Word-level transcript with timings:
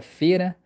feira 0.00 0.56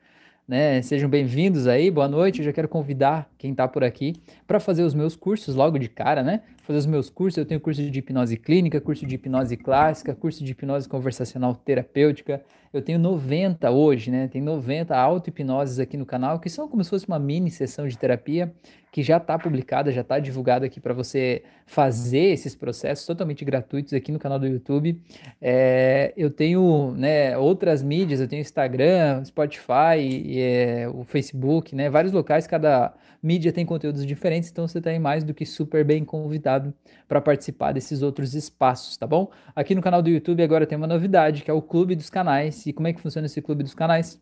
né? 0.51 0.83
Sejam 0.83 1.09
bem-vindos 1.09 1.69
aí, 1.69 1.93
boa 1.93 2.09
noite. 2.09 2.41
Eu 2.41 2.45
já 2.45 2.53
quero 2.53 2.67
convidar 2.67 3.31
quem 3.39 3.53
está 3.53 3.69
por 3.69 3.85
aqui 3.85 4.17
para 4.49 4.59
fazer 4.59 4.83
os 4.83 4.93
meus 4.93 5.15
cursos 5.15 5.55
logo 5.55 5.79
de 5.79 5.89
cara, 5.89 6.25
né? 6.25 6.41
Fazer 6.65 6.81
os 6.81 6.87
meus 6.87 7.09
cursos. 7.09 7.39
Eu 7.39 7.47
tenho 7.47 7.61
curso 7.61 7.81
de 7.81 7.97
hipnose 7.97 8.37
clínica, 8.37 8.81
curso 8.81 9.07
de 9.07 9.15
hipnose 9.15 9.57
clássica, 9.57 10.13
curso 10.13 10.43
de 10.43 10.51
hipnose 10.51 10.89
conversacional 10.89 11.55
terapêutica. 11.55 12.43
Eu 12.73 12.83
tenho 12.83 12.99
90 12.99 13.71
hoje, 13.71 14.11
né? 14.11 14.27
Tem 14.27 14.43
90 14.43 14.97
auto-hipnoses 14.97 15.79
aqui 15.79 15.97
no 15.97 16.05
canal, 16.05 16.41
que 16.41 16.51
são 16.51 16.67
como 16.67 16.83
se 16.83 16.91
fosse 16.91 17.07
uma 17.07 17.21
mini 17.21 17.49
sessão 17.49 17.87
de 17.87 17.97
terapia 17.97 18.53
que 18.91 19.03
já 19.03 19.19
está 19.19 19.39
publicada, 19.39 19.93
já 19.93 20.01
está 20.01 20.19
divulgada 20.19 20.67
aqui 20.67 20.81
para 20.81 20.93
você 20.93 21.43
fazer 21.67 22.33
esses 22.33 22.55
processos 22.55 23.07
totalmente 23.07 23.45
gratuitos 23.45 23.93
aqui 23.93 24.11
no 24.11 24.19
canal 24.19 24.39
do 24.39 24.47
YouTube. 24.47 25.01
É, 25.41 26.13
eu 26.17 26.31
tenho 26.31 26.93
né, 26.97 27.37
outras 27.39 27.83
mídias, 27.83 28.21
eu 28.21 28.27
tenho 28.27 28.41
Instagram, 28.41 29.25
Spotify, 29.25 29.99
e, 29.99 30.41
é, 30.41 30.89
o 30.89 31.05
Facebook, 31.05 31.75
né, 31.75 31.89
vários 31.89 32.13
locais, 32.13 32.47
cada 32.47 32.93
mídia 33.23 33.53
tem 33.53 33.65
conteúdos 33.65 34.05
diferentes, 34.05 34.51
então 34.51 34.67
você 34.67 34.79
está 34.79 34.99
mais 34.99 35.23
do 35.23 35.35
que 35.35 35.47
super 35.47 35.85
bem 35.85 36.05
convidado 36.05 36.75
para 37.07 37.21
participar 37.21 37.73
desses 37.73 38.03
outros 38.03 38.35
espaços, 38.35 38.97
tá 38.97 39.07
bom? 39.07 39.31
Aqui 39.55 39.75
no 39.75 39.83
canal 39.83 40.03
do 40.03 40.09
YouTube 40.09 40.43
agora 40.43 40.67
tem 40.67 40.77
uma 40.77 40.87
novidade, 40.87 41.43
que 41.43 41.51
é 41.51 41.55
o 41.55 41.63
Clube 41.63 41.95
dos 41.95 42.11
Canais. 42.11 42.67
E 42.67 42.73
como 42.73 42.89
é 42.89 42.93
que 42.93 43.01
funciona 43.01 43.27
esse 43.27 43.43
Clube 43.43 43.63
dos 43.63 43.75
Canais? 43.75 44.21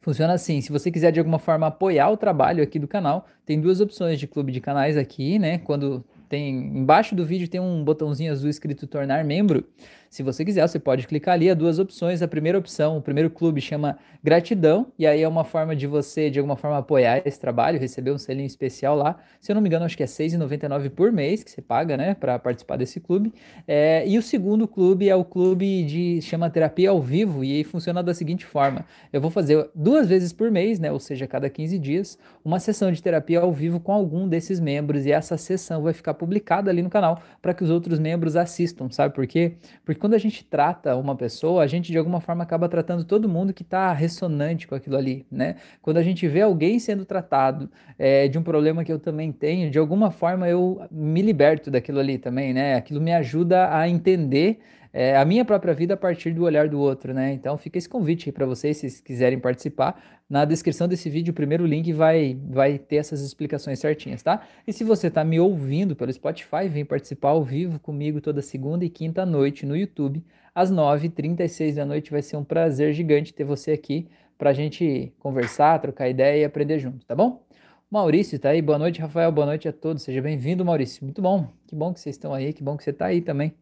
Funciona 0.00 0.32
assim, 0.32 0.60
se 0.60 0.70
você 0.70 0.90
quiser 0.90 1.12
de 1.12 1.18
alguma 1.18 1.38
forma 1.38 1.66
apoiar 1.66 2.10
o 2.10 2.16
trabalho 2.16 2.62
aqui 2.62 2.78
do 2.78 2.88
canal, 2.88 3.26
tem 3.44 3.60
duas 3.60 3.80
opções 3.80 4.18
de 4.18 4.26
clube 4.26 4.52
de 4.52 4.60
canais 4.60 4.96
aqui, 4.96 5.38
né? 5.38 5.58
Quando 5.58 6.04
tem 6.28 6.50
embaixo 6.50 7.14
do 7.14 7.24
vídeo 7.24 7.48
tem 7.48 7.60
um 7.60 7.84
botãozinho 7.84 8.32
azul 8.32 8.50
escrito 8.50 8.86
tornar 8.86 9.24
membro. 9.24 9.64
Se 10.10 10.22
você 10.22 10.44
quiser, 10.44 10.66
você 10.66 10.78
pode 10.78 11.06
clicar 11.06 11.34
ali, 11.34 11.50
há 11.50 11.54
duas 11.54 11.78
opções. 11.78 12.22
A 12.22 12.28
primeira 12.28 12.58
opção, 12.58 12.96
o 12.96 13.02
primeiro 13.02 13.30
clube 13.30 13.60
chama 13.60 13.98
gratidão, 14.22 14.86
e 14.98 15.06
aí 15.06 15.22
é 15.22 15.28
uma 15.28 15.44
forma 15.44 15.74
de 15.76 15.86
você, 15.86 16.30
de 16.30 16.38
alguma 16.38 16.56
forma, 16.56 16.78
apoiar 16.78 17.22
esse 17.24 17.38
trabalho, 17.38 17.78
receber 17.78 18.10
um 18.10 18.18
selinho 18.18 18.46
especial 18.46 18.96
lá. 18.96 19.18
Se 19.40 19.52
eu 19.52 19.54
não 19.54 19.62
me 19.62 19.68
engano, 19.68 19.84
acho 19.84 19.96
que 19.96 20.02
é 20.02 20.06
R$ 20.06 20.12
6,99 20.12 20.90
por 20.90 21.12
mês 21.12 21.44
que 21.44 21.50
você 21.50 21.62
paga, 21.62 21.96
né, 21.96 22.14
para 22.14 22.38
participar 22.38 22.76
desse 22.76 23.00
clube. 23.00 23.32
É, 23.66 24.06
e 24.06 24.18
o 24.18 24.22
segundo 24.22 24.66
clube 24.66 25.08
é 25.08 25.14
o 25.14 25.24
clube 25.24 25.84
de 25.84 26.20
chama 26.22 26.50
terapia 26.50 26.90
ao 26.90 27.00
vivo, 27.00 27.44
e 27.44 27.52
aí 27.56 27.64
funciona 27.64 28.02
da 28.02 28.14
seguinte 28.14 28.44
forma: 28.44 28.84
eu 29.12 29.20
vou 29.20 29.30
fazer 29.30 29.68
duas 29.74 30.08
vezes 30.08 30.32
por 30.32 30.50
mês, 30.50 30.78
né, 30.78 30.90
ou 30.90 30.98
seja, 30.98 31.26
cada 31.26 31.48
15 31.48 31.78
dias, 31.78 32.18
uma 32.44 32.58
sessão 32.58 32.90
de 32.90 33.02
terapia 33.02 33.40
ao 33.40 33.52
vivo 33.52 33.80
com 33.80 33.92
algum 33.92 34.28
desses 34.28 34.60
membros, 34.60 35.06
e 35.06 35.12
essa 35.12 35.36
sessão 35.36 35.82
vai 35.82 35.92
ficar 35.92 36.14
publicada 36.14 36.70
ali 36.70 36.82
no 36.82 36.90
canal 36.90 37.22
para 37.40 37.54
que 37.54 37.62
os 37.62 37.70
outros 37.70 37.98
membros 37.98 38.36
assistam, 38.36 38.90
sabe 38.90 39.14
por 39.14 39.26
quê? 39.26 39.54
Porque 39.84 39.95
porque 39.96 40.00
quando 40.00 40.14
a 40.14 40.18
gente 40.18 40.44
trata 40.44 40.94
uma 40.94 41.16
pessoa, 41.16 41.62
a 41.62 41.66
gente 41.66 41.90
de 41.90 41.96
alguma 41.96 42.20
forma 42.20 42.44
acaba 42.44 42.68
tratando 42.68 43.02
todo 43.02 43.28
mundo 43.28 43.52
que 43.54 43.62
está 43.62 43.92
ressonante 43.92 44.66
com 44.66 44.74
aquilo 44.74 44.96
ali, 44.96 45.26
né? 45.30 45.56
Quando 45.80 45.96
a 45.96 46.02
gente 46.02 46.28
vê 46.28 46.42
alguém 46.42 46.78
sendo 46.78 47.04
tratado 47.04 47.70
é, 47.98 48.28
de 48.28 48.38
um 48.38 48.42
problema 48.42 48.84
que 48.84 48.92
eu 48.92 48.98
também 48.98 49.32
tenho, 49.32 49.70
de 49.70 49.78
alguma 49.78 50.10
forma 50.10 50.46
eu 50.48 50.82
me 50.90 51.22
liberto 51.22 51.70
daquilo 51.70 51.98
ali 51.98 52.18
também, 52.18 52.52
né? 52.52 52.74
Aquilo 52.74 53.00
me 53.00 53.12
ajuda 53.12 53.74
a 53.74 53.88
entender 53.88 54.58
é, 54.98 55.14
a 55.14 55.26
minha 55.26 55.44
própria 55.44 55.74
vida 55.74 55.92
a 55.92 55.96
partir 55.96 56.30
do 56.30 56.44
olhar 56.44 56.70
do 56.70 56.80
outro, 56.80 57.12
né? 57.12 57.30
Então 57.34 57.58
fica 57.58 57.76
esse 57.76 57.86
convite 57.86 58.30
aí 58.30 58.32
para 58.32 58.46
vocês, 58.46 58.78
se 58.78 59.02
quiserem 59.02 59.38
participar. 59.38 60.02
Na 60.26 60.46
descrição 60.46 60.88
desse 60.88 61.10
vídeo, 61.10 61.32
o 61.32 61.34
primeiro 61.34 61.66
link 61.66 61.92
vai, 61.92 62.34
vai 62.48 62.78
ter 62.78 62.96
essas 62.96 63.20
explicações 63.20 63.78
certinhas, 63.78 64.22
tá? 64.22 64.40
E 64.66 64.72
se 64.72 64.84
você 64.84 65.08
está 65.08 65.22
me 65.22 65.38
ouvindo 65.38 65.94
pelo 65.94 66.10
Spotify, 66.10 66.66
vem 66.70 66.82
participar 66.82 67.28
ao 67.28 67.44
vivo 67.44 67.78
comigo 67.78 68.22
toda 68.22 68.40
segunda 68.40 68.86
e 68.86 68.88
quinta 68.88 69.26
noite 69.26 69.66
no 69.66 69.76
YouTube, 69.76 70.24
às 70.54 70.72
9h36 70.72 71.74
da 71.74 71.84
noite. 71.84 72.10
Vai 72.10 72.22
ser 72.22 72.38
um 72.38 72.44
prazer 72.44 72.94
gigante 72.94 73.34
ter 73.34 73.44
você 73.44 73.72
aqui 73.72 74.08
para 74.38 74.48
a 74.48 74.54
gente 74.54 75.12
conversar, 75.18 75.78
trocar 75.78 76.08
ideia 76.08 76.40
e 76.40 76.44
aprender 76.46 76.78
junto, 76.78 77.04
tá 77.04 77.14
bom? 77.14 77.45
Maurício 77.88 78.36
tá 78.36 78.48
aí. 78.48 78.60
Boa 78.60 78.78
noite, 78.78 79.00
Rafael. 79.00 79.30
Boa 79.30 79.46
noite 79.46 79.68
a 79.68 79.72
todos. 79.72 80.02
Seja 80.02 80.20
bem-vindo, 80.20 80.64
Maurício. 80.64 81.04
Muito 81.04 81.22
bom. 81.22 81.52
Que 81.68 81.74
bom 81.76 81.94
que 81.94 82.00
vocês 82.00 82.16
estão 82.16 82.34
aí. 82.34 82.52
Que 82.52 82.60
bom 82.60 82.76
que 82.76 82.82
você 82.82 82.90
está 82.90 83.06
aí 83.06 83.20
também. 83.20 83.54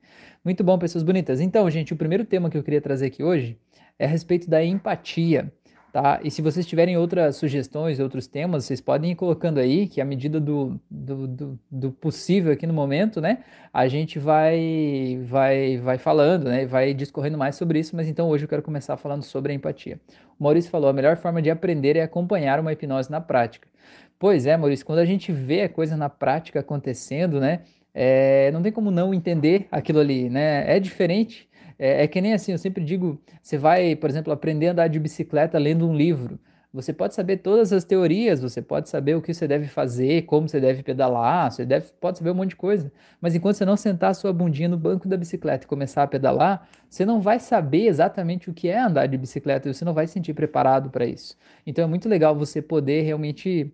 Muito 0.42 0.64
bom, 0.64 0.78
pessoas 0.78 1.04
bonitas. 1.04 1.40
Então, 1.40 1.68
gente, 1.70 1.92
o 1.92 1.96
primeiro 1.96 2.24
tema 2.24 2.48
que 2.48 2.56
eu 2.56 2.62
queria 2.62 2.80
trazer 2.80 3.06
aqui 3.06 3.22
hoje 3.22 3.58
é 3.98 4.06
a 4.06 4.08
respeito 4.08 4.48
da 4.48 4.64
empatia. 4.64 5.52
Tá? 5.92 6.20
E 6.24 6.30
se 6.30 6.42
vocês 6.42 6.66
tiverem 6.66 6.96
outras 6.96 7.36
sugestões, 7.36 8.00
outros 8.00 8.26
temas, 8.26 8.64
vocês 8.64 8.80
podem 8.80 9.12
ir 9.12 9.14
colocando 9.14 9.60
aí, 9.60 9.86
que 9.86 10.00
à 10.00 10.04
medida 10.04 10.40
do, 10.40 10.80
do, 10.90 11.26
do, 11.28 11.60
do, 11.70 11.92
possível 11.92 12.52
aqui 12.52 12.66
no 12.66 12.74
momento, 12.74 13.20
né, 13.20 13.44
a 13.72 13.86
gente 13.86 14.18
vai, 14.18 15.20
vai, 15.22 15.76
vai 15.76 15.96
falando, 15.96 16.46
né, 16.46 16.66
vai 16.66 16.92
discorrendo 16.94 17.38
mais 17.38 17.54
sobre 17.54 17.78
isso, 17.78 17.94
mas 17.94 18.08
então 18.08 18.28
hoje 18.28 18.44
eu 18.44 18.48
quero 18.48 18.60
começar 18.60 18.96
falando 18.96 19.22
sobre 19.22 19.52
a 19.52 19.54
empatia. 19.54 20.00
O 20.36 20.42
Maurício 20.42 20.68
falou, 20.68 20.90
a 20.90 20.92
melhor 20.92 21.16
forma 21.16 21.40
de 21.40 21.48
aprender 21.48 21.94
é 21.94 22.02
acompanhar 22.02 22.58
uma 22.58 22.72
hipnose 22.72 23.08
na 23.08 23.20
prática. 23.20 23.68
Pois 24.24 24.46
é, 24.46 24.56
Maurício, 24.56 24.86
quando 24.86 25.00
a 25.00 25.04
gente 25.04 25.30
vê 25.30 25.60
a 25.60 25.68
coisa 25.68 25.98
na 25.98 26.08
prática 26.08 26.60
acontecendo, 26.60 27.38
né, 27.38 27.60
é, 27.92 28.50
não 28.52 28.62
tem 28.62 28.72
como 28.72 28.90
não 28.90 29.12
entender 29.12 29.68
aquilo 29.70 30.00
ali, 30.00 30.30
né? 30.30 30.64
É 30.66 30.80
diferente. 30.80 31.46
É, 31.78 32.04
é, 32.04 32.08
que 32.08 32.22
nem 32.22 32.32
assim, 32.32 32.52
eu 32.52 32.56
sempre 32.56 32.82
digo, 32.82 33.20
você 33.42 33.58
vai, 33.58 33.94
por 33.94 34.08
exemplo, 34.08 34.32
aprender 34.32 34.68
a 34.68 34.72
andar 34.72 34.88
de 34.88 34.98
bicicleta 34.98 35.58
lendo 35.58 35.86
um 35.86 35.94
livro. 35.94 36.40
Você 36.72 36.90
pode 36.90 37.14
saber 37.14 37.36
todas 37.36 37.70
as 37.70 37.84
teorias, 37.84 38.40
você 38.40 38.62
pode 38.62 38.88
saber 38.88 39.14
o 39.14 39.20
que 39.20 39.34
você 39.34 39.46
deve 39.46 39.66
fazer, 39.66 40.22
como 40.22 40.48
você 40.48 40.58
deve 40.58 40.82
pedalar, 40.82 41.52
você 41.52 41.66
deve, 41.66 41.88
pode 42.00 42.16
saber 42.16 42.30
um 42.30 42.34
monte 42.34 42.50
de 42.50 42.56
coisa. 42.56 42.90
Mas 43.20 43.34
enquanto 43.34 43.56
você 43.56 43.66
não 43.66 43.76
sentar 43.76 44.12
a 44.12 44.14
sua 44.14 44.32
bundinha 44.32 44.70
no 44.70 44.78
banco 44.78 45.06
da 45.06 45.18
bicicleta 45.18 45.66
e 45.66 45.68
começar 45.68 46.02
a 46.02 46.06
pedalar, 46.06 46.66
você 46.88 47.04
não 47.04 47.20
vai 47.20 47.38
saber 47.38 47.88
exatamente 47.88 48.48
o 48.48 48.54
que 48.54 48.68
é 48.68 48.80
andar 48.80 49.06
de 49.06 49.18
bicicleta 49.18 49.68
e 49.68 49.74
você 49.74 49.84
não 49.84 49.92
vai 49.92 50.06
se 50.06 50.14
sentir 50.14 50.32
preparado 50.32 50.88
para 50.88 51.04
isso. 51.04 51.36
Então 51.66 51.84
é 51.84 51.86
muito 51.86 52.08
legal 52.08 52.34
você 52.34 52.62
poder 52.62 53.02
realmente 53.02 53.70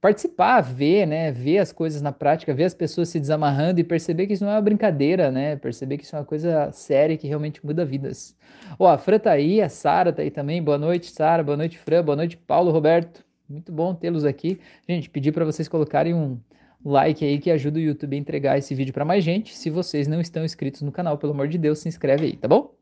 participar, 0.00 0.60
ver, 0.62 1.06
né, 1.06 1.30
ver 1.30 1.58
as 1.58 1.72
coisas 1.72 2.00
na 2.00 2.10
prática, 2.10 2.54
ver 2.54 2.64
as 2.64 2.74
pessoas 2.74 3.08
se 3.08 3.20
desamarrando 3.20 3.80
e 3.80 3.84
perceber 3.84 4.26
que 4.26 4.32
isso 4.32 4.44
não 4.44 4.52
é 4.52 4.54
uma 4.54 4.62
brincadeira, 4.62 5.30
né, 5.30 5.56
perceber 5.56 5.98
que 5.98 6.04
isso 6.04 6.16
é 6.16 6.18
uma 6.18 6.24
coisa 6.24 6.72
séria 6.72 7.16
que 7.16 7.28
realmente 7.28 7.64
muda 7.64 7.84
vidas. 7.84 8.36
Ó, 8.78 8.88
a 8.88 8.96
Fran 8.96 9.18
tá 9.18 9.32
aí, 9.32 9.60
a 9.60 9.68
Sara 9.68 10.12
tá 10.12 10.22
aí 10.22 10.30
também, 10.30 10.62
boa 10.62 10.78
noite, 10.78 11.10
Sara, 11.10 11.42
boa 11.42 11.56
noite, 11.56 11.76
Fran, 11.78 12.02
boa 12.02 12.16
noite, 12.16 12.36
Paulo, 12.36 12.70
Roberto, 12.70 13.24
muito 13.48 13.70
bom 13.72 13.94
tê-los 13.94 14.24
aqui. 14.24 14.60
Gente, 14.88 15.10
pedir 15.10 15.32
para 15.32 15.44
vocês 15.44 15.68
colocarem 15.68 16.14
um 16.14 16.38
like 16.84 17.24
aí 17.24 17.38
que 17.38 17.50
ajuda 17.50 17.78
o 17.78 17.82
YouTube 17.82 18.16
a 18.16 18.18
entregar 18.18 18.56
esse 18.58 18.74
vídeo 18.74 18.94
para 18.94 19.04
mais 19.04 19.22
gente. 19.22 19.56
Se 19.56 19.68
vocês 19.68 20.08
não 20.08 20.20
estão 20.20 20.44
inscritos 20.44 20.82
no 20.82 20.92
canal, 20.92 21.18
pelo 21.18 21.32
amor 21.32 21.48
de 21.48 21.58
Deus, 21.58 21.80
se 21.80 21.88
inscreve 21.88 22.26
aí, 22.26 22.36
tá 22.36 22.48
bom? 22.48 22.79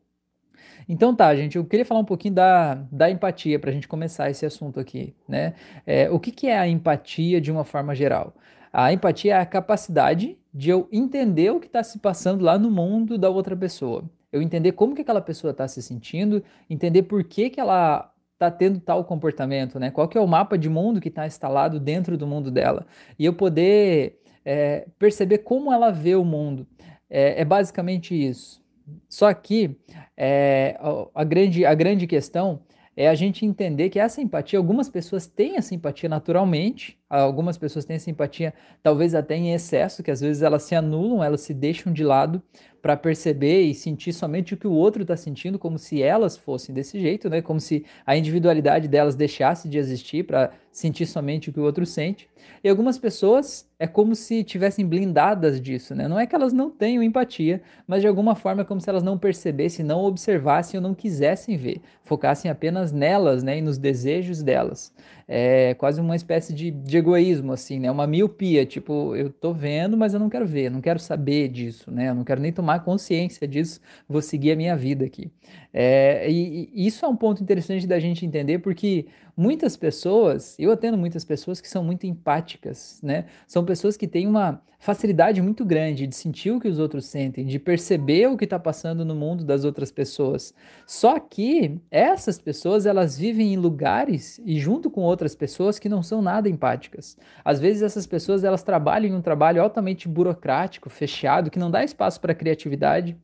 Então 0.87 1.15
tá, 1.15 1.35
gente, 1.35 1.57
eu 1.57 1.65
queria 1.65 1.85
falar 1.85 1.99
um 1.99 2.05
pouquinho 2.05 2.35
da, 2.35 2.75
da 2.91 3.09
empatia 3.09 3.59
para 3.59 3.69
a 3.69 3.73
gente 3.73 3.87
começar 3.87 4.29
esse 4.29 4.45
assunto 4.45 4.79
aqui, 4.79 5.13
né? 5.27 5.53
É, 5.85 6.09
o 6.09 6.19
que, 6.19 6.31
que 6.31 6.47
é 6.47 6.57
a 6.57 6.67
empatia 6.67 7.39
de 7.39 7.51
uma 7.51 7.63
forma 7.63 7.93
geral? 7.93 8.33
A 8.71 8.93
empatia 8.93 9.35
é 9.35 9.37
a 9.39 9.45
capacidade 9.45 10.37
de 10.53 10.69
eu 10.69 10.87
entender 10.91 11.51
o 11.51 11.59
que 11.59 11.67
está 11.67 11.83
se 11.83 11.99
passando 11.99 12.43
lá 12.43 12.57
no 12.57 12.71
mundo 12.71 13.17
da 13.17 13.29
outra 13.29 13.55
pessoa. 13.55 14.03
Eu 14.31 14.41
entender 14.41 14.73
como 14.73 14.95
que 14.95 15.01
aquela 15.01 15.21
pessoa 15.21 15.51
está 15.51 15.67
se 15.67 15.81
sentindo, 15.81 16.43
entender 16.69 17.03
por 17.03 17.23
que, 17.23 17.49
que 17.49 17.59
ela 17.59 18.11
está 18.33 18.49
tendo 18.49 18.79
tal 18.79 19.03
comportamento, 19.03 19.79
né? 19.79 19.91
Qual 19.91 20.07
que 20.07 20.17
é 20.17 20.21
o 20.21 20.27
mapa 20.27 20.57
de 20.57 20.69
mundo 20.69 21.01
que 21.01 21.09
está 21.09 21.27
instalado 21.27 21.79
dentro 21.79 22.17
do 22.17 22.25
mundo 22.25 22.49
dela. 22.49 22.85
E 23.17 23.25
eu 23.25 23.33
poder 23.33 24.21
é, 24.45 24.87
perceber 24.97 25.39
como 25.39 25.73
ela 25.73 25.91
vê 25.91 26.15
o 26.15 26.23
mundo. 26.23 26.65
É, 27.09 27.41
é 27.41 27.45
basicamente 27.45 28.15
isso. 28.15 28.61
Só 29.07 29.33
que 29.33 29.77
é, 30.17 30.79
a, 31.13 31.23
grande, 31.23 31.65
a 31.65 31.73
grande 31.73 32.07
questão 32.07 32.61
é 32.95 33.07
a 33.07 33.15
gente 33.15 33.45
entender 33.45 33.89
que 33.89 33.97
essa 33.97 34.21
empatia, 34.21 34.59
algumas 34.59 34.89
pessoas 34.89 35.25
têm 35.25 35.55
essa 35.55 35.73
empatia 35.73 36.09
naturalmente, 36.09 36.97
algumas 37.09 37.57
pessoas 37.57 37.85
têm 37.85 37.95
essa 37.95 38.09
empatia 38.09 38.53
talvez 38.83 39.15
até 39.15 39.37
em 39.37 39.53
excesso, 39.53 40.03
que 40.03 40.11
às 40.11 40.19
vezes 40.19 40.43
elas 40.43 40.63
se 40.63 40.75
anulam, 40.75 41.23
elas 41.23 41.39
se 41.39 41.53
deixam 41.53 41.93
de 41.93 42.03
lado 42.03 42.43
para 42.81 42.97
perceber 42.97 43.61
e 43.61 43.73
sentir 43.73 44.13
somente 44.13 44.53
o 44.53 44.57
que 44.57 44.67
o 44.67 44.73
outro 44.73 45.01
está 45.03 45.15
sentindo, 45.15 45.57
como 45.57 45.77
se 45.77 46.03
elas 46.03 46.35
fossem 46.37 46.75
desse 46.75 46.99
jeito, 46.99 47.29
né? 47.29 47.41
Como 47.41 47.59
se 47.59 47.85
a 48.05 48.17
individualidade 48.17 48.87
delas 48.87 49.15
deixasse 49.15 49.69
de 49.69 49.77
existir 49.77 50.25
para 50.25 50.51
sentir 50.69 51.05
somente 51.05 51.49
o 51.49 51.53
que 51.53 51.59
o 51.59 51.63
outro 51.63 51.85
sente. 51.85 52.28
E 52.63 52.69
algumas 52.69 52.97
pessoas 52.97 53.67
é 53.77 53.87
como 53.87 54.15
se 54.15 54.43
tivessem 54.43 54.85
blindadas 54.85 55.61
disso, 55.61 55.95
né? 55.95 56.07
Não 56.07 56.19
é 56.19 56.27
que 56.27 56.35
elas 56.35 56.51
não 56.51 56.69
tenham 56.69 57.01
empatia, 57.01 57.61
mas 57.87 58.01
de 58.01 58.07
alguma 58.07 58.35
forma 58.35 58.61
é 58.61 58.65
como 58.65 58.81
se 58.81 58.89
elas 58.89 59.03
não 59.03 59.17
percebessem, 59.17 59.85
não 59.85 60.03
observassem 60.03 60.77
ou 60.77 60.81
não 60.81 60.93
quisessem 60.93 61.55
ver, 61.55 61.81
focassem 62.03 62.51
apenas 62.51 62.91
nelas, 62.91 63.43
né? 63.43 63.57
E 63.57 63.61
nos 63.61 63.77
desejos 63.77 64.43
delas 64.43 64.93
é 65.31 65.75
quase 65.75 66.01
uma 66.01 66.15
espécie 66.15 66.51
de, 66.51 66.71
de, 66.71 66.97
egoísmo, 66.97 67.53
assim, 67.53 67.79
né? 67.79 67.91
Uma 67.91 68.07
miopia, 68.07 68.65
tipo, 68.65 69.15
eu 69.15 69.29
tô 69.29 69.53
vendo, 69.53 69.95
mas 69.95 70.15
eu 70.15 70.19
não 70.19 70.27
quero 70.27 70.47
ver, 70.47 70.71
não 70.71 70.81
quero 70.81 70.97
saber 70.97 71.49
disso, 71.49 71.91
né? 71.91 72.09
Eu 72.09 72.15
não 72.15 72.23
quero 72.23 72.41
nem 72.41 72.51
tomar 72.51 72.79
consciência 72.79 73.47
disso, 73.47 73.79
vou 74.07 74.23
seguir 74.23 74.53
a 74.53 74.55
minha 74.55 74.75
vida 74.75 75.05
aqui. 75.05 75.31
É, 75.71 76.27
e, 76.31 76.71
e 76.73 76.87
isso 76.87 77.05
é 77.05 77.07
um 77.07 77.15
ponto 77.15 77.43
interessante 77.43 77.85
da 77.85 77.99
gente 77.99 78.25
entender, 78.25 78.57
porque 78.57 79.05
muitas 79.39 79.77
pessoas 79.77 80.57
Eu 80.59 80.69
atendo 80.69 80.97
muitas 80.97 81.23
pessoas 81.23 81.61
que 81.61 81.69
são 81.69 81.81
muito 81.81 82.05
empáticas, 82.05 82.99
né? 83.01 83.25
São 83.47 83.63
pessoas 83.63 83.95
que 83.95 84.05
têm 84.05 84.27
uma 84.27 84.61
facilidade 84.77 85.41
muito 85.41 85.63
grande 85.63 86.07
de 86.07 86.15
sentir 86.15 86.51
o 86.51 86.59
que 86.59 86.67
os 86.67 86.77
outros 86.77 87.05
sentem, 87.05 87.45
de 87.45 87.57
perceber 87.57 88.27
o 88.27 88.35
que 88.35 88.43
está 88.43 88.59
passando 88.59 89.05
no 89.05 89.15
mundo 89.15 89.45
das 89.45 89.63
outras 89.63 89.91
pessoas. 89.91 90.53
Só 90.85 91.19
que 91.19 91.79
essas 91.89 92.37
pessoas 92.37 92.85
elas 92.85 93.17
vivem 93.17 93.53
em 93.53 93.57
lugares 93.57 94.41
e 94.45 94.59
junto 94.59 94.89
com 94.89 95.01
outras 95.01 95.35
pessoas 95.35 95.79
que 95.79 95.87
não 95.87 96.03
são 96.03 96.21
nada 96.21 96.49
empáticas. 96.49 97.17
Às 97.43 97.59
vezes 97.61 97.81
essas 97.81 98.05
pessoas 98.05 98.43
elas 98.43 98.63
trabalham 98.63 99.09
em 99.09 99.15
um 99.15 99.21
trabalho 99.21 99.61
altamente 99.61 100.07
burocrático, 100.07 100.89
fechado, 100.89 101.49
que 101.49 101.59
não 101.59 101.71
dá 101.71 101.83
espaço 101.83 102.19
para 102.19 102.35
criatividade 102.35 103.17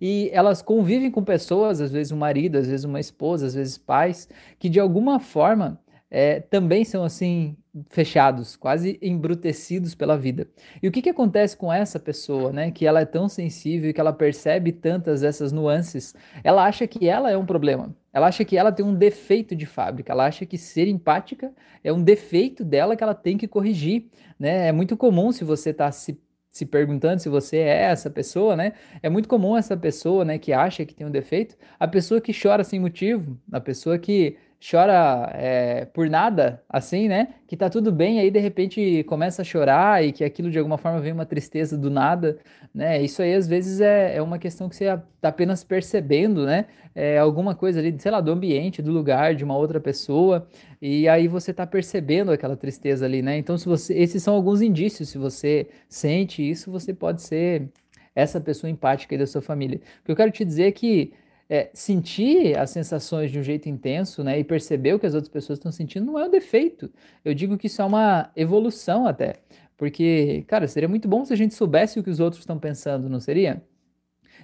e 0.00 0.30
elas 0.32 0.62
convivem 0.62 1.10
com 1.10 1.22
pessoas, 1.22 1.80
às 1.80 1.90
vezes 1.90 2.12
um 2.12 2.16
marido, 2.16 2.58
às 2.58 2.66
vezes 2.66 2.84
uma 2.84 3.00
esposa, 3.00 3.46
às 3.46 3.54
vezes 3.54 3.78
pais, 3.78 4.28
que 4.58 4.68
de 4.68 4.78
alguma 4.78 5.18
forma 5.18 5.80
é, 6.10 6.40
também 6.40 6.84
são 6.84 7.04
assim 7.04 7.56
fechados, 7.90 8.56
quase 8.56 8.98
embrutecidos 9.02 9.94
pela 9.94 10.16
vida. 10.16 10.48
E 10.82 10.88
o 10.88 10.92
que, 10.92 11.02
que 11.02 11.10
acontece 11.10 11.56
com 11.56 11.72
essa 11.72 11.98
pessoa, 11.98 12.52
né? 12.52 12.70
Que 12.70 12.86
ela 12.86 13.00
é 13.00 13.04
tão 13.04 13.28
sensível, 13.28 13.92
que 13.92 14.00
ela 14.00 14.12
percebe 14.12 14.72
tantas 14.72 15.22
essas 15.22 15.52
nuances, 15.52 16.14
ela 16.42 16.64
acha 16.64 16.86
que 16.86 17.08
ela 17.08 17.30
é 17.30 17.36
um 17.36 17.46
problema. 17.46 17.94
Ela 18.12 18.26
acha 18.28 18.44
que 18.44 18.56
ela 18.56 18.72
tem 18.72 18.84
um 18.84 18.94
defeito 18.94 19.54
de 19.54 19.66
fábrica. 19.66 20.12
Ela 20.12 20.26
acha 20.26 20.44
que 20.46 20.58
ser 20.58 20.88
empática 20.88 21.52
é 21.84 21.92
um 21.92 22.02
defeito 22.02 22.64
dela 22.64 22.96
que 22.96 23.04
ela 23.04 23.14
tem 23.14 23.36
que 23.36 23.46
corrigir, 23.46 24.06
né? 24.38 24.68
É 24.68 24.72
muito 24.72 24.96
comum 24.96 25.30
se 25.30 25.44
você 25.44 25.70
está 25.70 25.92
se 25.92 26.18
se 26.58 26.66
perguntando 26.66 27.20
se 27.22 27.28
você 27.28 27.58
é 27.58 27.84
essa 27.84 28.10
pessoa, 28.10 28.56
né? 28.56 28.72
É 29.02 29.08
muito 29.08 29.28
comum 29.28 29.56
essa 29.56 29.76
pessoa, 29.76 30.24
né, 30.24 30.38
que 30.38 30.52
acha 30.52 30.84
que 30.84 30.94
tem 30.94 31.06
um 31.06 31.10
defeito, 31.10 31.56
a 31.78 31.86
pessoa 31.88 32.20
que 32.20 32.32
chora 32.38 32.64
sem 32.64 32.80
motivo, 32.80 33.38
a 33.52 33.60
pessoa 33.60 33.98
que 33.98 34.36
chora 34.60 35.30
é, 35.34 35.84
por 35.86 36.10
nada, 36.10 36.62
assim, 36.68 37.08
né? 37.08 37.28
Que 37.46 37.56
tá 37.56 37.70
tudo 37.70 37.92
bem, 37.92 38.18
aí 38.18 38.30
de 38.30 38.40
repente 38.40 39.04
começa 39.04 39.42
a 39.42 39.44
chorar 39.44 40.04
e 40.04 40.12
que 40.12 40.24
aquilo 40.24 40.50
de 40.50 40.58
alguma 40.58 40.76
forma 40.76 41.00
vem 41.00 41.12
uma 41.12 41.24
tristeza 41.24 41.78
do 41.78 41.88
nada, 41.88 42.38
né? 42.74 43.00
Isso 43.00 43.22
aí 43.22 43.34
às 43.34 43.46
vezes 43.46 43.80
é, 43.80 44.16
é 44.16 44.22
uma 44.22 44.38
questão 44.38 44.68
que 44.68 44.74
você 44.74 44.86
tá 45.20 45.28
apenas 45.28 45.62
percebendo, 45.62 46.44
né? 46.44 46.66
É 46.94 47.18
alguma 47.18 47.54
coisa 47.54 47.78
ali, 47.78 47.94
sei 47.98 48.10
lá, 48.10 48.20
do 48.20 48.32
ambiente, 48.32 48.82
do 48.82 48.90
lugar, 48.90 49.34
de 49.34 49.44
uma 49.44 49.56
outra 49.56 49.78
pessoa, 49.80 50.48
e 50.82 51.08
aí 51.08 51.28
você 51.28 51.52
tá 51.54 51.64
percebendo 51.64 52.32
aquela 52.32 52.56
tristeza 52.56 53.06
ali, 53.06 53.22
né? 53.22 53.38
Então, 53.38 53.56
se 53.56 53.66
você, 53.66 53.94
esses 53.94 54.22
são 54.22 54.34
alguns 54.34 54.60
indícios, 54.60 55.08
se 55.10 55.18
você 55.18 55.68
sente 55.88 56.48
isso, 56.48 56.70
você 56.70 56.92
pode 56.92 57.22
ser 57.22 57.68
essa 58.14 58.40
pessoa 58.40 58.68
empática 58.68 59.14
aí 59.14 59.18
da 59.18 59.26
sua 59.26 59.40
família. 59.40 59.80
O 60.02 60.06
que 60.06 60.10
eu 60.10 60.16
quero 60.16 60.32
te 60.32 60.44
dizer 60.44 60.64
é 60.64 60.72
que 60.72 61.12
é, 61.48 61.70
sentir 61.72 62.58
as 62.58 62.70
sensações 62.70 63.30
de 63.30 63.38
um 63.38 63.42
jeito 63.42 63.68
intenso, 63.68 64.22
né, 64.22 64.38
e 64.38 64.44
perceber 64.44 64.94
o 64.94 64.98
que 64.98 65.06
as 65.06 65.14
outras 65.14 65.32
pessoas 65.32 65.58
estão 65.58 65.72
sentindo 65.72 66.06
não 66.06 66.18
é 66.18 66.26
um 66.26 66.30
defeito. 66.30 66.90
Eu 67.24 67.34
digo 67.34 67.56
que 67.56 67.66
isso 67.66 67.80
é 67.80 67.84
uma 67.84 68.30
evolução 68.36 69.06
até. 69.06 69.36
Porque, 69.76 70.44
cara, 70.48 70.66
seria 70.66 70.88
muito 70.88 71.08
bom 71.08 71.24
se 71.24 71.32
a 71.32 71.36
gente 71.36 71.54
soubesse 71.54 71.98
o 71.98 72.02
que 72.02 72.10
os 72.10 72.20
outros 72.20 72.42
estão 72.42 72.58
pensando, 72.58 73.08
não 73.08 73.20
seria? 73.20 73.62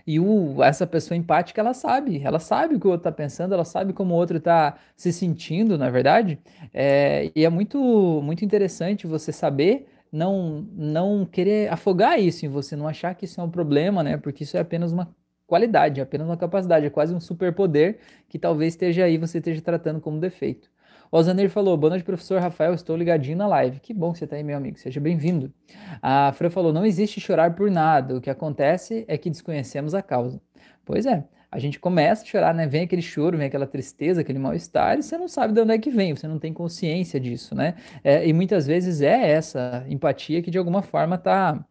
E 0.06 0.20
o, 0.20 0.62
essa 0.62 0.86
pessoa 0.86 1.16
empática, 1.16 1.60
ela 1.60 1.74
sabe, 1.74 2.20
ela 2.22 2.38
sabe 2.38 2.74
o 2.74 2.80
que 2.80 2.86
o 2.86 2.90
outro 2.90 3.08
está 3.08 3.12
pensando, 3.12 3.54
ela 3.54 3.64
sabe 3.64 3.92
como 3.92 4.14
o 4.14 4.16
outro 4.16 4.36
está 4.36 4.76
se 4.96 5.12
sentindo, 5.12 5.78
na 5.78 5.86
é 5.86 5.90
verdade. 5.90 6.38
É, 6.72 7.32
e 7.34 7.44
é 7.44 7.48
muito, 7.48 7.78
muito 8.22 8.44
interessante 8.44 9.06
você 9.06 9.32
saber 9.32 9.88
não, 10.12 10.66
não 10.72 11.26
querer 11.26 11.72
afogar 11.72 12.20
isso 12.20 12.46
em 12.46 12.48
você, 12.48 12.76
não 12.76 12.86
achar 12.86 13.14
que 13.14 13.24
isso 13.24 13.40
é 13.40 13.44
um 13.44 13.50
problema, 13.50 14.02
né? 14.02 14.16
Porque 14.16 14.44
isso 14.44 14.56
é 14.56 14.60
apenas 14.60 14.92
uma 14.92 15.12
qualidade, 15.46 16.00
apenas 16.00 16.26
uma 16.26 16.36
capacidade, 16.36 16.86
é 16.86 16.90
quase 16.90 17.14
um 17.14 17.20
superpoder 17.20 17.98
que 18.28 18.38
talvez 18.38 18.74
esteja 18.74 19.04
aí, 19.04 19.18
você 19.18 19.38
esteja 19.38 19.60
tratando 19.60 20.00
como 20.00 20.18
defeito. 20.18 20.70
O 21.10 21.16
Alzaneir 21.16 21.48
falou, 21.48 21.76
boa 21.76 21.90
noite, 21.90 22.04
professor 22.04 22.40
Rafael, 22.40 22.74
estou 22.74 22.96
ligadinho 22.96 23.38
na 23.38 23.46
live. 23.46 23.78
Que 23.78 23.94
bom 23.94 24.12
que 24.12 24.18
você 24.18 24.24
está 24.24 24.36
aí, 24.36 24.42
meu 24.42 24.56
amigo, 24.56 24.78
seja 24.78 25.00
bem-vindo. 25.00 25.52
A 26.02 26.32
Fran 26.32 26.50
falou, 26.50 26.72
não 26.72 26.84
existe 26.84 27.20
chorar 27.20 27.54
por 27.54 27.70
nada, 27.70 28.16
o 28.16 28.20
que 28.20 28.30
acontece 28.30 29.04
é 29.06 29.16
que 29.16 29.30
desconhecemos 29.30 29.94
a 29.94 30.02
causa. 30.02 30.40
Pois 30.84 31.06
é, 31.06 31.24
a 31.54 31.58
gente 31.60 31.78
começa 31.78 32.24
a 32.24 32.26
chorar, 32.26 32.52
né? 32.52 32.66
Vem 32.66 32.82
aquele 32.82 33.00
choro, 33.00 33.38
vem 33.38 33.46
aquela 33.46 33.66
tristeza, 33.66 34.22
aquele 34.22 34.40
mal-estar, 34.40 34.98
e 34.98 35.04
você 35.04 35.16
não 35.16 35.28
sabe 35.28 35.52
de 35.52 35.60
onde 35.60 35.72
é 35.72 35.78
que 35.78 35.88
vem, 35.88 36.16
você 36.16 36.26
não 36.26 36.36
tem 36.36 36.52
consciência 36.52 37.20
disso, 37.20 37.54
né? 37.54 37.76
É, 38.02 38.26
e 38.26 38.32
muitas 38.32 38.66
vezes 38.66 39.00
é 39.00 39.30
essa 39.30 39.84
empatia 39.88 40.42
que 40.42 40.50
de 40.50 40.58
alguma 40.58 40.82
forma 40.82 41.14
está 41.14 41.64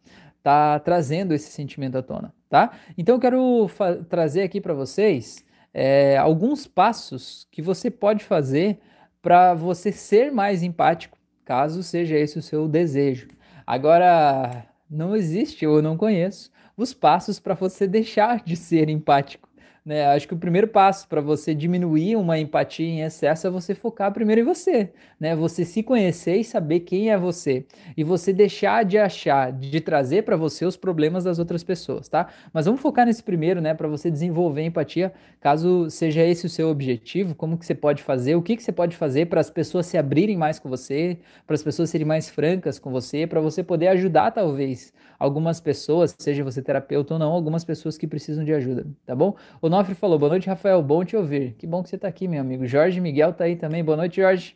tá 0.44 0.78
trazendo 0.80 1.34
esse 1.34 1.50
sentimento 1.50 1.98
à 1.98 2.04
tona, 2.04 2.34
tá? 2.50 2.72
Então 2.98 3.16
eu 3.16 3.22
quero 3.22 3.69
trazer 4.10 4.44
aqui 4.44 4.60
para 4.60 4.74
vocês 4.74 5.44
é, 5.74 6.18
alguns 6.18 6.68
passos 6.68 7.48
que 7.50 7.62
você 7.62 7.90
pode 7.90 8.24
fazer 8.24 8.80
para 9.22 9.54
você 9.54 9.92
ser 9.92 10.31
mais 10.31 10.62
empático, 10.62 11.18
caso 11.45 11.81
seja 11.81 12.18
esse 12.18 12.38
o 12.38 12.42
seu 12.42 12.68
desejo. 12.68 13.30
Agora, 13.66 14.66
não 14.90 15.16
existe, 15.16 15.66
ou 15.66 15.81
não 15.81 15.95
conheço, 15.95 16.51
os 16.75 16.94
passos 16.94 17.40
para 17.40 17.54
você 17.54 17.88
deixar 17.88 18.44
de 18.44 18.57
ser 18.57 18.90
empático. 18.90 19.48
Né? 19.85 20.06
Acho 20.06 20.30
que 20.30 20.33
o 20.33 20.38
primeiro 20.38 20.69
passo 20.69 21.06
para 21.09 21.19
você 21.19 21.53
diminuir 21.53 22.15
uma 22.15 22.39
empatia 22.39 22.88
em 22.88 23.01
excesso 23.01 23.47
é 23.47 23.50
você 23.50 23.75
focar 23.75 24.13
primeiro 24.13 24.39
em 24.39 24.44
você, 24.45 24.94
né? 25.19 25.35
Você 25.35 25.65
se 25.65 25.83
conhecer 25.83 26.38
e 26.38 26.44
saber 26.44 26.81
quem 26.81 27.12
é 27.12 27.18
você 27.18 27.65
e 27.97 28.01
você 28.01 28.31
deixar 28.31 28.85
de 28.85 28.97
achar, 28.97 29.51
de 29.51 29.81
trazer 29.81 30.24
para 30.24 30.38
você 30.38 30.65
os 30.65 30.77
problemas 30.77 31.25
das 31.25 31.38
outras 31.38 31.65
pessoas, 31.65 32.07
tá? 32.07 32.30
Mas 32.53 32.65
vamos 32.65 32.80
focar 32.80 33.06
nesse 33.06 33.21
primeiro, 33.21 33.59
né? 33.59 33.74
Para 33.74 33.89
você 33.89 34.09
desenvolver 34.09 34.62
empatia, 34.63 35.12
caso 35.41 35.89
seja 35.89 36.21
esse 36.21 36.45
o 36.45 36.50
seu 36.50 36.69
objetivo, 36.69 37.35
como 37.35 37.57
que 37.57 37.65
você 37.65 37.75
pode 37.75 38.01
fazer, 38.01 38.35
o 38.35 38.41
que 38.41 38.56
que 38.56 38.63
você 38.63 38.71
pode 38.71 38.95
fazer 38.95 39.25
para 39.25 39.41
as 39.41 39.50
pessoas 39.50 39.85
se 39.85 39.97
abrirem 39.97 40.38
mais 40.38 40.59
com 40.59 40.69
você, 40.69 41.18
para 41.45 41.56
as 41.56 41.63
pessoas 41.63 41.89
serem 41.89 42.07
mais 42.07 42.30
francas 42.30 42.80
com 42.80 42.89
você, 42.89 43.27
para 43.27 43.41
você 43.41 43.62
poder 43.62 43.89
ajudar 43.89 44.31
talvez 44.31 44.94
algumas 45.19 45.59
pessoas, 45.59 46.15
seja 46.18 46.44
você 46.44 46.62
terapeuta 46.62 47.13
ou 47.13 47.19
não, 47.19 47.31
algumas 47.31 47.63
pessoas 47.63 47.97
que 47.97 48.07
precisam 48.07 48.44
de 48.44 48.53
ajuda, 48.53 48.85
tá 49.06 49.15
bom? 49.15 49.35
O 49.62 49.69
Onofre 49.73 49.95
falou, 49.95 50.19
boa 50.19 50.29
noite, 50.29 50.47
Rafael, 50.47 50.83
bom 50.83 51.03
te 51.03 51.17
ouvir. 51.17 51.55
Que 51.57 51.65
bom 51.65 51.81
que 51.81 51.89
você 51.89 51.95
está 51.95 52.07
aqui, 52.07 52.27
meu 52.27 52.39
amigo. 52.39 52.63
Jorge 52.67 53.01
Miguel 53.01 53.31
está 53.31 53.45
aí 53.45 53.55
também, 53.55 53.83
boa 53.83 53.97
noite, 53.97 54.21
Jorge. 54.21 54.55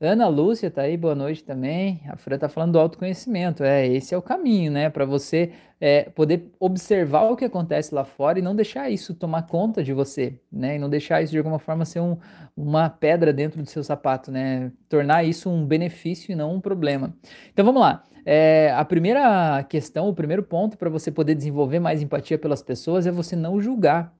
Ana 0.00 0.28
Lúcia 0.28 0.68
está 0.68 0.80
aí, 0.80 0.96
boa 0.96 1.14
noite 1.14 1.44
também. 1.44 2.00
A 2.08 2.16
Fran 2.16 2.36
está 2.36 2.48
falando 2.48 2.72
do 2.72 2.78
autoconhecimento. 2.78 3.62
É, 3.62 3.86
esse 3.86 4.14
é 4.14 4.16
o 4.16 4.22
caminho, 4.22 4.72
né? 4.72 4.88
Para 4.88 5.04
você 5.04 5.52
é, 5.78 6.04
poder 6.04 6.50
observar 6.58 7.30
o 7.30 7.36
que 7.36 7.44
acontece 7.44 7.94
lá 7.94 8.02
fora 8.02 8.38
e 8.38 8.42
não 8.42 8.56
deixar 8.56 8.88
isso 8.88 9.12
tomar 9.12 9.42
conta 9.42 9.84
de 9.84 9.92
você, 9.92 10.40
né? 10.50 10.76
E 10.76 10.78
não 10.78 10.88
deixar 10.88 11.20
isso 11.20 11.32
de 11.32 11.38
alguma 11.38 11.58
forma 11.58 11.84
ser 11.84 12.00
um, 12.00 12.16
uma 12.56 12.88
pedra 12.88 13.34
dentro 13.34 13.62
do 13.62 13.68
seu 13.68 13.84
sapato, 13.84 14.32
né? 14.32 14.72
Tornar 14.88 15.22
isso 15.22 15.50
um 15.50 15.66
benefício 15.66 16.32
e 16.32 16.34
não 16.34 16.54
um 16.54 16.62
problema. 16.62 17.14
Então 17.52 17.62
vamos 17.62 17.82
lá. 17.82 18.04
É, 18.24 18.72
a 18.74 18.86
primeira 18.86 19.62
questão, 19.64 20.08
o 20.08 20.14
primeiro 20.14 20.42
ponto 20.42 20.78
para 20.78 20.88
você 20.88 21.10
poder 21.10 21.34
desenvolver 21.34 21.78
mais 21.78 22.00
empatia 22.00 22.38
pelas 22.38 22.62
pessoas 22.62 23.06
é 23.06 23.10
você 23.10 23.36
não 23.36 23.60
julgar. 23.60 24.15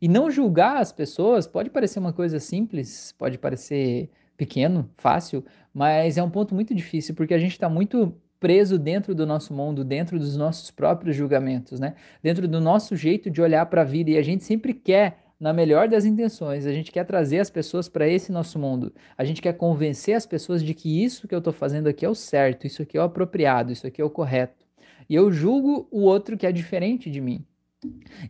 E 0.00 0.08
não 0.08 0.30
julgar 0.30 0.78
as 0.78 0.92
pessoas 0.92 1.46
pode 1.46 1.70
parecer 1.70 1.98
uma 1.98 2.12
coisa 2.12 2.40
simples, 2.40 3.14
pode 3.18 3.38
parecer 3.38 4.08
pequeno, 4.36 4.88
fácil, 4.96 5.44
mas 5.72 6.16
é 6.16 6.22
um 6.22 6.30
ponto 6.30 6.54
muito 6.54 6.74
difícil 6.74 7.14
porque 7.14 7.34
a 7.34 7.38
gente 7.38 7.52
está 7.52 7.68
muito 7.68 8.14
preso 8.40 8.78
dentro 8.78 9.14
do 9.14 9.26
nosso 9.26 9.52
mundo, 9.52 9.84
dentro 9.84 10.18
dos 10.18 10.36
nossos 10.36 10.70
próprios 10.70 11.14
julgamentos, 11.14 11.78
né? 11.78 11.94
Dentro 12.22 12.48
do 12.48 12.58
nosso 12.58 12.96
jeito 12.96 13.30
de 13.30 13.42
olhar 13.42 13.66
para 13.66 13.82
a 13.82 13.84
vida 13.84 14.10
e 14.10 14.16
a 14.16 14.22
gente 14.22 14.42
sempre 14.42 14.72
quer 14.72 15.18
na 15.38 15.52
melhor 15.54 15.88
das 15.88 16.04
intenções, 16.04 16.66
a 16.66 16.72
gente 16.72 16.92
quer 16.92 17.04
trazer 17.04 17.38
as 17.38 17.48
pessoas 17.48 17.88
para 17.88 18.06
esse 18.06 18.30
nosso 18.30 18.58
mundo. 18.58 18.92
A 19.16 19.24
gente 19.24 19.40
quer 19.40 19.54
convencer 19.54 20.14
as 20.14 20.26
pessoas 20.26 20.62
de 20.62 20.74
que 20.74 21.02
isso 21.02 21.26
que 21.26 21.34
eu 21.34 21.38
estou 21.38 21.52
fazendo 21.52 21.88
aqui 21.88 22.04
é 22.04 22.08
o 22.08 22.14
certo, 22.14 22.66
isso 22.66 22.82
aqui 22.82 22.98
é 22.98 23.00
o 23.00 23.04
apropriado, 23.04 23.72
isso 23.72 23.86
aqui 23.86 24.02
é 24.02 24.04
o 24.04 24.10
correto. 24.10 24.66
E 25.08 25.14
eu 25.14 25.32
julgo 25.32 25.88
o 25.90 26.02
outro 26.02 26.36
que 26.36 26.46
é 26.46 26.52
diferente 26.52 27.10
de 27.10 27.22
mim. 27.22 27.44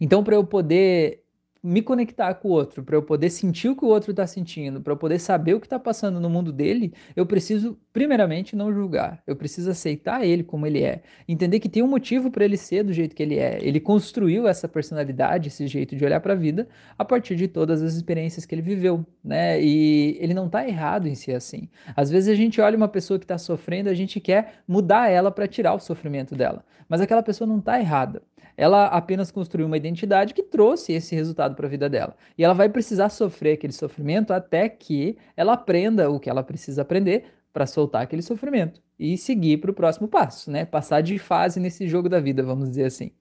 Então, 0.01 0.23
para 0.23 0.37
eu 0.37 0.45
poder 0.45 1.25
me 1.63 1.83
conectar 1.83 2.33
com 2.35 2.49
o 2.49 2.51
outro, 2.53 2.83
para 2.83 2.97
eu 2.97 3.03
poder 3.03 3.29
sentir 3.29 3.69
o 3.69 3.77
que 3.77 3.85
o 3.85 3.89
outro 3.89 4.13
está 4.13 4.27
sentindo, 4.27 4.81
para 4.81 4.93
eu 4.93 4.97
poder 4.97 5.19
saber 5.19 5.55
o 5.55 5.61
que 5.61 5.67
está 5.67 5.79
passando 5.79 6.19
no 6.19 6.31
mundo 6.31 6.53
dele, 6.53 6.93
eu 7.15 7.27
preciso, 7.27 7.79
primeiramente, 7.93 8.57
não 8.57 8.73
julgar. 8.73 9.23
Eu 9.27 9.37
preciso 9.37 9.71
aceitar 9.71 10.25
ele 10.25 10.43
como 10.43 10.67
ele 10.67 10.83
é. 10.83 11.03
Entender 11.29 11.61
que 11.61 11.69
tem 11.69 11.83
um 11.83 11.87
motivo 11.87 12.31
para 12.31 12.45
ele 12.45 12.57
ser 12.57 12.83
do 12.83 12.93
jeito 12.93 13.15
que 13.15 13.23
ele 13.23 13.39
é. 13.39 13.59
Ele 13.61 13.79
construiu 13.79 14.49
essa 14.49 14.67
personalidade, 14.67 15.49
esse 15.49 15.67
jeito 15.67 15.95
de 15.95 16.05
olhar 16.05 16.21
para 16.21 16.33
a 16.33 16.37
vida, 16.37 16.67
a 16.99 17.05
partir 17.05 17.37
de 17.37 17.47
todas 17.47 17.83
as 17.83 17.95
experiências 17.95 18.47
que 18.47 18.55
ele 18.55 18.63
viveu, 18.63 19.05
né? 19.23 19.63
E 19.63 20.17
ele 20.19 20.33
não 20.33 20.47
está 20.47 20.67
errado 20.67 21.07
em 21.09 21.15
ser 21.15 21.35
assim. 21.35 21.69
Às 21.95 22.11
vezes 22.11 22.31
a 22.31 22.35
gente 22.35 22.61
olha 22.61 22.77
uma 22.77 22.89
pessoa 22.89 23.19
que 23.19 23.25
está 23.25 23.37
sofrendo, 23.37 23.91
a 23.91 23.95
gente 23.95 24.19
quer 24.19 24.63
mudar 24.67 25.11
ela 25.11 25.31
para 25.31 25.47
tirar 25.47 25.75
o 25.75 25.79
sofrimento 25.79 26.35
dela. 26.35 26.65
Mas 26.89 27.01
aquela 27.01 27.23
pessoa 27.23 27.47
não 27.47 27.59
está 27.59 27.79
errada 27.79 28.23
ela 28.61 28.89
apenas 28.89 29.31
construiu 29.31 29.67
uma 29.67 29.77
identidade 29.79 30.35
que 30.35 30.43
trouxe 30.43 30.93
esse 30.93 31.15
resultado 31.15 31.55
para 31.55 31.67
a 31.67 31.71
vida 31.71 31.89
dela. 31.89 32.15
E 32.37 32.45
ela 32.45 32.53
vai 32.53 32.69
precisar 32.69 33.09
sofrer 33.09 33.55
aquele 33.55 33.73
sofrimento 33.73 34.35
até 34.35 34.69
que 34.69 35.17
ela 35.35 35.55
aprenda 35.55 36.11
o 36.11 36.21
que 36.21 36.29
ela 36.29 36.43
precisa 36.43 36.83
aprender 36.83 37.25
para 37.55 37.67
soltar 37.67 38.03
aquele 38.03 38.21
sofrimento 38.21 38.83
e 38.99 39.17
seguir 39.17 39.57
para 39.57 39.71
o 39.71 39.75
próximo 39.75 40.07
passo, 40.07 40.51
né? 40.51 40.67
Passar 40.67 41.01
de 41.01 41.19
fase 41.19 41.59
nesse 41.59 41.89
jogo 41.89 42.07
da 42.07 42.21
vida, 42.21 42.43
vamos 42.43 42.69
dizer 42.69 42.85
assim. 42.85 43.13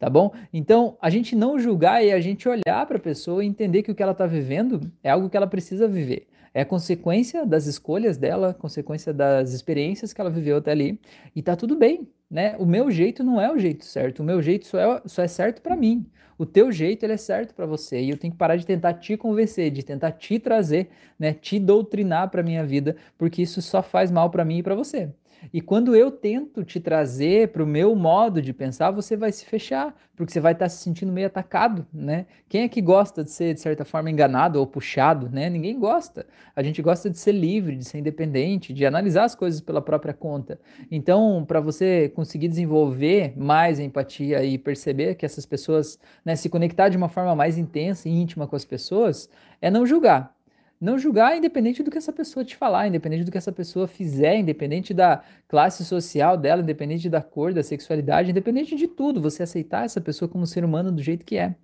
Tá 0.00 0.10
bom? 0.10 0.32
Então, 0.52 0.98
a 1.00 1.08
gente 1.10 1.36
não 1.36 1.60
julgar 1.60 2.04
e 2.04 2.10
a 2.10 2.20
gente 2.20 2.48
olhar 2.48 2.84
para 2.84 2.96
a 2.96 3.00
pessoa 3.00 3.44
e 3.44 3.46
entender 3.46 3.84
que 3.84 3.92
o 3.92 3.94
que 3.94 4.02
ela 4.02 4.10
está 4.10 4.26
vivendo 4.26 4.80
é 5.00 5.10
algo 5.10 5.30
que 5.30 5.36
ela 5.36 5.46
precisa 5.46 5.86
viver. 5.86 6.26
É 6.52 6.64
consequência 6.64 7.46
das 7.46 7.66
escolhas 7.66 8.16
dela, 8.16 8.52
consequência 8.52 9.14
das 9.14 9.52
experiências 9.52 10.12
que 10.12 10.20
ela 10.20 10.28
viveu 10.28 10.56
até 10.56 10.72
ali. 10.72 11.00
E 11.36 11.40
tá 11.40 11.54
tudo 11.54 11.76
bem, 11.76 12.08
né? 12.30 12.56
O 12.58 12.66
meu 12.66 12.90
jeito 12.90 13.22
não 13.24 13.40
é 13.40 13.50
o 13.52 13.58
jeito 13.58 13.84
certo. 13.84 14.20
O 14.20 14.24
meu 14.24 14.42
jeito 14.42 14.66
só 14.66 14.78
é, 14.78 15.02
só 15.06 15.22
é 15.22 15.28
certo 15.28 15.62
para 15.62 15.76
mim. 15.76 16.06
O 16.36 16.46
teu 16.46 16.70
jeito 16.70 17.04
ele 17.04 17.14
é 17.14 17.16
certo 17.16 17.54
para 17.54 17.66
você. 17.66 18.00
E 18.00 18.10
eu 18.10 18.16
tenho 18.16 18.32
que 18.32 18.38
parar 18.38 18.56
de 18.56 18.66
tentar 18.66 18.94
te 18.94 19.16
convencer, 19.16 19.70
de 19.70 19.82
tentar 19.82 20.12
te 20.12 20.38
trazer, 20.38 20.88
né? 21.18 21.32
Te 21.34 21.58
doutrinar 21.58 22.30
para 22.30 22.42
minha 22.42 22.64
vida, 22.64 22.96
porque 23.16 23.42
isso 23.42 23.60
só 23.62 23.82
faz 23.82 24.10
mal 24.10 24.30
para 24.30 24.44
mim 24.44 24.58
e 24.58 24.62
para 24.62 24.74
você. 24.74 25.10
E 25.52 25.60
quando 25.60 25.94
eu 25.94 26.10
tento 26.10 26.64
te 26.64 26.80
trazer 26.80 27.48
para 27.48 27.62
o 27.62 27.66
meu 27.66 27.94
modo 27.94 28.42
de 28.42 28.52
pensar, 28.52 28.90
você 28.90 29.16
vai 29.16 29.32
se 29.32 29.44
fechar, 29.44 29.94
porque 30.16 30.32
você 30.32 30.40
vai 30.40 30.52
estar 30.52 30.66
tá 30.66 30.68
se 30.68 30.82
sentindo 30.82 31.12
meio 31.12 31.26
atacado, 31.26 31.86
né? 31.92 32.26
Quem 32.48 32.62
é 32.62 32.68
que 32.68 32.80
gosta 32.80 33.22
de 33.22 33.30
ser, 33.30 33.54
de 33.54 33.60
certa 33.60 33.84
forma, 33.84 34.10
enganado 34.10 34.58
ou 34.58 34.66
puxado, 34.66 35.28
né? 35.30 35.48
Ninguém 35.48 35.78
gosta. 35.78 36.26
A 36.54 36.62
gente 36.62 36.82
gosta 36.82 37.08
de 37.08 37.18
ser 37.18 37.32
livre, 37.32 37.76
de 37.76 37.84
ser 37.84 37.98
independente, 37.98 38.72
de 38.72 38.84
analisar 38.84 39.24
as 39.24 39.34
coisas 39.34 39.60
pela 39.60 39.80
própria 39.80 40.12
conta. 40.12 40.60
Então, 40.90 41.44
para 41.46 41.60
você 41.60 42.08
conseguir 42.14 42.48
desenvolver 42.48 43.32
mais 43.36 43.78
empatia 43.78 44.44
e 44.44 44.58
perceber 44.58 45.14
que 45.14 45.24
essas 45.24 45.46
pessoas, 45.46 45.98
né, 46.24 46.36
se 46.36 46.48
conectar 46.48 46.88
de 46.88 46.96
uma 46.96 47.08
forma 47.08 47.34
mais 47.34 47.58
intensa 47.58 48.08
e 48.08 48.12
íntima 48.12 48.46
com 48.46 48.56
as 48.56 48.64
pessoas, 48.64 49.28
é 49.60 49.70
não 49.70 49.86
julgar 49.86 50.37
não 50.80 50.98
julgar 50.98 51.36
independente 51.36 51.82
do 51.82 51.90
que 51.90 51.98
essa 51.98 52.12
pessoa 52.12 52.44
te 52.44 52.56
falar, 52.56 52.86
independente 52.86 53.24
do 53.24 53.32
que 53.32 53.38
essa 53.38 53.50
pessoa 53.50 53.88
fizer, 53.88 54.36
independente 54.36 54.94
da 54.94 55.22
classe 55.48 55.84
social 55.84 56.36
dela, 56.36 56.62
independente 56.62 57.08
da 57.08 57.20
cor, 57.20 57.52
da 57.52 57.62
sexualidade, 57.62 58.30
independente 58.30 58.76
de 58.76 58.86
tudo, 58.86 59.20
você 59.20 59.42
aceitar 59.42 59.84
essa 59.84 60.00
pessoa 60.00 60.28
como 60.28 60.46
ser 60.46 60.64
humano 60.64 60.92
do 60.92 61.02
jeito 61.02 61.24
que 61.24 61.36
é. 61.36 61.54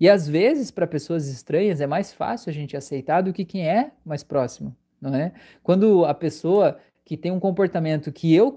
E 0.00 0.08
às 0.08 0.26
vezes, 0.26 0.70
para 0.70 0.86
pessoas 0.86 1.28
estranhas, 1.28 1.80
é 1.80 1.86
mais 1.86 2.12
fácil 2.12 2.50
a 2.50 2.52
gente 2.52 2.76
aceitar 2.76 3.20
do 3.20 3.32
que 3.32 3.44
quem 3.44 3.68
é 3.68 3.90
mais 4.04 4.22
próximo, 4.22 4.74
não 5.00 5.14
é? 5.14 5.32
Quando 5.62 6.04
a 6.04 6.14
pessoa 6.14 6.78
que 7.04 7.16
tem 7.16 7.32
um 7.32 7.40
comportamento 7.40 8.12
que 8.12 8.34
eu 8.34 8.52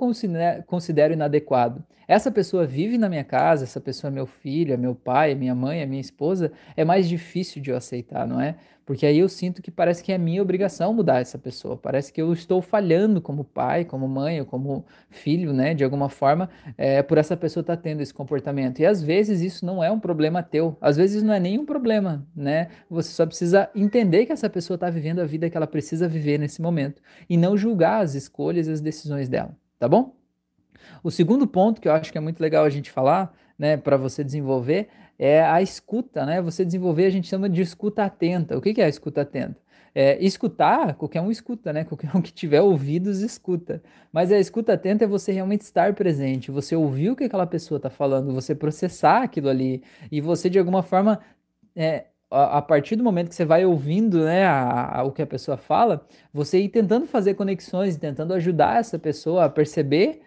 considero 0.66 1.14
inadequado, 1.14 1.84
essa 2.08 2.32
pessoa 2.32 2.68
vive 2.68 2.98
na 2.98 3.10
minha 3.10 3.24
casa, 3.24 3.64
essa 3.64 3.82
pessoa 3.82 4.12
é 4.12 4.14
meu 4.14 4.28
filho, 4.28 4.74
é 4.74 4.78
meu 4.78 4.94
pai, 4.94 5.32
é 5.32 5.36
minha 5.36 5.56
mãe, 5.56 5.82
é 5.82 5.86
minha 5.88 6.02
esposa, 6.02 6.52
é 6.78 6.86
mais 6.86 7.10
difícil 7.10 7.62
de 7.62 7.72
eu 7.72 7.78
aceitar, 7.78 8.28
não 8.28 8.40
é? 8.40 8.56
Porque 8.86 9.06
aí 9.06 9.18
eu 9.18 9.28
sinto 9.28 9.64
que 9.64 9.72
parece 9.72 10.04
que 10.04 10.12
é 10.12 10.18
minha 10.18 10.42
obrigação 10.42 10.94
mudar 10.94 11.20
essa 11.20 11.40
pessoa, 11.40 11.76
parece 11.76 12.14
que 12.14 12.22
eu 12.22 12.32
estou 12.32 12.62
falhando 12.62 13.20
como 13.20 13.44
pai, 13.44 13.84
como 13.84 14.08
mãe 14.08 14.40
ou 14.40 14.46
como 14.46 14.86
filho, 15.10 15.52
né, 15.52 15.74
de 15.74 15.84
alguma 15.84 16.08
forma, 16.08 16.50
é, 16.78 17.02
por 17.02 17.18
essa 17.18 17.36
pessoa 17.36 17.62
estar 17.62 17.76
tá 17.76 17.82
tendo 17.82 18.02
esse 18.02 18.14
comportamento. 18.14 18.80
E 18.80 18.86
às 18.86 19.02
vezes 19.02 19.42
isso 19.42 19.66
não 19.66 19.84
é 19.84 19.90
um 19.90 20.00
problema 20.00 20.44
teu, 20.44 20.78
às 20.80 20.98
vezes 20.98 21.24
não 21.24 21.34
é 21.34 21.40
nenhum 21.40 21.66
problema, 21.66 22.28
né? 22.36 22.68
Você 22.90 23.10
só 23.10 23.26
precisa 23.26 23.70
entender 23.74 24.28
que 24.28 24.32
essa 24.32 24.50
pessoa 24.50 24.76
está 24.76 24.90
vivendo 24.90 25.20
a 25.20 25.26
vida 25.26 25.50
que 25.50 25.58
ela 25.58 25.68
precisa 25.68 26.08
viver 26.08 26.38
nesse 26.38 26.62
momento 26.62 27.02
e 27.28 27.38
não 27.38 27.58
julgar 27.58 28.04
as 28.04 28.14
escolhas 28.14 28.68
e 28.68 28.72
as 28.72 28.82
decisões 28.82 29.28
dela, 29.28 29.58
tá 29.80 29.88
bom? 29.88 30.16
O 31.04 31.10
segundo 31.10 31.48
ponto 31.48 31.82
que 31.82 31.88
eu 31.88 31.94
acho 31.94 32.12
que 32.12 32.18
é 32.18 32.22
muito 32.22 32.40
legal 32.40 32.64
a 32.64 32.70
gente 32.70 32.92
falar, 32.92 33.34
né, 33.58 33.78
para 33.78 33.98
você 33.98 34.24
desenvolver, 34.24 34.90
é 35.18 35.42
a 35.44 35.62
escuta, 35.62 36.26
né? 36.26 36.42
Você 36.42 36.66
desenvolver, 36.66 37.06
a 37.06 37.10
gente 37.10 37.28
chama 37.28 37.50
de 37.50 37.62
escuta 37.62 38.04
atenta. 38.04 38.58
O 38.58 38.62
que, 38.62 38.80
é 38.82 38.86
a 38.86 38.90
escuta 38.90 39.22
atenta? 39.22 39.58
É, 39.94 40.22
escutar, 40.24 40.96
qualquer 40.96 41.22
um 41.22 41.32
escuta, 41.32 41.72
né? 41.72 41.86
Qualquer 41.86 42.16
um 42.16 42.22
que 42.22 42.34
tiver 42.34 42.62
ouvidos 42.62 43.22
escuta. 43.22 43.82
Mas 44.12 44.32
a 44.32 44.38
escuta 44.38 44.74
atenta 44.74 45.06
é 45.06 45.08
você 45.08 45.32
realmente 45.32 45.62
estar 45.62 45.94
presente, 45.94 46.52
você 46.52 46.76
ouvir 46.76 47.12
o 47.12 47.16
que 47.16 47.24
aquela 47.24 47.48
pessoa 47.48 47.78
está 47.78 47.90
falando, 47.90 48.34
você 48.34 48.54
processar 48.54 49.24
aquilo 49.24 49.50
ali 49.50 49.84
e 50.12 50.20
você 50.20 50.50
de 50.50 50.60
alguma 50.60 50.84
forma 50.84 51.22
é, 51.76 52.06
a, 52.30 52.62
partir 52.62 52.96
do 52.96 53.04
momento 53.04 53.30
que 53.30 53.36
você 53.36 53.46
vai 53.46 53.66
ouvindo 53.66 54.26
né, 54.26 54.46
a, 54.46 55.00
a, 55.00 55.04
o 55.04 55.12
que 55.12 55.22
a 55.22 55.28
pessoa 55.28 55.58
fala, 55.58 56.06
você 56.34 56.60
ir 56.60 56.70
tentando 56.70 57.06
fazer 57.06 57.36
conexões, 57.36 57.98
tentando 57.98 58.34
ajudar 58.34 58.80
essa 58.80 59.00
pessoa 59.00 59.46
a 59.46 59.50
perceber 59.50 60.22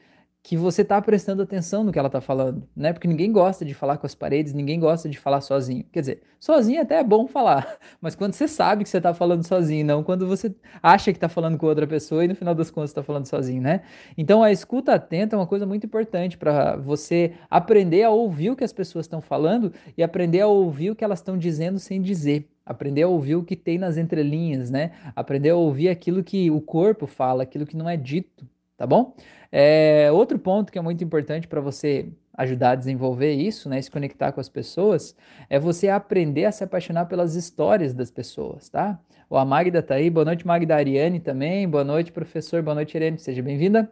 que 0.48 0.56
você 0.56 0.80
está 0.80 0.98
prestando 1.02 1.42
atenção 1.42 1.84
no 1.84 1.92
que 1.92 1.98
ela 1.98 2.08
está 2.08 2.22
falando, 2.22 2.66
né? 2.74 2.90
Porque 2.94 3.06
ninguém 3.06 3.30
gosta 3.30 3.66
de 3.66 3.74
falar 3.74 3.98
com 3.98 4.06
as 4.06 4.14
paredes, 4.14 4.54
ninguém 4.54 4.80
gosta 4.80 5.06
de 5.06 5.18
falar 5.18 5.42
sozinho. 5.42 5.84
Quer 5.92 6.00
dizer, 6.00 6.22
sozinho 6.40 6.80
até 6.80 7.00
é 7.00 7.04
bom 7.04 7.28
falar, 7.28 7.76
mas 8.00 8.14
quando 8.14 8.32
você 8.32 8.48
sabe 8.48 8.82
que 8.82 8.88
você 8.88 8.96
está 8.96 9.12
falando 9.12 9.46
sozinho, 9.46 9.84
não 9.84 10.02
quando 10.02 10.26
você 10.26 10.54
acha 10.82 11.12
que 11.12 11.18
está 11.18 11.28
falando 11.28 11.58
com 11.58 11.66
outra 11.66 11.86
pessoa 11.86 12.24
e 12.24 12.28
no 12.28 12.34
final 12.34 12.54
das 12.54 12.70
contas 12.70 12.88
está 12.88 13.02
falando 13.02 13.26
sozinho, 13.26 13.60
né? 13.60 13.82
Então 14.16 14.42
a 14.42 14.50
escuta 14.50 14.94
atenta 14.94 15.36
é 15.36 15.38
uma 15.38 15.46
coisa 15.46 15.66
muito 15.66 15.84
importante 15.84 16.38
para 16.38 16.76
você 16.76 17.34
aprender 17.50 18.04
a 18.04 18.10
ouvir 18.10 18.48
o 18.48 18.56
que 18.56 18.64
as 18.64 18.72
pessoas 18.72 19.04
estão 19.04 19.20
falando 19.20 19.70
e 19.98 20.02
aprender 20.02 20.40
a 20.40 20.46
ouvir 20.46 20.92
o 20.92 20.96
que 20.96 21.04
elas 21.04 21.18
estão 21.18 21.36
dizendo 21.36 21.78
sem 21.78 22.00
dizer 22.00 22.48
aprender 22.64 23.02
a 23.02 23.08
ouvir 23.08 23.34
o 23.34 23.42
que 23.42 23.56
tem 23.56 23.78
nas 23.78 23.96
entrelinhas, 23.96 24.70
né? 24.70 24.92
Aprender 25.16 25.50
a 25.50 25.56
ouvir 25.56 25.88
aquilo 25.88 26.22
que 26.22 26.50
o 26.50 26.60
corpo 26.60 27.06
fala, 27.06 27.42
aquilo 27.42 27.64
que 27.66 27.74
não 27.74 27.88
é 27.88 27.96
dito, 27.96 28.46
tá 28.78 28.86
bom? 28.86 29.14
É, 29.52 30.08
outro 30.12 30.38
ponto 30.38 30.72
que 30.72 30.78
é 30.78 30.82
muito 30.82 31.02
importante 31.04 31.46
para 31.46 31.60
você 31.60 32.08
ajudar 32.34 32.70
a 32.70 32.74
desenvolver 32.76 33.32
isso, 33.32 33.68
né, 33.68 33.82
se 33.82 33.90
conectar 33.90 34.30
com 34.30 34.40
as 34.40 34.48
pessoas, 34.48 35.16
é 35.50 35.58
você 35.58 35.88
aprender 35.88 36.44
a 36.44 36.52
se 36.52 36.62
apaixonar 36.62 37.06
pelas 37.06 37.34
histórias 37.34 37.92
das 37.92 38.12
pessoas, 38.12 38.68
tá? 38.68 38.98
O 39.28 39.36
a 39.36 39.44
Magda 39.44 39.82
tá 39.82 39.96
aí, 39.96 40.08
boa 40.08 40.24
noite 40.24 40.46
Magda 40.46 40.76
Ariane 40.76 41.18
também, 41.18 41.68
boa 41.68 41.84
noite 41.84 42.12
professor, 42.12 42.62
boa 42.62 42.76
noite 42.76 42.94
Irene, 42.96 43.18
seja 43.18 43.42
bem-vinda. 43.42 43.90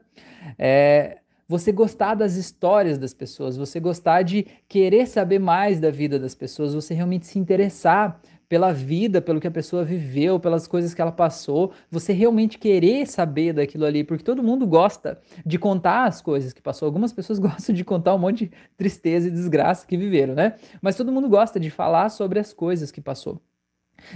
É, 0.56 1.18
você 1.48 1.72
gostar 1.72 2.14
das 2.14 2.36
histórias 2.36 2.98
das 2.98 3.12
pessoas, 3.12 3.56
você 3.56 3.78
gostar 3.80 4.22
de 4.22 4.46
querer 4.68 5.06
saber 5.06 5.38
mais 5.40 5.80
da 5.80 5.90
vida 5.90 6.18
das 6.18 6.34
pessoas, 6.34 6.72
você 6.72 6.94
realmente 6.94 7.26
se 7.26 7.38
interessar 7.38 8.20
pela 8.48 8.72
vida, 8.72 9.20
pelo 9.20 9.40
que 9.40 9.46
a 9.46 9.50
pessoa 9.50 9.84
viveu, 9.84 10.38
pelas 10.38 10.66
coisas 10.66 10.94
que 10.94 11.02
ela 11.02 11.12
passou, 11.12 11.72
você 11.90 12.12
realmente 12.12 12.58
querer 12.58 13.06
saber 13.06 13.52
daquilo 13.52 13.84
ali, 13.84 14.04
porque 14.04 14.22
todo 14.22 14.42
mundo 14.42 14.66
gosta 14.66 15.18
de 15.44 15.58
contar 15.58 16.06
as 16.06 16.22
coisas 16.22 16.52
que 16.52 16.62
passou. 16.62 16.86
Algumas 16.86 17.12
pessoas 17.12 17.38
gostam 17.40 17.74
de 17.74 17.84
contar 17.84 18.14
um 18.14 18.18
monte 18.18 18.46
de 18.46 18.52
tristeza 18.76 19.28
e 19.28 19.30
desgraça 19.30 19.86
que 19.86 19.96
viveram, 19.96 20.34
né? 20.34 20.54
Mas 20.80 20.96
todo 20.96 21.12
mundo 21.12 21.28
gosta 21.28 21.58
de 21.58 21.70
falar 21.70 22.08
sobre 22.10 22.38
as 22.38 22.52
coisas 22.52 22.90
que 22.90 23.00
passou. 23.00 23.40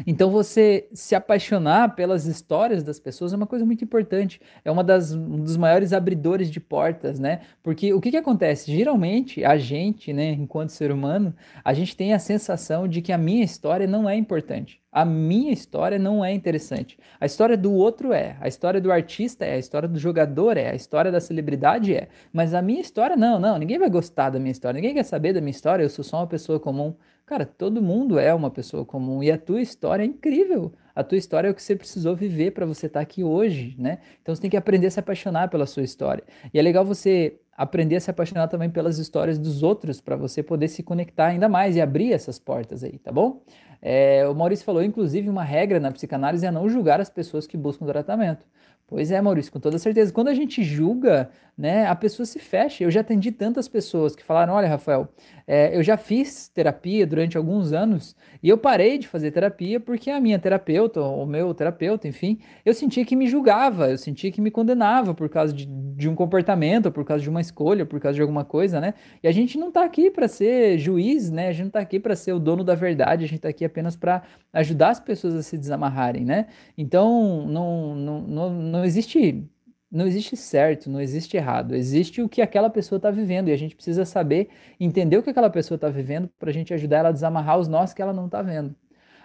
Então 0.07 0.31
você 0.31 0.89
se 0.93 1.15
apaixonar 1.15 1.95
pelas 1.95 2.27
histórias 2.27 2.83
das 2.83 3.01
pessoas 3.01 3.33
é 3.33 3.37
uma 3.37 3.47
coisa 3.47 3.65
muito 3.65 3.85
importante. 3.85 4.41
É 4.65 4.71
uma 4.71 4.85
das, 4.85 5.13
um 5.13 5.39
dos 5.39 5.57
maiores 5.57 5.93
abridores 5.93 6.51
de 6.51 6.61
portas, 6.61 7.19
né? 7.19 7.41
Porque 7.63 7.93
o 7.93 8.01
que, 8.01 8.11
que 8.11 8.17
acontece? 8.17 8.71
Geralmente 8.71 9.45
a 9.45 9.57
gente, 9.57 10.13
né, 10.13 10.33
enquanto 10.33 10.71
ser 10.71 10.93
humano, 10.93 11.35
a 11.65 11.73
gente 11.73 11.97
tem 11.97 12.13
a 12.13 12.19
sensação 12.19 12.87
de 12.87 13.03
que 13.03 13.13
a 13.13 13.19
minha 13.19 13.45
história 13.45 13.87
não 13.87 14.09
é 14.09 14.15
importante. 14.17 14.81
A 14.93 15.05
minha 15.05 15.53
história 15.53 15.99
não 15.99 16.25
é 16.25 16.33
interessante. 16.33 16.99
A 17.21 17.27
história 17.27 17.57
do 17.57 17.73
outro 17.73 18.13
é, 18.13 18.37
a 18.41 18.49
história 18.49 18.81
do 18.81 18.91
artista 18.91 19.45
é, 19.45 19.55
a 19.55 19.59
história 19.59 19.89
do 19.89 19.99
jogador 19.99 20.57
é, 20.57 20.71
a 20.71 20.75
história 20.75 21.13
da 21.13 21.21
celebridade 21.21 21.95
é. 21.95 22.09
Mas 22.33 22.55
a 22.55 22.63
minha 22.63 22.81
história 22.81 23.17
não, 23.17 23.39
não. 23.39 23.57
Ninguém 23.57 23.79
vai 23.79 23.89
gostar 23.89 24.31
da 24.31 24.39
minha 24.39 24.51
história, 24.51 24.81
ninguém 24.81 24.95
quer 24.95 25.05
saber 25.05 25.33
da 25.33 25.41
minha 25.41 25.51
história. 25.51 25.83
Eu 25.83 25.91
sou 25.91 26.05
só 26.05 26.19
uma 26.19 26.27
pessoa 26.27 26.59
comum. 26.59 26.95
Cara, 27.31 27.47
todo 27.47 27.81
mundo 27.81 28.19
é 28.19 28.35
uma 28.35 28.51
pessoa 28.51 28.85
comum 28.85 29.23
e 29.23 29.31
a 29.31 29.39
tua 29.39 29.63
história 29.63 30.03
é 30.03 30.07
incrível. 30.07 30.73
A 30.93 31.05
tua 31.05 31.17
história 31.17 31.47
é 31.47 31.51
o 31.53 31.55
que 31.55 31.63
você 31.63 31.77
precisou 31.77 32.17
viver 32.17 32.51
para 32.51 32.67
você 32.67 32.87
estar 32.87 32.99
tá 32.99 33.03
aqui 33.05 33.23
hoje, 33.23 33.77
né? 33.79 33.99
Então 34.21 34.35
você 34.35 34.41
tem 34.43 34.51
que 34.51 34.57
aprender 34.57 34.89
a 34.89 34.91
se 34.91 34.99
apaixonar 34.99 35.49
pela 35.49 35.65
sua 35.65 35.85
história. 35.85 36.25
E 36.53 36.59
é 36.59 36.63
legal 36.63 36.85
você 36.85 37.39
aprender 37.57 37.95
a 37.95 38.01
se 38.01 38.11
apaixonar 38.11 38.49
também 38.49 38.69
pelas 38.69 38.99
histórias 38.99 39.39
dos 39.39 39.63
outros 39.63 40.01
para 40.01 40.17
você 40.17 40.43
poder 40.43 40.67
se 40.67 40.83
conectar 40.83 41.27
ainda 41.27 41.49
mais 41.49 41.77
e 41.77 41.81
abrir 41.81 42.13
essas 42.13 42.37
portas 42.37 42.83
aí, 42.83 42.99
tá 42.99 43.13
bom? 43.13 43.41
É, 43.81 44.27
o 44.27 44.35
Maurício 44.35 44.65
falou, 44.65 44.83
inclusive, 44.83 45.29
uma 45.29 45.45
regra 45.45 45.79
na 45.79 45.93
psicanálise 45.93 46.45
é 46.45 46.51
não 46.51 46.69
julgar 46.69 47.01
as 47.01 47.09
pessoas 47.09 47.47
que 47.47 47.57
buscam 47.57 47.87
tratamento. 47.87 48.45
Pois 48.91 49.13
é, 49.13 49.21
Maurício, 49.21 49.53
com 49.53 49.61
toda 49.61 49.79
certeza. 49.79 50.13
Quando 50.13 50.27
a 50.27 50.35
gente 50.35 50.65
julga, 50.65 51.31
né, 51.61 51.87
a 51.87 51.95
pessoa 51.95 52.25
se 52.25 52.39
fecha. 52.39 52.83
Eu 52.83 52.91
já 52.91 53.03
atendi 53.03 53.31
tantas 53.31 53.69
pessoas 53.69 54.17
que 54.17 54.25
falaram: 54.25 54.55
olha, 54.55 54.67
Rafael, 54.67 55.09
é, 55.47 55.77
eu 55.77 55.83
já 55.83 55.99
fiz 55.99 56.49
terapia 56.49 57.07
durante 57.07 57.37
alguns 57.37 57.73
anos 57.73 58.17
e 58.43 58.49
eu 58.49 58.57
parei 58.57 58.97
de 58.97 59.07
fazer 59.07 59.31
terapia 59.31 59.79
porque 59.79 60.11
a 60.11 60.19
minha 60.19 60.39
terapeuta, 60.39 61.03
o 61.03 61.27
meu 61.27 61.53
terapeuta, 61.53 62.09
enfim, 62.09 62.39
eu 62.65 62.73
sentia 62.73 63.05
que 63.05 63.15
me 63.15 63.27
julgava, 63.27 63.91
eu 63.91 63.99
sentia 63.99 64.33
que 64.33 64.41
me 64.41 64.51
condenava 64.51 65.13
por 65.13 65.29
causa 65.29 65.53
de, 65.53 65.67
de 65.67 66.09
um 66.09 66.15
comportamento, 66.15 66.91
por 66.91 67.05
causa 67.05 67.23
de 67.23 67.29
uma 67.29 67.43
escolha, 67.43 67.85
por 67.85 68.01
causa 68.01 68.17
de 68.17 68.23
alguma 68.23 68.45
coisa, 68.45 68.81
né? 68.81 68.95
E 69.23 69.29
a 69.29 69.33
gente 69.33 69.59
não 69.59 69.69
está 69.69 69.85
aqui 69.85 70.11
para 70.11 70.29
ser 70.29 70.79
juiz, 70.79 71.31
né? 71.31 71.49
A 71.49 71.53
gente 71.53 71.61
não 71.61 71.69
está 71.69 71.81
aqui 71.81 72.01
para 72.01 72.17
ser 72.17 72.33
o 72.33 72.39
dono 72.39 72.65
da 72.65 72.75
verdade, 72.75 73.25
a 73.25 73.29
gente 73.29 73.37
está 73.37 73.51
aqui 73.51 73.67
apenas 73.67 73.97
para 73.97 74.23
ajudar 74.51 74.89
as 74.89 75.01
pessoas 75.01 75.35
a 75.35 75.43
se 75.43 75.59
desamarrarem, 75.59 76.25
né? 76.25 76.47
Então, 76.79 77.47
não, 77.47 77.95
não, 77.95 78.21
não, 78.23 78.51
não 78.51 78.80
existe 78.85 79.49
não 79.91 80.07
existe 80.07 80.37
certo, 80.37 80.89
não 80.89 81.01
existe 81.01 81.37
errado, 81.37 81.75
existe 81.75 82.23
o 82.23 82.29
que 82.29 82.41
aquela 82.41 82.71
pessoa 82.71 82.97
está 82.97 83.11
vivendo 83.11 83.49
e 83.49 83.53
a 83.53 83.57
gente 83.57 83.75
precisa 83.75 84.05
saber, 84.05 84.49
entender 84.79 85.17
o 85.19 85.23
que 85.23 85.31
aquela 85.31 85.51
pessoa 85.51 85.75
está 85.75 85.89
vivendo 85.89 86.31
para 86.39 86.51
a 86.51 86.53
gente 86.53 86.73
ajudar 86.73 86.99
ela 86.99 87.09
a 87.09 87.13
desamarrar 87.13 87.59
os 87.59 87.67
nós 87.67 87.93
que 87.93 88.01
ela 88.01 88.13
não 88.13 88.27
está 88.27 88.41
vendo. 88.41 88.75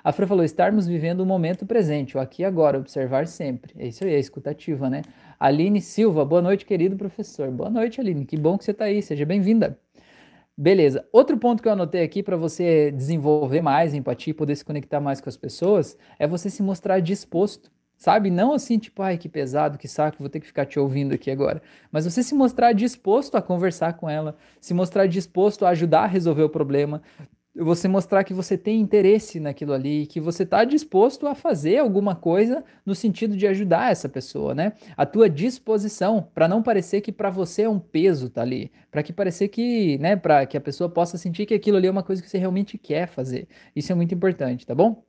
A 0.04 0.12
Fran 0.12 0.28
falou: 0.28 0.44
estarmos 0.44 0.88
vivendo 0.88 1.22
o 1.22 1.26
momento 1.26 1.66
presente, 1.66 2.18
o 2.18 2.20
aqui 2.20 2.42
e 2.42 2.46
agora, 2.46 2.80
observar 2.80 3.28
sempre. 3.28 3.74
É 3.78 3.88
isso 3.88 4.04
aí, 4.04 4.14
é 4.14 4.20
escutativa, 4.20 4.90
né? 4.90 5.04
Aline 5.40 5.82
Silva, 5.82 6.26
boa 6.26 6.42
noite, 6.42 6.66
querido 6.66 6.96
professor. 6.96 7.52
Boa 7.52 7.70
noite, 7.70 8.00
Aline, 8.00 8.26
que 8.26 8.38
bom 8.38 8.58
que 8.58 8.66
você 8.66 8.72
está 8.72 8.86
aí, 8.86 9.02
seja 9.02 9.26
bem-vinda. 9.26 9.80
Beleza. 10.58 11.06
Outro 11.12 11.38
ponto 11.38 11.62
que 11.62 11.68
eu 11.68 11.74
anotei 11.74 12.02
aqui 12.02 12.24
para 12.24 12.38
você 12.38 12.90
desenvolver 12.92 13.62
mais 13.62 13.94
empatia 13.94 14.32
e 14.32 14.34
poder 14.34 14.56
se 14.56 14.64
conectar 14.64 15.02
mais 15.02 15.20
com 15.20 15.28
as 15.28 15.36
pessoas 15.36 15.98
é 16.18 16.26
você 16.26 16.50
se 16.50 16.64
mostrar 16.64 17.00
disposto 17.02 17.70
sabe? 17.98 18.30
Não 18.30 18.54
assim, 18.54 18.78
tipo, 18.78 19.02
ai, 19.02 19.18
que 19.18 19.30
pesado, 19.30 19.78
que 19.78 19.88
saco, 19.88 20.18
vou 20.20 20.30
ter 20.30 20.40
que 20.40 20.48
ficar 20.48 20.66
te 20.66 20.80
ouvindo 20.80 21.14
aqui 21.14 21.32
agora. 21.32 21.62
Mas 21.92 22.06
você 22.06 22.22
se 22.24 22.36
mostrar 22.36 22.74
disposto 22.74 23.36
a 23.36 23.42
conversar 23.42 23.94
com 23.94 24.10
ela, 24.10 24.36
se 24.60 24.74
mostrar 24.74 25.08
disposto 25.08 25.66
a 25.66 25.70
ajudar 25.70 26.04
a 26.04 26.08
resolver 26.08 26.44
o 26.44 26.50
problema, 26.50 27.02
você 27.56 27.88
mostrar 27.88 28.24
que 28.24 28.34
você 28.34 28.58
tem 28.58 28.82
interesse 28.82 29.40
naquilo 29.40 29.72
ali, 29.74 30.06
que 30.08 30.20
você 30.20 30.44
está 30.44 30.66
disposto 30.66 31.26
a 31.26 31.34
fazer 31.34 31.78
alguma 31.78 32.14
coisa 32.14 32.64
no 32.86 32.94
sentido 32.94 33.38
de 33.38 33.48
ajudar 33.48 33.92
essa 33.92 34.10
pessoa, 34.10 34.54
né? 34.54 34.74
A 34.98 35.06
tua 35.06 35.30
disposição, 35.30 36.28
para 36.34 36.48
não 36.48 36.62
parecer 36.62 37.00
que 37.02 37.12
para 37.14 37.30
você 37.30 37.64
é 37.64 37.70
um 37.70 37.80
peso 37.80 38.30
tá 38.30 38.42
ali, 38.42 38.72
para 38.92 39.02
que 39.02 39.14
parecer 39.14 39.48
que, 39.48 39.98
né, 40.00 40.16
para 40.18 40.46
que 40.46 40.58
a 40.58 40.62
pessoa 40.62 40.90
possa 40.90 41.18
sentir 41.18 41.46
que 41.46 41.54
aquilo 41.54 41.78
ali 41.78 41.88
é 41.88 41.92
uma 41.92 42.04
coisa 42.04 42.22
que 42.22 42.30
você 42.30 42.38
realmente 42.38 42.78
quer 42.78 43.08
fazer. 43.08 43.48
Isso 43.76 43.92
é 43.92 43.96
muito 43.96 44.14
importante, 44.14 44.66
tá 44.66 44.76
bom? 44.76 45.04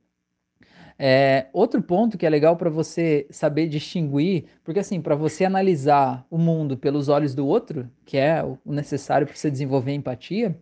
É, 0.99 1.45
outro 1.53 1.81
ponto 1.81 2.17
que 2.17 2.25
é 2.25 2.29
legal 2.29 2.55
para 2.55 2.69
você 2.69 3.27
saber 3.29 3.67
distinguir, 3.67 4.45
porque 4.63 4.79
assim, 4.79 4.99
para 4.99 5.15
você 5.15 5.45
analisar 5.45 6.25
o 6.29 6.37
mundo 6.37 6.75
pelos 6.75 7.07
olhos 7.07 7.35
do 7.35 7.45
outro, 7.45 7.87
que 8.05 8.17
é 8.17 8.43
o 8.43 8.57
necessário 8.65 9.27
para 9.27 9.35
você 9.35 9.51
desenvolver 9.51 9.93
empatia, 9.93 10.57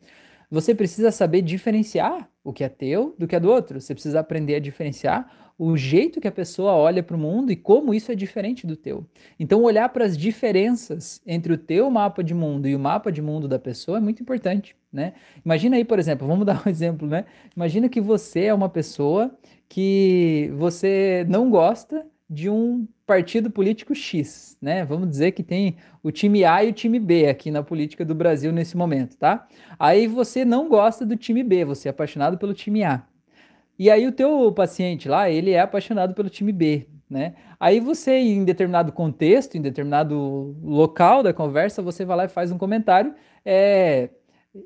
você 0.56 0.74
precisa 0.74 1.12
saber 1.12 1.42
diferenciar 1.42 2.30
o 2.42 2.54
que 2.54 2.64
é 2.64 2.70
teu 2.70 3.14
do 3.20 3.28
que 3.28 3.36
é 3.36 3.40
do 3.42 3.52
outro. 3.52 3.82
Você 3.82 3.94
precisa 3.94 4.22
aprender 4.22 4.56
a 4.56 4.60
diferenciar 4.60 5.30
o 5.60 5.76
jeito 5.76 6.22
que 6.22 6.30
a 6.30 6.32
pessoa 6.32 6.72
olha 6.72 7.04
para 7.04 7.18
o 7.18 7.20
mundo 7.20 7.52
e 7.52 7.58
como 7.58 7.94
isso 7.94 8.10
é 8.10 8.16
diferente 8.16 8.66
do 8.66 8.78
teu. 8.78 9.06
Então, 9.38 9.64
olhar 9.64 9.90
para 9.90 10.06
as 10.06 10.18
diferenças 10.18 11.22
entre 11.28 11.52
o 11.52 11.58
teu 11.58 11.92
mapa 11.92 12.24
de 12.24 12.34
mundo 12.34 12.70
e 12.70 12.76
o 12.76 12.80
mapa 12.80 13.12
de 13.12 13.22
mundo 13.22 13.50
da 13.50 13.60
pessoa 13.60 13.98
é 13.98 14.02
muito 14.02 14.24
importante, 14.24 14.78
né? 14.94 15.12
Imagina 15.44 15.76
aí, 15.76 15.84
por 15.84 16.00
exemplo, 16.00 16.26
vamos 16.26 16.46
dar 16.48 16.66
um 16.66 16.70
exemplo, 16.70 17.06
né? 17.06 17.26
Imagina 17.54 17.90
que 17.90 18.00
você 18.00 18.46
é 18.46 18.54
uma 18.54 18.70
pessoa 18.70 19.38
que 19.68 20.50
você 20.56 21.26
não 21.28 21.50
gosta 21.50 22.06
de 22.30 22.50
um 22.50 22.88
partido 23.06 23.52
político 23.52 23.94
X, 23.94 24.58
né? 24.62 24.84
Vamos 24.84 25.10
dizer 25.10 25.32
que 25.32 25.44
tem 25.44 25.78
o 26.02 26.12
time 26.12 26.44
A 26.44 26.64
e 26.64 26.70
o 26.70 26.74
time 26.74 27.00
B 27.00 27.28
aqui 27.28 27.52
na 27.52 27.62
política 27.62 28.04
do 28.04 28.16
Brasil 28.16 28.52
nesse 28.52 28.76
momento, 28.76 29.16
tá? 29.16 29.48
Aí 29.78 30.08
você 30.08 30.44
não 30.44 30.68
gosta 30.68 31.06
do 31.06 31.16
time 31.16 31.44
B, 31.44 31.66
você 31.66 31.88
é 31.88 31.92
apaixonado 31.92 32.38
pelo 32.38 32.54
time 32.54 32.84
A. 32.84 33.04
E 33.78 33.90
aí 33.90 34.08
o 34.08 34.12
teu 34.12 34.52
paciente 34.52 35.08
lá, 35.08 35.30
ele 35.30 35.52
é 35.52 35.60
apaixonado 35.60 36.14
pelo 36.16 36.30
time 36.30 36.52
B, 36.52 36.88
né? 37.10 37.36
Aí 37.60 37.80
você, 37.80 38.18
em 38.18 38.44
determinado 38.44 38.92
contexto, 38.92 39.56
em 39.56 39.62
determinado 39.62 40.56
local 40.64 41.22
da 41.22 41.34
conversa, 41.34 41.82
você 41.82 42.06
vai 42.06 42.18
lá 42.18 42.26
e 42.26 42.30
faz 42.30 42.52
um 42.52 42.58
comentário 42.58 43.14
é, 43.46 44.10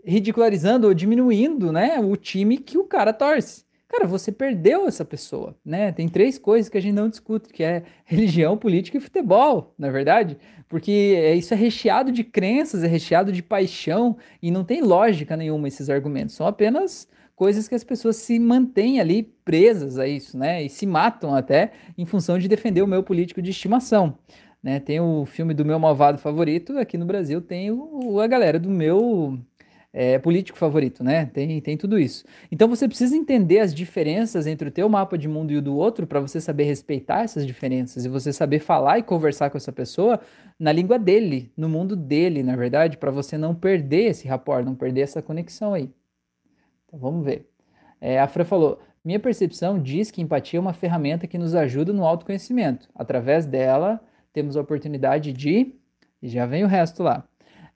ridicularizando 0.06 0.88
ou 0.88 0.94
diminuindo, 0.94 1.72
né, 1.72 2.00
o 2.00 2.16
time 2.16 2.58
que 2.58 2.78
o 2.78 2.86
cara 2.86 3.12
torce 3.12 3.69
cara, 3.90 4.08
você 4.08 4.32
perdeu 4.32 4.88
essa 4.88 5.04
pessoa, 5.04 5.58
né? 5.66 5.92
Tem 5.92 6.08
três 6.08 6.38
coisas 6.38 6.70
que 6.70 6.78
a 6.78 6.82
gente 6.82 6.94
não 6.94 7.10
discute, 7.10 7.52
que 7.52 7.64
é 7.64 7.84
religião, 8.06 8.56
política 8.56 8.98
e 8.98 9.02
futebol, 9.02 9.74
na 9.78 9.88
é 9.88 9.92
verdade, 9.92 10.38
porque 10.70 11.16
é, 11.18 11.36
isso 11.36 11.54
é 11.54 11.58
recheado 11.58 12.12
de 12.12 12.24
crenças, 12.24 12.84
é 12.84 12.88
recheado 12.88 13.32
de 13.32 13.42
paixão 13.42 14.16
e 14.42 14.52
não 14.52 14.64
tem 14.64 14.82
lógica 14.82 15.36
nenhuma 15.36 15.68
esses 15.68 15.90
argumentos, 15.90 16.36
são 16.36 16.46
apenas 16.46 17.08
coisas 17.36 17.68
que 17.68 17.76
as 17.76 17.84
pessoas 17.84 18.18
se 18.18 18.38
mantêm 18.38 19.00
ali 19.00 19.24
presas 19.44 19.98
a 19.98 20.08
isso, 20.08 20.38
né? 20.38 20.62
E 20.62 20.70
se 20.70 20.86
matam 20.86 21.34
até 21.34 21.72
em 21.98 22.06
função 22.06 22.38
de 22.38 22.48
defender 22.48 22.82
o 22.82 22.88
meu 22.88 23.02
político 23.02 23.42
de 23.42 23.50
estimação. 23.50 24.18
Né, 24.62 24.78
tem 24.78 25.00
o 25.00 25.26
filme 25.26 25.54
do 25.54 25.64
meu 25.64 25.80
malvado 25.80 26.18
favorito, 26.18 26.78
aqui 26.78 26.98
no 26.98 27.06
Brasil 27.06 27.40
tem 27.40 27.72
o, 27.72 28.20
a 28.20 28.28
galera 28.28 28.60
do 28.60 28.70
meu 28.70 29.40
é, 29.92 30.20
político 30.20 30.58
favorito, 30.58 31.04
né? 31.04 31.26
Tem, 31.26 31.60
tem 31.62 31.76
tudo 31.76 31.98
isso. 32.00 32.24
Então 32.52 32.68
você 32.68 32.88
precisa 32.88 33.16
entender 33.16 33.60
as 33.60 33.74
diferenças 33.74 34.46
entre 34.46 34.70
o 34.70 34.72
teu 34.72 34.88
mapa 34.88 35.18
de 35.18 35.28
mundo 35.28 35.52
e 35.52 35.58
o 35.58 35.62
do 35.62 35.76
outro 35.76 36.06
para 36.06 36.20
você 36.20 36.40
saber 36.40 36.66
respeitar 36.66 37.24
essas 37.24 37.46
diferenças 37.46 38.06
e 38.06 38.10
você 38.10 38.32
saber 38.32 38.60
falar 38.60 39.00
e 39.00 39.04
conversar 39.04 39.50
com 39.50 39.58
essa 39.58 39.72
pessoa 39.72 40.20
na 40.60 40.72
língua 40.72 41.00
dele, 41.00 41.52
no 41.58 41.68
mundo 41.68 41.96
dele, 41.96 42.44
na 42.44 42.56
verdade, 42.56 42.98
para 42.98 43.12
você 43.12 43.38
não 43.38 43.56
perder 43.56 44.10
esse 44.10 44.28
rapport, 44.28 44.64
não 44.64 44.76
perder 44.76 45.02
essa 45.02 45.22
conexão 45.22 45.74
aí. 45.74 45.90
Então 46.86 47.00
vamos 47.00 47.26
ver. 47.26 47.50
É, 48.00 48.20
a 48.20 48.28
Fran 48.28 48.46
falou: 48.46 48.80
minha 49.04 49.20
percepção 49.20 49.82
diz 49.82 50.12
que 50.12 50.22
empatia 50.22 50.60
é 50.60 50.62
uma 50.62 50.74
ferramenta 50.74 51.26
que 51.26 51.38
nos 51.38 51.56
ajuda 51.56 51.94
no 51.94 52.06
autoconhecimento. 52.06 52.90
Através 52.94 53.46
dela, 53.46 54.00
temos 54.34 54.56
a 54.56 54.62
oportunidade 54.62 55.32
de. 55.32 55.76
E 56.22 56.28
já 56.28 56.46
vem 56.46 56.64
o 56.64 56.68
resto 56.68 57.02
lá. 57.02 57.24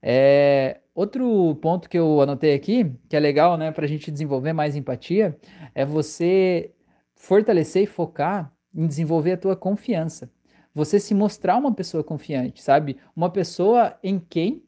É, 0.02 0.82
outro 0.94 1.56
ponto 1.56 1.90
que 1.90 1.98
eu 1.98 2.22
anotei 2.22 2.54
aqui, 2.54 2.92
que 3.10 3.16
é 3.16 3.20
legal, 3.20 3.58
né, 3.58 3.72
para 3.72 3.86
a 3.86 3.88
gente 3.88 4.12
desenvolver 4.12 4.54
mais 4.54 4.76
empatia, 4.76 5.38
é 5.74 5.86
você 5.86 6.72
fortalecer 7.16 7.84
e 7.84 7.88
focar 7.88 8.54
em 8.74 8.86
desenvolver 8.88 9.34
a 9.34 9.38
tua 9.38 9.56
confiança. 9.56 10.32
Você 10.74 11.00
se 11.00 11.14
mostrar 11.14 11.58
uma 11.58 11.74
pessoa 11.74 12.04
confiante, 12.04 12.62
sabe? 12.62 12.98
Uma 13.16 13.30
pessoa 13.30 13.98
em 14.04 14.20
quem 14.20 14.64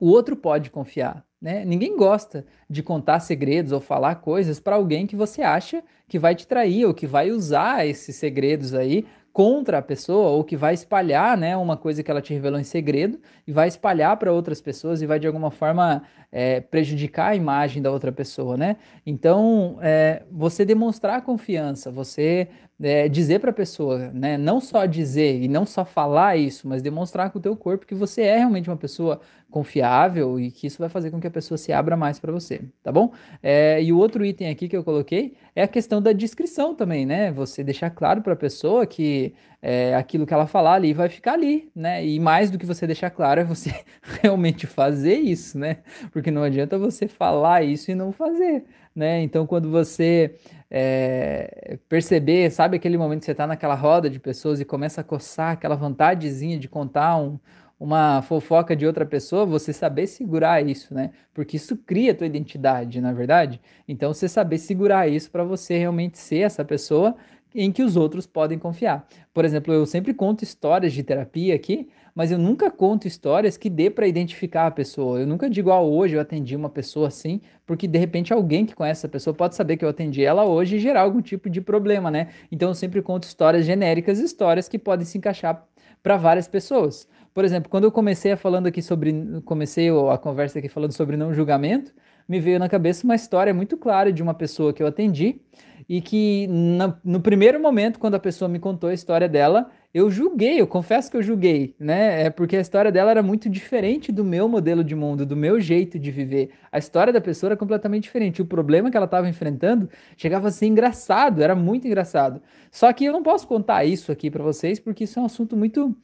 o 0.00 0.08
outro 0.08 0.34
pode 0.36 0.70
confiar. 0.70 1.24
Né? 1.40 1.64
Ninguém 1.64 1.96
gosta 1.96 2.44
de 2.68 2.82
contar 2.82 3.20
segredos 3.20 3.70
ou 3.70 3.80
falar 3.80 4.16
coisas 4.16 4.58
para 4.58 4.76
alguém 4.76 5.06
que 5.06 5.14
você 5.14 5.42
acha 5.42 5.84
que 6.08 6.18
vai 6.18 6.34
te 6.34 6.46
trair 6.46 6.84
ou 6.84 6.94
que 6.94 7.06
vai 7.06 7.30
usar 7.30 7.86
esses 7.86 8.16
segredos 8.16 8.74
aí 8.74 9.06
contra 9.38 9.78
a 9.78 9.82
pessoa 9.82 10.30
ou 10.30 10.42
que 10.42 10.56
vai 10.56 10.74
espalhar, 10.74 11.38
né, 11.38 11.56
uma 11.56 11.76
coisa 11.76 12.02
que 12.02 12.10
ela 12.10 12.20
te 12.20 12.34
revelou 12.34 12.58
em 12.58 12.64
segredo 12.64 13.20
e 13.46 13.52
vai 13.52 13.68
espalhar 13.68 14.16
para 14.16 14.32
outras 14.32 14.60
pessoas 14.60 15.00
e 15.00 15.06
vai 15.06 15.20
de 15.20 15.28
alguma 15.28 15.48
forma 15.48 16.02
é, 16.32 16.60
prejudicar 16.60 17.28
a 17.28 17.36
imagem 17.36 17.80
da 17.80 17.92
outra 17.92 18.10
pessoa, 18.10 18.56
né? 18.56 18.78
Então, 19.06 19.78
é, 19.80 20.24
você 20.28 20.64
demonstrar 20.64 21.22
confiança, 21.22 21.88
você 21.88 22.48
é, 22.80 23.08
dizer 23.08 23.40
para 23.40 23.50
a 23.50 23.54
pessoa, 23.54 24.10
né, 24.12 24.38
não 24.38 24.60
só 24.60 24.86
dizer 24.86 25.42
e 25.42 25.48
não 25.48 25.66
só 25.66 25.84
falar 25.84 26.36
isso, 26.36 26.68
mas 26.68 26.80
demonstrar 26.80 27.30
com 27.30 27.38
o 27.38 27.42
teu 27.42 27.56
corpo 27.56 27.86
que 27.86 27.94
você 27.94 28.22
é 28.22 28.38
realmente 28.38 28.70
uma 28.70 28.76
pessoa 28.76 29.20
confiável 29.50 30.38
e 30.38 30.50
que 30.50 30.66
isso 30.66 30.78
vai 30.78 30.88
fazer 30.88 31.10
com 31.10 31.20
que 31.20 31.26
a 31.26 31.30
pessoa 31.30 31.56
se 31.58 31.72
abra 31.72 31.96
mais 31.96 32.18
para 32.18 32.30
você, 32.30 32.60
tá 32.82 32.92
bom? 32.92 33.12
É, 33.42 33.82
e 33.82 33.92
o 33.92 33.98
outro 33.98 34.24
item 34.24 34.50
aqui 34.50 34.68
que 34.68 34.76
eu 34.76 34.84
coloquei 34.84 35.34
é 35.56 35.62
a 35.62 35.68
questão 35.68 36.00
da 36.00 36.12
descrição 36.12 36.74
também, 36.74 37.06
né? 37.06 37.32
Você 37.32 37.64
deixar 37.64 37.90
claro 37.90 38.22
para 38.22 38.34
a 38.34 38.36
pessoa 38.36 38.86
que 38.86 39.34
é, 39.60 39.94
aquilo 39.94 40.26
que 40.26 40.32
ela 40.32 40.46
falar 40.46 40.74
ali 40.74 40.92
vai 40.92 41.08
ficar 41.08 41.32
ali, 41.34 41.70
né? 41.74 42.04
E 42.04 42.20
mais 42.20 42.50
do 42.50 42.58
que 42.58 42.66
você 42.66 42.86
deixar 42.86 43.10
claro 43.10 43.40
é 43.40 43.44
você 43.44 43.74
realmente 44.22 44.66
fazer 44.66 45.16
isso, 45.16 45.58
né? 45.58 45.78
Porque 46.12 46.30
não 46.30 46.42
adianta 46.42 46.78
você 46.78 47.08
falar 47.08 47.62
isso 47.62 47.90
e 47.90 47.94
não 47.94 48.12
fazer, 48.12 48.64
né? 48.94 49.20
Então, 49.22 49.46
quando 49.46 49.70
você 49.70 50.36
é, 50.70 51.78
perceber, 51.88 52.50
sabe 52.50 52.76
aquele 52.76 52.96
momento 52.96 53.20
que 53.20 53.26
você 53.26 53.32
está 53.32 53.46
naquela 53.46 53.74
roda 53.74 54.08
de 54.08 54.20
pessoas 54.20 54.60
e 54.60 54.64
começa 54.64 55.00
a 55.00 55.04
coçar 55.04 55.52
aquela 55.52 55.74
vontadezinha 55.74 56.58
de 56.58 56.68
contar 56.68 57.16
um 57.16 57.38
uma 57.78 58.22
fofoca 58.22 58.74
de 58.74 58.84
outra 58.86 59.06
pessoa, 59.06 59.46
você 59.46 59.72
saber 59.72 60.08
segurar 60.08 60.66
isso, 60.66 60.92
né? 60.92 61.10
Porque 61.32 61.56
isso 61.56 61.76
cria 61.76 62.10
a 62.10 62.14
tua 62.14 62.26
identidade, 62.26 63.00
na 63.00 63.10
é 63.10 63.14
verdade. 63.14 63.60
Então, 63.86 64.12
você 64.12 64.28
saber 64.28 64.58
segurar 64.58 65.06
isso 65.06 65.30
para 65.30 65.44
você 65.44 65.78
realmente 65.78 66.18
ser 66.18 66.40
essa 66.40 66.64
pessoa 66.64 67.14
em 67.54 67.72
que 67.72 67.82
os 67.82 67.96
outros 67.96 68.26
podem 68.26 68.58
confiar. 68.58 69.06
Por 69.32 69.44
exemplo, 69.44 69.72
eu 69.72 69.86
sempre 69.86 70.12
conto 70.12 70.42
histórias 70.42 70.92
de 70.92 71.02
terapia 71.02 71.54
aqui, 71.54 71.88
mas 72.14 72.32
eu 72.32 72.38
nunca 72.38 72.70
conto 72.70 73.06
histórias 73.06 73.56
que 73.56 73.70
dê 73.70 73.88
para 73.88 74.06
identificar 74.06 74.66
a 74.66 74.70
pessoa. 74.70 75.20
Eu 75.20 75.26
nunca 75.26 75.48
digo, 75.48 75.70
ah, 75.70 75.80
hoje 75.80 76.16
eu 76.16 76.20
atendi 76.20 76.56
uma 76.56 76.68
pessoa 76.68 77.08
assim, 77.08 77.40
porque 77.64 77.86
de 77.86 77.98
repente 77.98 78.32
alguém 78.32 78.66
que 78.66 78.74
conhece 78.74 79.00
essa 79.00 79.08
pessoa 79.08 79.32
pode 79.32 79.54
saber 79.54 79.76
que 79.76 79.84
eu 79.84 79.88
atendi 79.88 80.24
ela 80.24 80.44
hoje 80.44 80.76
e 80.76 80.78
gerar 80.80 81.02
algum 81.02 81.22
tipo 81.22 81.48
de 81.48 81.60
problema, 81.60 82.10
né? 82.10 82.28
Então 82.50 82.70
eu 82.70 82.74
sempre 82.74 83.00
conto 83.02 83.24
histórias 83.24 83.64
genéricas, 83.64 84.18
histórias 84.18 84.68
que 84.68 84.78
podem 84.78 85.06
se 85.06 85.16
encaixar 85.16 85.64
para 86.02 86.16
várias 86.16 86.48
pessoas. 86.48 87.08
Por 87.32 87.44
exemplo, 87.44 87.70
quando 87.70 87.84
eu 87.84 87.92
comecei 87.92 88.32
a 88.32 88.36
falando 88.36 88.66
aqui 88.66 88.82
sobre, 88.82 89.14
comecei 89.44 89.88
a 89.88 90.18
conversa 90.18 90.58
aqui 90.58 90.68
falando 90.68 90.92
sobre 90.92 91.16
não 91.16 91.32
julgamento, 91.32 91.92
me 92.28 92.40
veio 92.40 92.58
na 92.58 92.68
cabeça 92.68 93.04
uma 93.04 93.14
história 93.14 93.54
muito 93.54 93.76
clara 93.76 94.12
de 94.12 94.22
uma 94.22 94.34
pessoa 94.34 94.72
que 94.72 94.82
eu 94.82 94.86
atendi 94.86 95.40
e 95.88 96.02
que 96.02 96.46
na, 96.48 96.98
no 97.02 97.20
primeiro 97.20 97.58
momento, 97.58 97.98
quando 97.98 98.14
a 98.14 98.20
pessoa 98.20 98.48
me 98.48 98.58
contou 98.58 98.90
a 98.90 98.94
história 98.94 99.26
dela, 99.28 99.70
eu 99.94 100.10
julguei, 100.10 100.60
eu 100.60 100.66
confesso 100.66 101.10
que 101.10 101.16
eu 101.16 101.22
julguei, 101.22 101.74
né? 101.80 102.24
É 102.24 102.30
porque 102.30 102.56
a 102.56 102.60
história 102.60 102.92
dela 102.92 103.10
era 103.10 103.22
muito 103.22 103.48
diferente 103.48 104.12
do 104.12 104.22
meu 104.22 104.46
modelo 104.46 104.84
de 104.84 104.94
mundo, 104.94 105.24
do 105.24 105.34
meu 105.34 105.58
jeito 105.58 105.98
de 105.98 106.10
viver. 106.10 106.50
A 106.70 106.76
história 106.78 107.10
da 107.10 107.22
pessoa 107.22 107.48
era 107.48 107.56
completamente 107.56 108.02
diferente. 108.02 108.42
O 108.42 108.46
problema 108.46 108.90
que 108.90 108.96
ela 108.98 109.06
estava 109.06 109.28
enfrentando 109.30 109.88
chegava 110.14 110.48
a 110.48 110.50
ser 110.50 110.66
engraçado, 110.66 111.42
era 111.42 111.54
muito 111.54 111.86
engraçado. 111.86 112.42
Só 112.70 112.92
que 112.92 113.06
eu 113.06 113.12
não 113.12 113.22
posso 113.22 113.46
contar 113.48 113.84
isso 113.86 114.12
aqui 114.12 114.30
para 114.30 114.44
vocês, 114.44 114.78
porque 114.78 115.04
isso 115.04 115.18
é 115.18 115.22
um 115.22 115.26
assunto 115.26 115.56
muito 115.56 115.96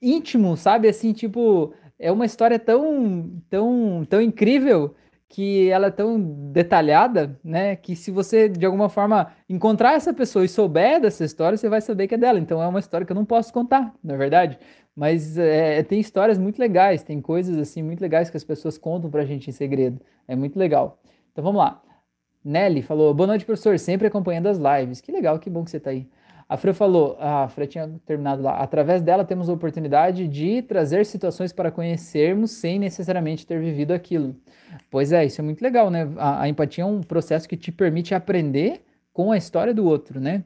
íntimo, 0.00 0.56
sabe? 0.56 0.88
Assim, 0.88 1.12
tipo, 1.12 1.74
é 1.98 2.12
uma 2.12 2.26
história 2.26 2.60
tão, 2.60 3.42
tão, 3.50 4.06
tão 4.08 4.20
incrível 4.20 4.94
que 5.28 5.68
ela 5.70 5.88
é 5.88 5.90
tão 5.90 6.20
detalhada, 6.20 7.38
né? 7.42 7.76
Que 7.76 7.96
se 7.96 8.10
você 8.10 8.48
de 8.48 8.64
alguma 8.64 8.88
forma 8.88 9.32
encontrar 9.48 9.94
essa 9.94 10.12
pessoa 10.12 10.44
e 10.44 10.48
souber 10.48 11.00
dessa 11.00 11.24
história, 11.24 11.58
você 11.58 11.68
vai 11.68 11.80
saber 11.80 12.06
que 12.06 12.14
é 12.14 12.18
dela. 12.18 12.38
Então 12.38 12.62
é 12.62 12.66
uma 12.66 12.80
história 12.80 13.06
que 13.06 13.12
eu 13.12 13.16
não 13.16 13.24
posso 13.24 13.52
contar, 13.52 13.94
na 14.02 14.14
é 14.14 14.16
verdade. 14.16 14.58
Mas 14.94 15.36
é, 15.36 15.82
tem 15.82 16.00
histórias 16.00 16.38
muito 16.38 16.58
legais, 16.58 17.02
tem 17.02 17.20
coisas 17.20 17.58
assim 17.58 17.82
muito 17.82 18.00
legais 18.00 18.30
que 18.30 18.36
as 18.36 18.44
pessoas 18.44 18.78
contam 18.78 19.10
pra 19.10 19.24
gente 19.24 19.50
em 19.50 19.52
segredo. 19.52 20.00
É 20.26 20.34
muito 20.34 20.58
legal. 20.58 20.98
Então 21.32 21.44
vamos 21.44 21.58
lá. 21.58 21.82
Nelly 22.44 22.80
falou: 22.80 23.12
Boa 23.12 23.26
noite, 23.26 23.44
professor. 23.44 23.78
Sempre 23.78 24.06
acompanhando 24.06 24.46
as 24.46 24.58
lives. 24.58 25.00
Que 25.00 25.12
legal, 25.12 25.38
que 25.38 25.50
bom 25.50 25.64
que 25.64 25.70
você 25.70 25.80
tá 25.80 25.90
aí. 25.90 26.08
A 26.48 26.56
Fran 26.56 26.72
falou, 26.72 27.16
a 27.18 27.48
Fran 27.48 27.66
tinha 27.66 27.90
terminado 28.06 28.42
lá. 28.42 28.58
Através 28.58 29.02
dela 29.02 29.24
temos 29.24 29.48
a 29.48 29.52
oportunidade 29.52 30.28
de 30.28 30.62
trazer 30.62 31.04
situações 31.04 31.52
para 31.52 31.72
conhecermos 31.72 32.52
sem 32.52 32.78
necessariamente 32.78 33.44
ter 33.44 33.60
vivido 33.60 33.92
aquilo. 33.92 34.36
Pois 34.90 35.12
é, 35.12 35.24
isso 35.24 35.40
é 35.40 35.44
muito 35.44 35.60
legal, 35.60 35.90
né? 35.90 36.08
A, 36.16 36.42
a 36.42 36.48
empatia 36.48 36.84
é 36.84 36.86
um 36.86 37.00
processo 37.00 37.48
que 37.48 37.56
te 37.56 37.72
permite 37.72 38.14
aprender 38.14 38.80
com 39.12 39.32
a 39.32 39.36
história 39.36 39.74
do 39.74 39.84
outro, 39.84 40.20
né? 40.20 40.44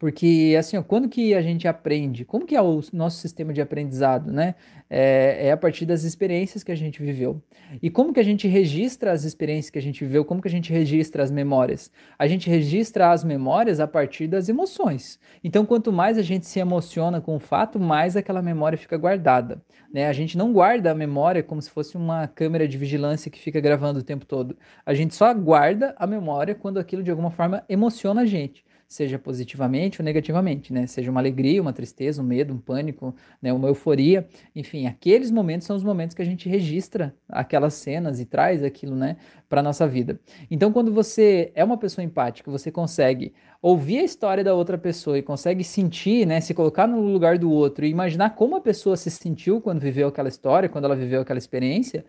Porque, 0.00 0.56
assim, 0.58 0.78
ó, 0.78 0.82
quando 0.82 1.10
que 1.10 1.34
a 1.34 1.42
gente 1.42 1.68
aprende? 1.68 2.24
Como 2.24 2.46
que 2.46 2.56
é 2.56 2.62
o 2.62 2.80
nosso 2.90 3.18
sistema 3.18 3.52
de 3.52 3.60
aprendizado, 3.60 4.32
né? 4.32 4.54
É, 4.88 5.48
é, 5.48 5.52
a 5.52 5.58
partir 5.58 5.84
das 5.84 6.04
experiências 6.04 6.64
que 6.64 6.72
a 6.72 6.74
gente 6.74 7.02
viveu. 7.02 7.42
E 7.82 7.90
como 7.90 8.10
que 8.10 8.18
a 8.18 8.22
gente 8.24 8.48
registra 8.48 9.12
as 9.12 9.24
experiências 9.24 9.68
que 9.68 9.78
a 9.78 9.82
gente 9.82 10.02
viveu? 10.02 10.24
Como 10.24 10.40
que 10.40 10.48
a 10.48 10.50
gente 10.50 10.72
registra 10.72 11.22
as 11.22 11.30
memórias? 11.30 11.92
A 12.18 12.26
gente 12.26 12.48
registra 12.48 13.10
as 13.10 13.22
memórias 13.22 13.78
a 13.78 13.86
partir 13.86 14.26
das 14.26 14.48
emoções. 14.48 15.20
Então, 15.44 15.66
quanto 15.66 15.92
mais 15.92 16.16
a 16.16 16.22
gente 16.22 16.46
se 16.46 16.58
emociona 16.58 17.20
com 17.20 17.36
o 17.36 17.38
fato, 17.38 17.78
mais 17.78 18.16
aquela 18.16 18.40
memória 18.40 18.78
fica 18.78 18.96
guardada. 18.96 19.60
Né? 19.92 20.08
A 20.08 20.14
gente 20.14 20.38
não 20.38 20.50
guarda 20.50 20.92
a 20.92 20.94
memória 20.94 21.42
como 21.42 21.60
se 21.60 21.68
fosse 21.68 21.98
uma 21.98 22.26
câmera 22.26 22.66
de 22.66 22.78
vigilância 22.78 23.30
que 23.30 23.38
fica 23.38 23.60
gravando 23.60 24.00
o 24.00 24.02
tempo 24.02 24.24
todo. 24.24 24.56
A 24.86 24.94
gente 24.94 25.14
só 25.14 25.32
guarda 25.34 25.94
a 25.98 26.06
memória 26.06 26.54
quando 26.54 26.78
aquilo 26.78 27.02
de 27.02 27.10
alguma 27.10 27.30
forma 27.30 27.62
emociona 27.68 28.22
a 28.22 28.26
gente 28.26 28.64
seja 28.90 29.20
positivamente 29.20 30.00
ou 30.00 30.04
negativamente, 30.04 30.72
né? 30.72 30.84
Seja 30.84 31.12
uma 31.12 31.20
alegria, 31.20 31.62
uma 31.62 31.72
tristeza, 31.72 32.20
um 32.20 32.24
medo, 32.24 32.52
um 32.52 32.58
pânico, 32.58 33.14
né? 33.40 33.52
uma 33.52 33.68
euforia, 33.68 34.26
enfim, 34.54 34.88
aqueles 34.88 35.30
momentos 35.30 35.64
são 35.64 35.76
os 35.76 35.84
momentos 35.84 36.12
que 36.12 36.20
a 36.20 36.24
gente 36.24 36.48
registra 36.48 37.14
aquelas 37.28 37.74
cenas 37.74 38.18
e 38.18 38.24
traz 38.24 38.64
aquilo, 38.64 38.96
né, 38.96 39.16
para 39.48 39.62
nossa 39.62 39.86
vida. 39.86 40.18
Então, 40.50 40.72
quando 40.72 40.92
você 40.92 41.52
é 41.54 41.62
uma 41.62 41.78
pessoa 41.78 42.04
empática, 42.04 42.50
você 42.50 42.72
consegue 42.72 43.32
ouvir 43.62 43.98
a 43.98 44.02
história 44.02 44.42
da 44.42 44.54
outra 44.54 44.76
pessoa 44.76 45.16
e 45.16 45.22
consegue 45.22 45.62
sentir, 45.62 46.26
né, 46.26 46.40
se 46.40 46.52
colocar 46.52 46.88
no 46.88 47.00
lugar 47.00 47.38
do 47.38 47.48
outro 47.48 47.84
e 47.84 47.90
imaginar 47.90 48.30
como 48.30 48.56
a 48.56 48.60
pessoa 48.60 48.96
se 48.96 49.10
sentiu 49.10 49.60
quando 49.60 49.78
viveu 49.78 50.08
aquela 50.08 50.28
história, 50.28 50.68
quando 50.68 50.86
ela 50.86 50.96
viveu 50.96 51.20
aquela 51.20 51.38
experiência, 51.38 52.04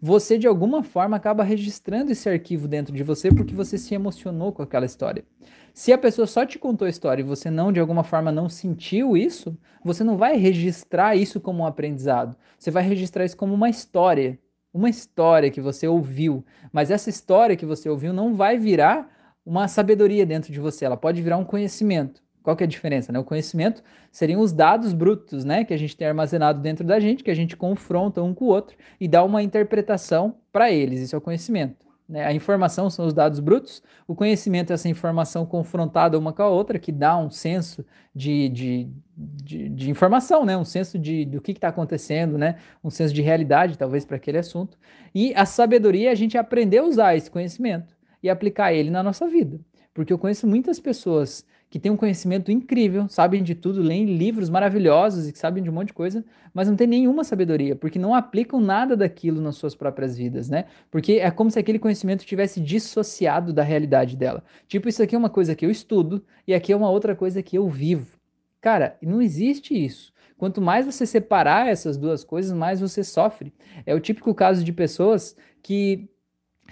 você 0.00 0.38
de 0.38 0.46
alguma 0.46 0.82
forma 0.82 1.16
acaba 1.16 1.42
registrando 1.42 2.12
esse 2.12 2.28
arquivo 2.28 2.68
dentro 2.68 2.94
de 2.94 3.02
você 3.02 3.30
porque 3.30 3.54
você 3.54 3.78
se 3.78 3.94
emocionou 3.94 4.52
com 4.52 4.62
aquela 4.62 4.86
história. 4.86 5.24
Se 5.72 5.92
a 5.92 5.98
pessoa 5.98 6.26
só 6.26 6.46
te 6.46 6.58
contou 6.58 6.86
a 6.86 6.88
história 6.88 7.22
e 7.22 7.24
você 7.24 7.50
não, 7.50 7.70
de 7.70 7.78
alguma 7.78 8.02
forma, 8.02 8.32
não 8.32 8.48
sentiu 8.48 9.16
isso, 9.16 9.56
você 9.84 10.02
não 10.02 10.16
vai 10.16 10.36
registrar 10.36 11.14
isso 11.16 11.38
como 11.38 11.62
um 11.62 11.66
aprendizado. 11.66 12.36
Você 12.58 12.70
vai 12.70 12.82
registrar 12.82 13.24
isso 13.24 13.36
como 13.36 13.54
uma 13.54 13.68
história. 13.68 14.38
Uma 14.72 14.88
história 14.88 15.50
que 15.50 15.60
você 15.60 15.86
ouviu. 15.86 16.44
Mas 16.72 16.90
essa 16.90 17.10
história 17.10 17.56
que 17.56 17.66
você 17.66 17.88
ouviu 17.88 18.12
não 18.12 18.34
vai 18.34 18.58
virar 18.58 19.10
uma 19.44 19.68
sabedoria 19.68 20.26
dentro 20.26 20.52
de 20.52 20.58
você. 20.58 20.84
Ela 20.84 20.96
pode 20.96 21.20
virar 21.22 21.36
um 21.36 21.44
conhecimento. 21.44 22.22
Qual 22.46 22.54
que 22.54 22.62
é 22.62 22.66
a 22.66 22.68
diferença? 22.68 23.10
Né? 23.10 23.18
O 23.18 23.24
conhecimento 23.24 23.82
seriam 24.12 24.40
os 24.40 24.52
dados 24.52 24.92
brutos 24.92 25.44
né, 25.44 25.64
que 25.64 25.74
a 25.74 25.76
gente 25.76 25.96
tem 25.96 26.06
armazenado 26.06 26.60
dentro 26.60 26.86
da 26.86 27.00
gente, 27.00 27.24
que 27.24 27.30
a 27.32 27.34
gente 27.34 27.56
confronta 27.56 28.22
um 28.22 28.32
com 28.32 28.44
o 28.44 28.48
outro 28.50 28.76
e 29.00 29.08
dá 29.08 29.24
uma 29.24 29.42
interpretação 29.42 30.36
para 30.52 30.70
eles. 30.70 31.00
Isso 31.00 31.16
é 31.16 31.18
o 31.18 31.20
conhecimento. 31.20 31.84
Né? 32.08 32.24
A 32.24 32.32
informação 32.32 32.88
são 32.88 33.04
os 33.04 33.12
dados 33.12 33.40
brutos, 33.40 33.82
o 34.06 34.14
conhecimento 34.14 34.70
é 34.70 34.74
essa 34.74 34.88
informação 34.88 35.44
confrontada 35.44 36.16
uma 36.16 36.32
com 36.32 36.40
a 36.40 36.48
outra, 36.48 36.78
que 36.78 36.92
dá 36.92 37.18
um 37.18 37.30
senso 37.30 37.84
de, 38.14 38.48
de, 38.48 38.88
de, 39.16 39.68
de 39.68 39.90
informação, 39.90 40.44
né? 40.44 40.56
um 40.56 40.64
senso 40.64 41.00
de, 41.00 41.24
do 41.24 41.40
que 41.40 41.50
está 41.50 41.66
acontecendo, 41.66 42.38
né? 42.38 42.58
um 42.84 42.90
senso 42.90 43.12
de 43.12 43.22
realidade, 43.22 43.76
talvez, 43.76 44.04
para 44.04 44.18
aquele 44.18 44.38
assunto. 44.38 44.78
E 45.12 45.34
a 45.34 45.44
sabedoria 45.44 46.10
é 46.10 46.12
a 46.12 46.14
gente 46.14 46.38
aprender 46.38 46.78
a 46.78 46.84
usar 46.84 47.16
esse 47.16 47.28
conhecimento 47.28 47.96
e 48.22 48.30
aplicar 48.30 48.72
ele 48.72 48.88
na 48.88 49.02
nossa 49.02 49.26
vida. 49.26 49.58
Porque 49.92 50.12
eu 50.12 50.18
conheço 50.18 50.46
muitas 50.46 50.78
pessoas 50.78 51.44
que 51.68 51.80
têm 51.80 51.90
um 51.90 51.96
conhecimento 51.96 52.52
incrível, 52.52 53.08
sabem 53.08 53.42
de 53.42 53.54
tudo, 53.54 53.82
leem 53.82 54.16
livros 54.16 54.48
maravilhosos 54.48 55.28
e 55.28 55.32
que 55.32 55.38
sabem 55.38 55.62
de 55.62 55.68
um 55.68 55.72
monte 55.72 55.88
de 55.88 55.94
coisa, 55.94 56.24
mas 56.54 56.68
não 56.68 56.76
tem 56.76 56.86
nenhuma 56.86 57.24
sabedoria, 57.24 57.74
porque 57.74 57.98
não 57.98 58.14
aplicam 58.14 58.60
nada 58.60 58.96
daquilo 58.96 59.40
nas 59.40 59.56
suas 59.56 59.74
próprias 59.74 60.16
vidas, 60.16 60.48
né? 60.48 60.66
Porque 60.90 61.14
é 61.14 61.30
como 61.30 61.50
se 61.50 61.58
aquele 61.58 61.78
conhecimento 61.78 62.24
tivesse 62.24 62.60
dissociado 62.60 63.52
da 63.52 63.62
realidade 63.62 64.16
dela. 64.16 64.44
Tipo, 64.68 64.88
isso 64.88 65.02
aqui 65.02 65.14
é 65.14 65.18
uma 65.18 65.28
coisa 65.28 65.54
que 65.54 65.66
eu 65.66 65.70
estudo 65.70 66.24
e 66.46 66.54
aqui 66.54 66.72
é 66.72 66.76
uma 66.76 66.90
outra 66.90 67.16
coisa 67.16 67.42
que 67.42 67.58
eu 67.58 67.68
vivo. 67.68 68.16
Cara, 68.60 68.96
não 69.02 69.20
existe 69.20 69.74
isso. 69.74 70.12
Quanto 70.38 70.60
mais 70.60 70.86
você 70.86 71.04
separar 71.06 71.68
essas 71.68 71.96
duas 71.96 72.22
coisas, 72.22 72.52
mais 72.52 72.80
você 72.80 73.02
sofre. 73.02 73.52
É 73.84 73.94
o 73.94 74.00
típico 74.00 74.34
caso 74.34 74.62
de 74.62 74.72
pessoas 74.72 75.36
que 75.62 76.08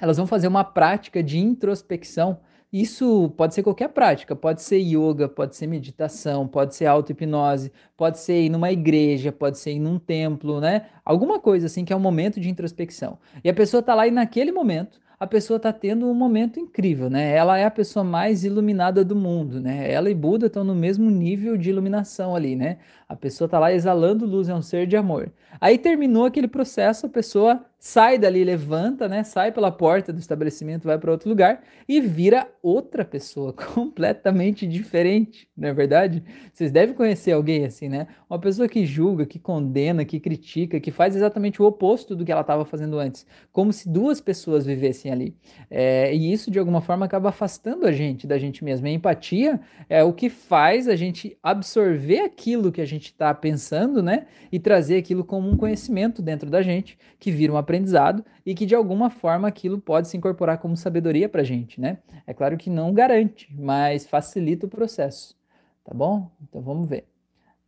elas 0.01 0.17
vão 0.17 0.27
fazer 0.27 0.49
uma 0.49 0.65
prática 0.65 1.23
de 1.23 1.39
introspecção 1.39 2.39
isso 2.81 3.33
pode 3.37 3.55
ser 3.55 3.63
qualquer 3.63 3.89
prática, 3.91 4.35
pode 4.35 4.61
ser 4.61 4.79
yoga, 4.79 5.29
pode 5.29 5.55
ser 5.55 5.69
meditação, 5.69 6.49
pode 6.49 6.75
ser 6.75 6.87
auto-hipnose, 6.87 7.71
pode 7.97 8.19
ser 8.19 8.43
ir 8.43 8.49
numa 8.49 8.73
igreja, 8.73 9.31
pode 9.31 9.59
ser 9.59 9.75
ir 9.75 9.79
num 9.79 9.97
templo, 9.97 10.61
né? 10.61 10.87
Alguma 11.05 11.39
coisa 11.39 11.67
assim 11.67 11.85
que 11.85 11.93
é 11.93 11.97
um 11.97 12.01
momento 12.01 12.41
de 12.41 12.51
introspecção. 12.51 13.17
E 13.45 13.49
a 13.49 13.55
pessoa 13.55 13.81
tá 13.81 13.95
lá 13.95 14.09
e 14.09 14.11
naquele 14.11 14.51
momento 14.51 14.99
a 15.21 15.27
pessoa 15.27 15.57
está 15.57 15.73
tendo 15.73 16.07
um 16.07 16.15
momento 16.15 16.59
incrível, 16.59 17.09
né? 17.09 17.35
Ela 17.37 17.57
é 17.59 17.65
a 17.65 17.71
pessoa 17.71 18.03
mais 18.03 18.45
iluminada 18.45 19.05
do 19.05 19.15
mundo, 19.15 19.61
né? 19.61 19.89
Ela 19.89 20.11
e 20.11 20.15
Buda 20.15 20.47
estão 20.47 20.65
no 20.65 20.75
mesmo 20.75 21.09
nível 21.13 21.57
de 21.57 21.71
iluminação 21.71 22.35
ali, 22.35 22.57
né? 22.57 22.79
A 23.09 23.15
pessoa 23.15 23.47
está 23.47 23.61
lá 23.61 23.73
exalando 23.73 24.27
luz, 24.27 24.49
é 24.49 24.55
um 24.55 24.61
ser 24.61 24.87
de 24.87 24.97
amor. 24.97 25.33
Aí 25.61 25.79
terminou 25.79 26.25
aquele 26.25 26.49
processo, 26.49 27.07
a 27.07 27.09
pessoa 27.09 27.65
sai 27.87 28.17
dali, 28.17 28.43
levanta, 28.43 29.07
né? 29.07 29.23
Sai 29.25 29.53
pela 29.53 29.71
porta 29.71 30.11
do 30.11 30.19
estabelecimento, 30.19 30.85
vai 30.85 30.97
para 30.97 31.13
outro 31.13 31.29
lugar 31.29 31.63
e 31.87 32.01
vira 32.01 32.49
outra 32.63 33.05
pessoa 33.05 33.53
completamente 33.75 34.67
diferente, 34.67 35.47
não 35.55 35.69
é 35.69 35.75
verdade? 35.75 36.25
Vocês 36.51 36.73
devem 36.73 36.95
conhecer 36.95 37.33
alguém 37.33 37.67
assim, 37.67 37.91
né? 37.91 38.07
Uma 38.29 38.39
pessoa 38.39 38.67
que 38.67 38.87
julga, 38.87 39.27
que 39.27 39.39
condena, 39.39 40.03
que 40.03 40.19
critica, 40.19 40.81
que 40.81 40.91
faz 40.91 41.15
exatamente 41.15 41.61
o 41.61 41.67
oposto 41.67 42.17
do 42.17 42.25
que 42.25 42.33
ela 42.33 42.41
estava 42.41 42.65
fazendo 42.65 42.99
antes, 42.99 43.27
como 43.53 43.71
se 43.71 43.87
duas 43.87 44.19
pessoas 44.19 44.65
vivessem 44.65 45.13
ali. 45.13 45.37
É, 45.71 46.11
e 46.15 46.33
isso 46.33 46.51
de 46.51 46.59
alguma 46.59 46.81
forma 46.81 47.05
acaba 47.05 47.29
afastando 47.29 47.87
a 47.87 47.93
gente 47.93 48.27
da 48.27 48.39
gente 48.39 48.65
mesmo. 48.65 48.87
A 48.87 48.91
empatia 48.91 49.61
é 49.91 50.03
o 50.03 50.15
que 50.15 50.31
faz 50.31 50.89
a 50.89 50.97
gente 50.97 51.37
absorver 51.43 52.21
aquilo 52.21 52.73
que 52.73 52.81
a 52.81 52.87
gente 52.87 53.09
está 53.09 53.35
pensando, 53.35 54.03
né? 54.03 54.25
E 54.51 54.59
trazer 54.59 54.97
aquilo 54.97 55.23
como 55.23 55.51
um 55.51 55.57
conhecimento 55.59 56.23
dentro 56.23 56.49
da 56.49 56.63
gente 56.63 56.97
que 57.21 57.31
vira 57.31 57.53
uma 57.53 57.63
aprendizado 57.75 58.25
e 58.47 58.55
que 58.55 58.65
de 58.65 58.75
alguma 58.75 59.11
forma 59.11 59.49
aquilo 59.49 59.81
pode 59.81 60.09
se 60.09 60.17
incorporar 60.17 60.59
como 60.59 60.77
sabedoria 60.77 61.29
para 61.29 61.41
a 61.43 61.45
gente, 61.45 61.81
né? 61.81 61.99
É 62.27 62.33
claro 62.33 62.57
que 62.57 62.71
não 62.71 62.93
garante, 62.93 63.53
mas 63.59 64.07
facilita 64.07 64.67
o 64.67 64.69
processo, 64.69 65.37
tá 65.85 65.93
bom? 65.93 66.31
Então 66.43 66.63
vamos 66.63 66.89
ver. 66.89 67.07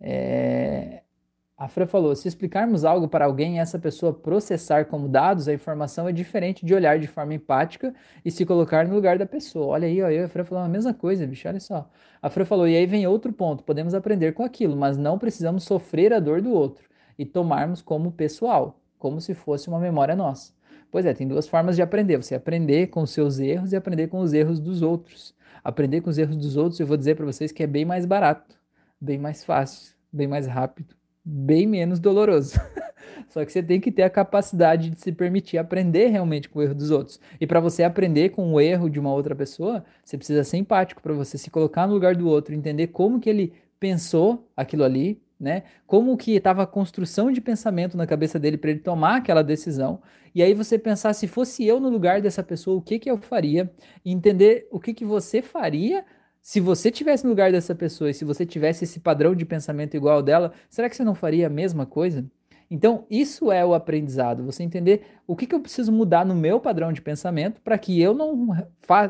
É... 0.00 1.02
A 1.58 1.68
Fran 1.68 1.86
falou: 1.86 2.14
se 2.14 2.28
explicarmos 2.28 2.84
algo 2.84 3.08
para 3.08 3.24
alguém 3.24 3.56
e 3.56 3.58
essa 3.58 3.78
pessoa 3.78 4.12
processar 4.12 4.84
como 4.84 5.08
dados, 5.08 5.48
a 5.48 5.54
informação 5.54 6.06
é 6.06 6.12
diferente 6.12 6.66
de 6.66 6.74
olhar 6.74 6.98
de 6.98 7.06
forma 7.06 7.34
empática 7.34 7.94
e 8.24 8.30
se 8.30 8.44
colocar 8.44 8.86
no 8.86 8.94
lugar 8.94 9.18
da 9.18 9.24
pessoa. 9.26 9.68
Olha 9.68 9.88
aí, 9.88 10.02
ó, 10.02 10.10
eu 10.10 10.22
e 10.22 10.24
a 10.24 10.28
Fran 10.28 10.44
falou 10.44 10.64
a 10.64 10.68
mesma 10.68 10.92
coisa, 10.92 11.26
bicho, 11.26 11.48
olha 11.48 11.60
só. 11.60 11.88
A 12.20 12.28
Fran 12.28 12.44
falou: 12.44 12.68
e 12.68 12.76
aí 12.76 12.86
vem 12.86 13.06
outro 13.06 13.32
ponto: 13.32 13.64
podemos 13.64 13.94
aprender 13.94 14.32
com 14.32 14.42
aquilo, 14.42 14.76
mas 14.76 14.98
não 14.98 15.18
precisamos 15.18 15.64
sofrer 15.64 16.12
a 16.12 16.20
dor 16.20 16.42
do 16.42 16.52
outro 16.52 16.86
e 17.18 17.24
tomarmos 17.24 17.80
como 17.80 18.12
pessoal 18.12 18.78
como 18.98 19.20
se 19.20 19.34
fosse 19.34 19.68
uma 19.68 19.78
memória 19.78 20.16
nossa. 20.16 20.52
Pois 20.90 21.04
é, 21.04 21.12
tem 21.12 21.26
duas 21.26 21.48
formas 21.48 21.76
de 21.76 21.82
aprender: 21.82 22.16
você 22.16 22.34
aprender 22.34 22.88
com 22.88 23.02
os 23.02 23.10
seus 23.10 23.38
erros 23.38 23.72
e 23.72 23.76
aprender 23.76 24.08
com 24.08 24.20
os 24.20 24.32
erros 24.32 24.60
dos 24.60 24.82
outros. 24.82 25.34
Aprender 25.62 26.00
com 26.00 26.10
os 26.10 26.18
erros 26.18 26.36
dos 26.36 26.56
outros, 26.56 26.78
eu 26.78 26.86
vou 26.86 26.96
dizer 26.96 27.16
para 27.16 27.26
vocês 27.26 27.50
que 27.50 27.62
é 27.62 27.66
bem 27.66 27.84
mais 27.84 28.06
barato, 28.06 28.56
bem 29.00 29.18
mais 29.18 29.44
fácil, 29.44 29.94
bem 30.12 30.28
mais 30.28 30.46
rápido, 30.46 30.94
bem 31.24 31.66
menos 31.66 31.98
doloroso. 31.98 32.60
Só 33.28 33.44
que 33.44 33.50
você 33.50 33.62
tem 33.62 33.80
que 33.80 33.90
ter 33.90 34.02
a 34.02 34.10
capacidade 34.10 34.90
de 34.90 35.00
se 35.00 35.10
permitir 35.10 35.58
aprender 35.58 36.08
realmente 36.08 36.48
com 36.48 36.60
o 36.60 36.62
erro 36.62 36.74
dos 36.74 36.90
outros. 36.90 37.18
E 37.40 37.46
para 37.46 37.60
você 37.60 37.82
aprender 37.82 38.30
com 38.30 38.52
o 38.52 38.60
erro 38.60 38.88
de 38.88 39.00
uma 39.00 39.12
outra 39.12 39.34
pessoa, 39.34 39.84
você 40.04 40.16
precisa 40.16 40.44
ser 40.44 40.58
empático 40.58 41.02
para 41.02 41.12
você 41.12 41.36
se 41.36 41.50
colocar 41.50 41.86
no 41.86 41.94
lugar 41.94 42.14
do 42.14 42.28
outro, 42.28 42.54
entender 42.54 42.88
como 42.88 43.18
que 43.18 43.28
ele 43.28 43.52
pensou 43.80 44.48
aquilo 44.56 44.84
ali, 44.84 45.20
né? 45.38 45.64
Como 45.86 46.16
que 46.16 46.32
estava 46.32 46.62
a 46.62 46.66
construção 46.66 47.30
de 47.30 47.40
pensamento 47.40 47.96
na 47.96 48.06
cabeça 48.06 48.38
dele 48.38 48.56
para 48.56 48.70
ele 48.70 48.80
tomar 48.80 49.16
aquela 49.16 49.42
decisão. 49.42 50.00
E 50.34 50.42
aí 50.42 50.54
você 50.54 50.78
pensar 50.78 51.12
se 51.14 51.26
fosse 51.26 51.66
eu 51.66 51.80
no 51.80 51.88
lugar 51.88 52.20
dessa 52.20 52.42
pessoa, 52.42 52.78
o 52.78 52.82
que 52.82 52.98
que 52.98 53.10
eu 53.10 53.18
faria? 53.18 53.70
E 54.04 54.12
entender 54.12 54.66
o 54.70 54.80
que 54.80 54.92
que 54.94 55.04
você 55.04 55.42
faria 55.42 56.04
se 56.46 56.60
você 56.60 56.92
tivesse 56.92 57.24
no 57.24 57.30
lugar 57.30 57.50
dessa 57.50 57.74
pessoa 57.74 58.08
e 58.08 58.14
se 58.14 58.24
você 58.24 58.46
tivesse 58.46 58.84
esse 58.84 59.00
padrão 59.00 59.34
de 59.34 59.44
pensamento 59.44 59.96
igual 59.96 60.16
ao 60.18 60.22
dela, 60.22 60.52
será 60.70 60.88
que 60.88 60.94
você 60.94 61.02
não 61.02 61.14
faria 61.14 61.48
a 61.48 61.50
mesma 61.50 61.84
coisa? 61.84 62.24
Então, 62.70 63.06
isso 63.08 63.52
é 63.52 63.64
o 63.64 63.74
aprendizado, 63.74 64.44
você 64.44 64.62
entender 64.62 65.02
o 65.26 65.36
que, 65.36 65.46
que 65.46 65.54
eu 65.54 65.60
preciso 65.60 65.92
mudar 65.92 66.24
no 66.24 66.34
meu 66.34 66.58
padrão 66.58 66.92
de 66.92 67.00
pensamento 67.00 67.60
para 67.60 67.78
que 67.78 68.00
eu 68.00 68.12
não, 68.12 68.48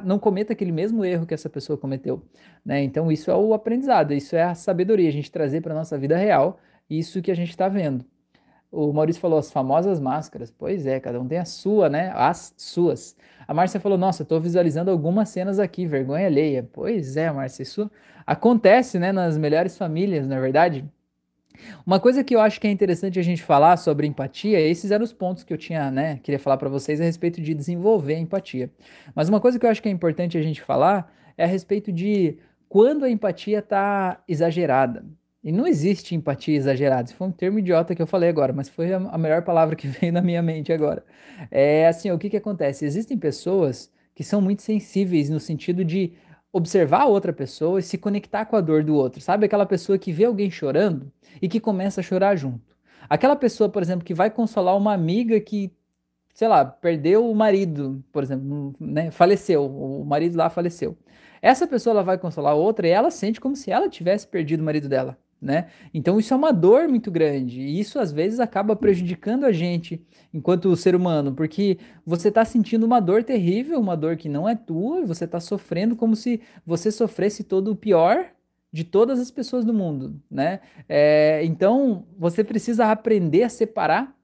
não 0.04 0.18
cometa 0.18 0.52
aquele 0.52 0.72
mesmo 0.72 1.04
erro 1.04 1.26
que 1.26 1.32
essa 1.32 1.48
pessoa 1.48 1.78
cometeu. 1.78 2.22
Né? 2.64 2.82
Então, 2.82 3.10
isso 3.10 3.30
é 3.30 3.36
o 3.36 3.54
aprendizado, 3.54 4.12
isso 4.12 4.36
é 4.36 4.42
a 4.42 4.54
sabedoria, 4.54 5.08
a 5.08 5.12
gente 5.12 5.30
trazer 5.30 5.62
para 5.62 5.72
a 5.72 5.76
nossa 5.76 5.96
vida 5.96 6.16
real 6.16 6.58
isso 6.88 7.22
que 7.22 7.30
a 7.30 7.34
gente 7.34 7.50
está 7.50 7.68
vendo. 7.68 8.04
O 8.70 8.92
Maurício 8.92 9.22
falou 9.22 9.38
as 9.38 9.50
famosas 9.50 9.98
máscaras. 9.98 10.50
Pois 10.50 10.86
é, 10.86 11.00
cada 11.00 11.20
um 11.20 11.26
tem 11.26 11.38
a 11.38 11.44
sua, 11.44 11.88
né? 11.88 12.12
As 12.14 12.52
suas. 12.56 13.16
A 13.46 13.54
Márcia 13.54 13.80
falou: 13.80 13.96
Nossa, 13.96 14.24
tô 14.24 14.38
visualizando 14.40 14.90
algumas 14.90 15.28
cenas 15.28 15.58
aqui, 15.58 15.86
vergonha 15.86 16.26
alheia. 16.26 16.68
Pois 16.72 17.16
é, 17.16 17.30
Márcia, 17.30 17.62
isso 17.62 17.90
acontece, 18.26 18.98
né, 18.98 19.12
nas 19.12 19.38
melhores 19.38 19.78
famílias, 19.78 20.26
na 20.26 20.36
é 20.36 20.40
verdade. 20.40 20.84
Uma 21.86 22.00
coisa 22.00 22.22
que 22.22 22.34
eu 22.34 22.40
acho 22.40 22.60
que 22.60 22.66
é 22.66 22.70
interessante 22.70 23.18
a 23.18 23.22
gente 23.22 23.42
falar 23.42 23.76
sobre 23.76 24.06
empatia, 24.06 24.60
esses 24.60 24.90
eram 24.90 25.04
os 25.04 25.12
pontos 25.12 25.44
que 25.44 25.52
eu 25.52 25.58
tinha, 25.58 25.90
né, 25.90 26.20
queria 26.22 26.38
falar 26.38 26.56
para 26.56 26.68
vocês 26.68 27.00
a 27.00 27.04
respeito 27.04 27.40
de 27.40 27.54
desenvolver 27.54 28.14
a 28.14 28.18
empatia. 28.18 28.70
Mas 29.14 29.28
uma 29.28 29.40
coisa 29.40 29.58
que 29.58 29.66
eu 29.66 29.70
acho 29.70 29.82
que 29.82 29.88
é 29.88 29.92
importante 29.92 30.36
a 30.38 30.42
gente 30.42 30.62
falar 30.62 31.12
é 31.36 31.44
a 31.44 31.46
respeito 31.48 31.92
de 31.92 32.38
quando 32.68 33.04
a 33.04 33.10
empatia 33.10 33.58
está 33.58 34.22
exagerada. 34.28 35.04
E 35.42 35.52
não 35.52 35.64
existe 35.64 36.12
empatia 36.12 36.56
exagerada. 36.56 37.04
Isso 37.04 37.14
foi 37.14 37.28
um 37.28 37.30
termo 37.32 37.60
idiota 37.60 37.94
que 37.94 38.02
eu 38.02 38.06
falei 38.06 38.28
agora, 38.28 38.52
mas 38.52 38.68
foi 38.68 38.92
a 38.92 39.16
melhor 39.16 39.42
palavra 39.42 39.76
que 39.76 39.86
veio 39.86 40.12
na 40.12 40.20
minha 40.20 40.42
mente 40.42 40.72
agora. 40.72 41.04
É 41.50 41.86
assim, 41.86 42.10
o 42.10 42.18
que 42.18 42.28
que 42.28 42.36
acontece? 42.36 42.84
Existem 42.84 43.16
pessoas 43.16 43.88
que 44.12 44.24
são 44.24 44.40
muito 44.40 44.62
sensíveis 44.62 45.30
no 45.30 45.38
sentido 45.38 45.84
de 45.84 46.14
observar 46.56 47.02
a 47.02 47.06
outra 47.06 47.32
pessoa 47.32 47.78
e 47.78 47.82
se 47.82 47.98
conectar 47.98 48.46
com 48.46 48.56
a 48.56 48.60
dor 48.60 48.82
do 48.82 48.94
outro. 48.94 49.20
Sabe 49.20 49.46
aquela 49.46 49.66
pessoa 49.66 49.98
que 49.98 50.10
vê 50.10 50.24
alguém 50.24 50.50
chorando 50.50 51.12
e 51.40 51.48
que 51.48 51.60
começa 51.60 52.00
a 52.00 52.04
chorar 52.04 52.34
junto. 52.36 52.74
Aquela 53.08 53.36
pessoa, 53.36 53.68
por 53.68 53.82
exemplo, 53.82 54.04
que 54.04 54.14
vai 54.14 54.30
consolar 54.30 54.76
uma 54.76 54.92
amiga 54.92 55.38
que, 55.38 55.70
sei 56.34 56.48
lá, 56.48 56.64
perdeu 56.64 57.30
o 57.30 57.34
marido, 57.34 58.02
por 58.10 58.22
exemplo, 58.22 58.72
né, 58.80 59.10
faleceu, 59.10 59.66
o 59.66 60.04
marido 60.04 60.36
lá 60.36 60.48
faleceu. 60.48 60.96
Essa 61.42 61.66
pessoa 61.66 61.92
ela 61.92 62.02
vai 62.02 62.18
consolar 62.18 62.56
outra 62.56 62.88
e 62.88 62.90
ela 62.90 63.10
sente 63.10 63.40
como 63.40 63.54
se 63.54 63.70
ela 63.70 63.88
tivesse 63.88 64.26
perdido 64.26 64.60
o 64.60 64.64
marido 64.64 64.88
dela 64.88 65.16
né? 65.40 65.68
Então 65.92 66.18
isso 66.18 66.32
é 66.32 66.36
uma 66.36 66.52
dor 66.52 66.88
muito 66.88 67.10
grande 67.10 67.60
e 67.60 67.78
isso 67.78 67.98
às 67.98 68.10
vezes 68.12 68.40
acaba 68.40 68.74
prejudicando 68.74 69.44
a 69.44 69.52
gente 69.52 70.00
enquanto 70.32 70.74
ser 70.76 70.94
humano, 70.94 71.32
porque 71.32 71.78
você 72.04 72.28
está 72.28 72.44
sentindo 72.44 72.84
uma 72.84 73.00
dor 73.00 73.22
terrível, 73.22 73.78
uma 73.78 73.96
dor 73.96 74.16
que 74.16 74.28
não 74.28 74.48
é 74.48 74.54
tua, 74.54 75.00
e 75.00 75.04
você 75.04 75.24
está 75.24 75.40
sofrendo 75.40 75.96
como 75.96 76.16
se 76.16 76.40
você 76.64 76.90
sofresse 76.90 77.44
todo 77.44 77.70
o 77.70 77.76
pior 77.76 78.26
de 78.72 78.84
todas 78.84 79.20
as 79.20 79.30
pessoas 79.30 79.64
do 79.64 79.72
mundo, 79.72 80.20
né? 80.30 80.60
É, 80.88 81.42
então 81.44 82.04
você 82.18 82.44
precisa 82.44 82.90
aprender 82.90 83.44
a 83.44 83.48
separar 83.48 84.15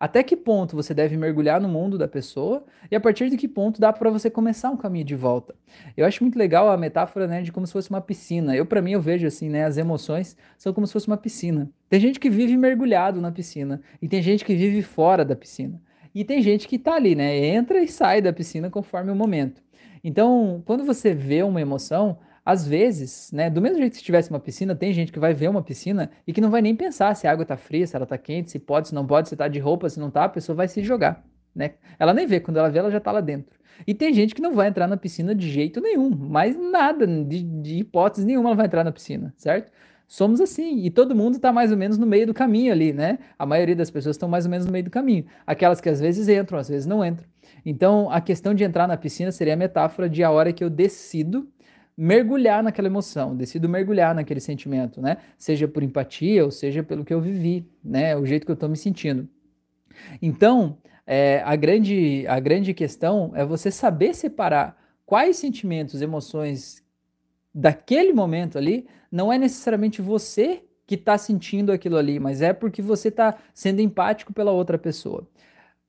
até 0.00 0.22
que 0.22 0.34
ponto 0.34 0.74
você 0.74 0.94
deve 0.94 1.14
mergulhar 1.14 1.60
no 1.60 1.68
mundo 1.68 1.98
da 1.98 2.08
pessoa 2.08 2.64
e 2.90 2.96
a 2.96 3.00
partir 3.00 3.28
de 3.28 3.36
que 3.36 3.46
ponto 3.46 3.78
dá 3.78 3.92
para 3.92 4.08
você 4.08 4.30
começar 4.30 4.70
um 4.70 4.76
caminho 4.76 5.04
de 5.04 5.14
volta. 5.14 5.54
Eu 5.94 6.06
acho 6.06 6.24
muito 6.24 6.38
legal 6.38 6.70
a 6.70 6.76
metáfora, 6.78 7.26
né, 7.26 7.42
de 7.42 7.52
como 7.52 7.66
se 7.66 7.74
fosse 7.74 7.90
uma 7.90 8.00
piscina. 8.00 8.56
Eu 8.56 8.64
para 8.64 8.80
mim 8.80 8.92
eu 8.92 9.00
vejo 9.02 9.26
assim, 9.26 9.50
né, 9.50 9.66
as 9.66 9.76
emoções 9.76 10.38
são 10.56 10.72
como 10.72 10.86
se 10.86 10.94
fosse 10.94 11.06
uma 11.06 11.18
piscina. 11.18 11.70
Tem 11.90 12.00
gente 12.00 12.18
que 12.18 12.30
vive 12.30 12.56
mergulhado 12.56 13.20
na 13.20 13.30
piscina 13.30 13.82
e 14.00 14.08
tem 14.08 14.22
gente 14.22 14.42
que 14.42 14.56
vive 14.56 14.80
fora 14.80 15.22
da 15.22 15.36
piscina. 15.36 15.78
E 16.14 16.24
tem 16.24 16.40
gente 16.40 16.66
que 16.66 16.78
tá 16.78 16.94
ali, 16.94 17.14
né, 17.14 17.36
entra 17.36 17.82
e 17.82 17.86
sai 17.86 18.22
da 18.22 18.32
piscina 18.32 18.70
conforme 18.70 19.12
o 19.12 19.14
momento. 19.14 19.62
Então, 20.02 20.62
quando 20.64 20.82
você 20.82 21.12
vê 21.12 21.42
uma 21.42 21.60
emoção, 21.60 22.18
às 22.50 22.66
vezes, 22.66 23.30
né, 23.32 23.48
do 23.48 23.60
mesmo 23.60 23.78
jeito 23.78 23.92
que 23.92 23.98
se 23.98 24.04
tivesse 24.04 24.28
uma 24.28 24.40
piscina, 24.40 24.74
tem 24.74 24.92
gente 24.92 25.12
que 25.12 25.20
vai 25.20 25.32
ver 25.32 25.48
uma 25.48 25.62
piscina 25.62 26.10
e 26.26 26.32
que 26.32 26.40
não 26.40 26.50
vai 26.50 26.60
nem 26.60 26.74
pensar 26.74 27.14
se 27.14 27.28
a 27.28 27.30
água 27.30 27.44
tá 27.44 27.56
fria, 27.56 27.86
se 27.86 27.94
ela 27.94 28.04
tá 28.04 28.18
quente, 28.18 28.50
se 28.50 28.58
pode, 28.58 28.88
se 28.88 28.94
não 28.94 29.06
pode, 29.06 29.28
se 29.28 29.36
tá 29.36 29.46
de 29.46 29.60
roupa, 29.60 29.88
se 29.88 30.00
não 30.00 30.10
tá, 30.10 30.24
a 30.24 30.28
pessoa 30.28 30.56
vai 30.56 30.66
se 30.66 30.82
jogar, 30.82 31.24
né? 31.54 31.74
Ela 31.96 32.12
nem 32.12 32.26
vê, 32.26 32.40
quando 32.40 32.56
ela 32.56 32.68
vê, 32.68 32.80
ela 32.80 32.90
já 32.90 32.98
tá 32.98 33.12
lá 33.12 33.20
dentro. 33.20 33.56
E 33.86 33.94
tem 33.94 34.12
gente 34.12 34.34
que 34.34 34.42
não 34.42 34.52
vai 34.52 34.66
entrar 34.66 34.88
na 34.88 34.96
piscina 34.96 35.32
de 35.32 35.48
jeito 35.48 35.80
nenhum, 35.80 36.10
mas 36.10 36.56
nada, 36.56 37.06
de, 37.06 37.40
de 37.40 37.78
hipótese 37.78 38.26
nenhuma 38.26 38.48
ela 38.48 38.56
vai 38.56 38.66
entrar 38.66 38.82
na 38.82 38.90
piscina, 38.90 39.32
certo? 39.36 39.70
Somos 40.08 40.40
assim, 40.40 40.84
e 40.84 40.90
todo 40.90 41.14
mundo 41.14 41.36
está 41.36 41.52
mais 41.52 41.70
ou 41.70 41.78
menos 41.78 41.96
no 41.96 42.04
meio 42.04 42.26
do 42.26 42.34
caminho 42.34 42.72
ali, 42.72 42.92
né? 42.92 43.20
A 43.38 43.46
maioria 43.46 43.76
das 43.76 43.92
pessoas 43.92 44.16
estão 44.16 44.28
mais 44.28 44.44
ou 44.44 44.50
menos 44.50 44.66
no 44.66 44.72
meio 44.72 44.82
do 44.82 44.90
caminho. 44.90 45.24
Aquelas 45.46 45.80
que 45.80 45.88
às 45.88 46.00
vezes 46.00 46.28
entram, 46.28 46.58
às 46.58 46.68
vezes 46.68 46.84
não 46.84 47.04
entram. 47.04 47.28
Então, 47.64 48.10
a 48.10 48.20
questão 48.20 48.52
de 48.52 48.64
entrar 48.64 48.88
na 48.88 48.96
piscina 48.96 49.30
seria 49.30 49.54
a 49.54 49.56
metáfora 49.56 50.08
de 50.08 50.24
a 50.24 50.30
hora 50.32 50.52
que 50.52 50.64
eu 50.64 50.68
decido 50.68 51.48
mergulhar 52.02 52.62
naquela 52.62 52.88
emoção, 52.88 53.36
decido 53.36 53.68
mergulhar 53.68 54.14
naquele 54.14 54.40
sentimento, 54.40 55.02
né? 55.02 55.18
Seja 55.36 55.68
por 55.68 55.82
empatia 55.82 56.42
ou 56.42 56.50
seja 56.50 56.82
pelo 56.82 57.04
que 57.04 57.12
eu 57.12 57.20
vivi, 57.20 57.68
né? 57.84 58.16
O 58.16 58.24
jeito 58.24 58.46
que 58.46 58.50
eu 58.50 58.54
estou 58.54 58.70
me 58.70 58.76
sentindo. 58.76 59.28
Então, 60.22 60.78
é, 61.06 61.42
a, 61.44 61.54
grande, 61.56 62.26
a 62.26 62.40
grande 62.40 62.72
questão 62.72 63.32
é 63.34 63.44
você 63.44 63.70
saber 63.70 64.14
separar 64.14 64.82
quais 65.04 65.36
sentimentos, 65.36 66.00
emoções 66.00 66.82
daquele 67.54 68.14
momento 68.14 68.56
ali, 68.56 68.86
não 69.12 69.30
é 69.30 69.36
necessariamente 69.36 70.00
você 70.00 70.64
que 70.86 70.94
está 70.94 71.18
sentindo 71.18 71.70
aquilo 71.70 71.98
ali, 71.98 72.18
mas 72.18 72.40
é 72.40 72.54
porque 72.54 72.80
você 72.80 73.08
está 73.08 73.36
sendo 73.52 73.82
empático 73.82 74.32
pela 74.32 74.52
outra 74.52 74.78
pessoa. 74.78 75.28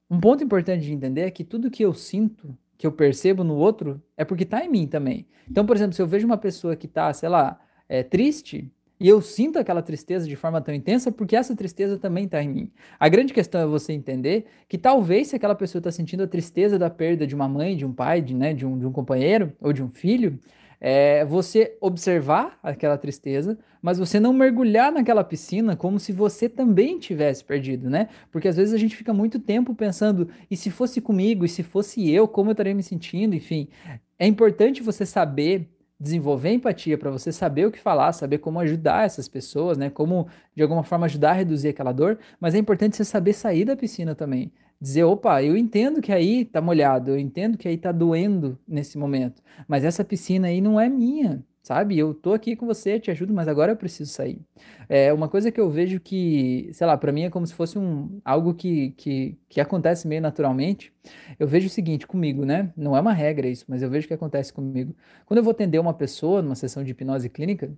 Um 0.09 0.19
ponto 0.19 0.43
importante 0.43 0.83
de 0.83 0.91
entender 0.91 1.21
é 1.21 1.31
que 1.31 1.45
tudo 1.45 1.71
que 1.71 1.85
eu 1.85 1.93
sinto 1.93 2.53
que 2.81 2.87
eu 2.87 2.91
percebo 2.91 3.43
no 3.43 3.57
outro 3.57 4.01
é 4.17 4.25
porque 4.25 4.41
está 4.41 4.65
em 4.65 4.67
mim 4.67 4.87
também. 4.87 5.27
Então, 5.47 5.63
por 5.67 5.75
exemplo, 5.75 5.93
se 5.93 6.01
eu 6.01 6.07
vejo 6.07 6.25
uma 6.25 6.35
pessoa 6.35 6.75
que 6.75 6.87
está, 6.87 7.13
sei 7.13 7.29
lá, 7.29 7.59
é, 7.87 8.01
triste, 8.01 8.71
e 8.99 9.07
eu 9.07 9.21
sinto 9.21 9.59
aquela 9.59 9.83
tristeza 9.83 10.27
de 10.27 10.35
forma 10.35 10.59
tão 10.61 10.73
intensa 10.73 11.11
porque 11.11 11.35
essa 11.35 11.55
tristeza 11.55 11.99
também 11.99 12.25
está 12.25 12.41
em 12.41 12.49
mim. 12.49 12.71
A 12.99 13.07
grande 13.07 13.33
questão 13.33 13.61
é 13.61 13.67
você 13.67 13.93
entender 13.93 14.47
que 14.67 14.79
talvez 14.79 15.27
se 15.27 15.35
aquela 15.35 15.53
pessoa 15.53 15.79
está 15.79 15.91
sentindo 15.91 16.23
a 16.23 16.27
tristeza 16.27 16.79
da 16.79 16.89
perda 16.89 17.27
de 17.27 17.35
uma 17.35 17.47
mãe, 17.47 17.77
de 17.77 17.85
um 17.85 17.93
pai, 17.93 18.19
de, 18.19 18.33
né, 18.33 18.51
de, 18.51 18.65
um, 18.65 18.79
de 18.79 18.87
um 18.87 18.91
companheiro 18.91 19.53
ou 19.61 19.71
de 19.71 19.83
um 19.83 19.89
filho, 19.89 20.39
é 20.83 21.23
você 21.23 21.77
observar 21.79 22.57
aquela 22.63 22.97
tristeza, 22.97 23.57
mas 23.79 23.99
você 23.99 24.19
não 24.19 24.33
mergulhar 24.33 24.91
naquela 24.91 25.23
piscina 25.23 25.75
como 25.75 25.99
se 25.99 26.11
você 26.11 26.49
também 26.49 26.97
tivesse 26.97 27.43
perdido, 27.43 27.87
né? 27.87 28.09
Porque 28.31 28.47
às 28.47 28.57
vezes 28.57 28.73
a 28.73 28.77
gente 28.77 28.95
fica 28.95 29.13
muito 29.13 29.39
tempo 29.39 29.75
pensando, 29.75 30.27
e 30.49 30.57
se 30.57 30.71
fosse 30.71 30.99
comigo, 30.99 31.45
e 31.45 31.49
se 31.49 31.61
fosse 31.61 32.09
eu, 32.09 32.27
como 32.27 32.49
eu 32.49 32.53
estaria 32.53 32.73
me 32.73 32.81
sentindo, 32.81 33.35
enfim. 33.35 33.67
É 34.17 34.25
importante 34.25 34.81
você 34.81 35.05
saber 35.05 35.69
desenvolver 35.99 36.49
empatia 36.49 36.97
para 36.97 37.11
você 37.11 37.31
saber 37.31 37.67
o 37.67 37.71
que 37.71 37.77
falar, 37.77 38.11
saber 38.11 38.39
como 38.39 38.59
ajudar 38.59 39.05
essas 39.05 39.27
pessoas, 39.27 39.77
né? 39.77 39.91
Como 39.91 40.27
de 40.55 40.63
alguma 40.63 40.83
forma 40.83 41.05
ajudar 41.05 41.29
a 41.29 41.33
reduzir 41.33 41.67
aquela 41.67 41.91
dor, 41.91 42.17
mas 42.39 42.55
é 42.55 42.57
importante 42.57 42.97
você 42.97 43.05
saber 43.05 43.33
sair 43.33 43.65
da 43.65 43.75
piscina 43.75 44.15
também 44.15 44.51
dizer, 44.81 45.03
opa, 45.03 45.43
eu 45.43 45.55
entendo 45.55 46.01
que 46.01 46.11
aí 46.11 46.43
tá 46.43 46.59
molhado, 46.59 47.11
eu 47.11 47.19
entendo 47.19 47.57
que 47.57 47.67
aí 47.67 47.77
tá 47.77 47.91
doendo 47.91 48.57
nesse 48.67 48.97
momento, 48.97 49.41
mas 49.67 49.83
essa 49.83 50.03
piscina 50.03 50.47
aí 50.47 50.59
não 50.59 50.79
é 50.79 50.89
minha, 50.89 51.43
sabe? 51.61 51.97
Eu 51.97 52.13
tô 52.13 52.33
aqui 52.33 52.55
com 52.55 52.65
você, 52.65 52.99
te 52.99 53.11
ajudo, 53.11 53.33
mas 53.33 53.47
agora 53.47 53.71
eu 53.71 53.77
preciso 53.77 54.11
sair. 54.11 54.41
É 54.89 55.13
uma 55.13 55.29
coisa 55.29 55.51
que 55.51 55.61
eu 55.61 55.69
vejo 55.69 55.99
que, 55.99 56.69
sei 56.73 56.87
lá, 56.87 56.97
para 56.97 57.11
mim 57.11 57.23
é 57.23 57.29
como 57.29 57.45
se 57.45 57.53
fosse 57.53 57.77
um 57.77 58.19
algo 58.25 58.53
que, 58.55 58.91
que, 58.97 59.37
que 59.47 59.61
acontece 59.61 60.07
meio 60.07 60.21
naturalmente. 60.21 60.91
Eu 61.39 61.47
vejo 61.47 61.67
o 61.67 61.69
seguinte 61.69 62.07
comigo, 62.07 62.43
né? 62.43 62.73
Não 62.75 62.97
é 62.97 62.99
uma 63.01 63.13
regra 63.13 63.47
isso, 63.47 63.65
mas 63.67 63.81
eu 63.83 63.89
vejo 63.89 64.07
que 64.07 64.13
acontece 64.13 64.51
comigo. 64.51 64.95
Quando 65.25 65.37
eu 65.37 65.43
vou 65.43 65.51
atender 65.51 65.79
uma 65.79 65.93
pessoa 65.93 66.41
numa 66.41 66.55
sessão 66.55 66.83
de 66.83 66.91
hipnose 66.91 67.29
clínica, 67.29 67.71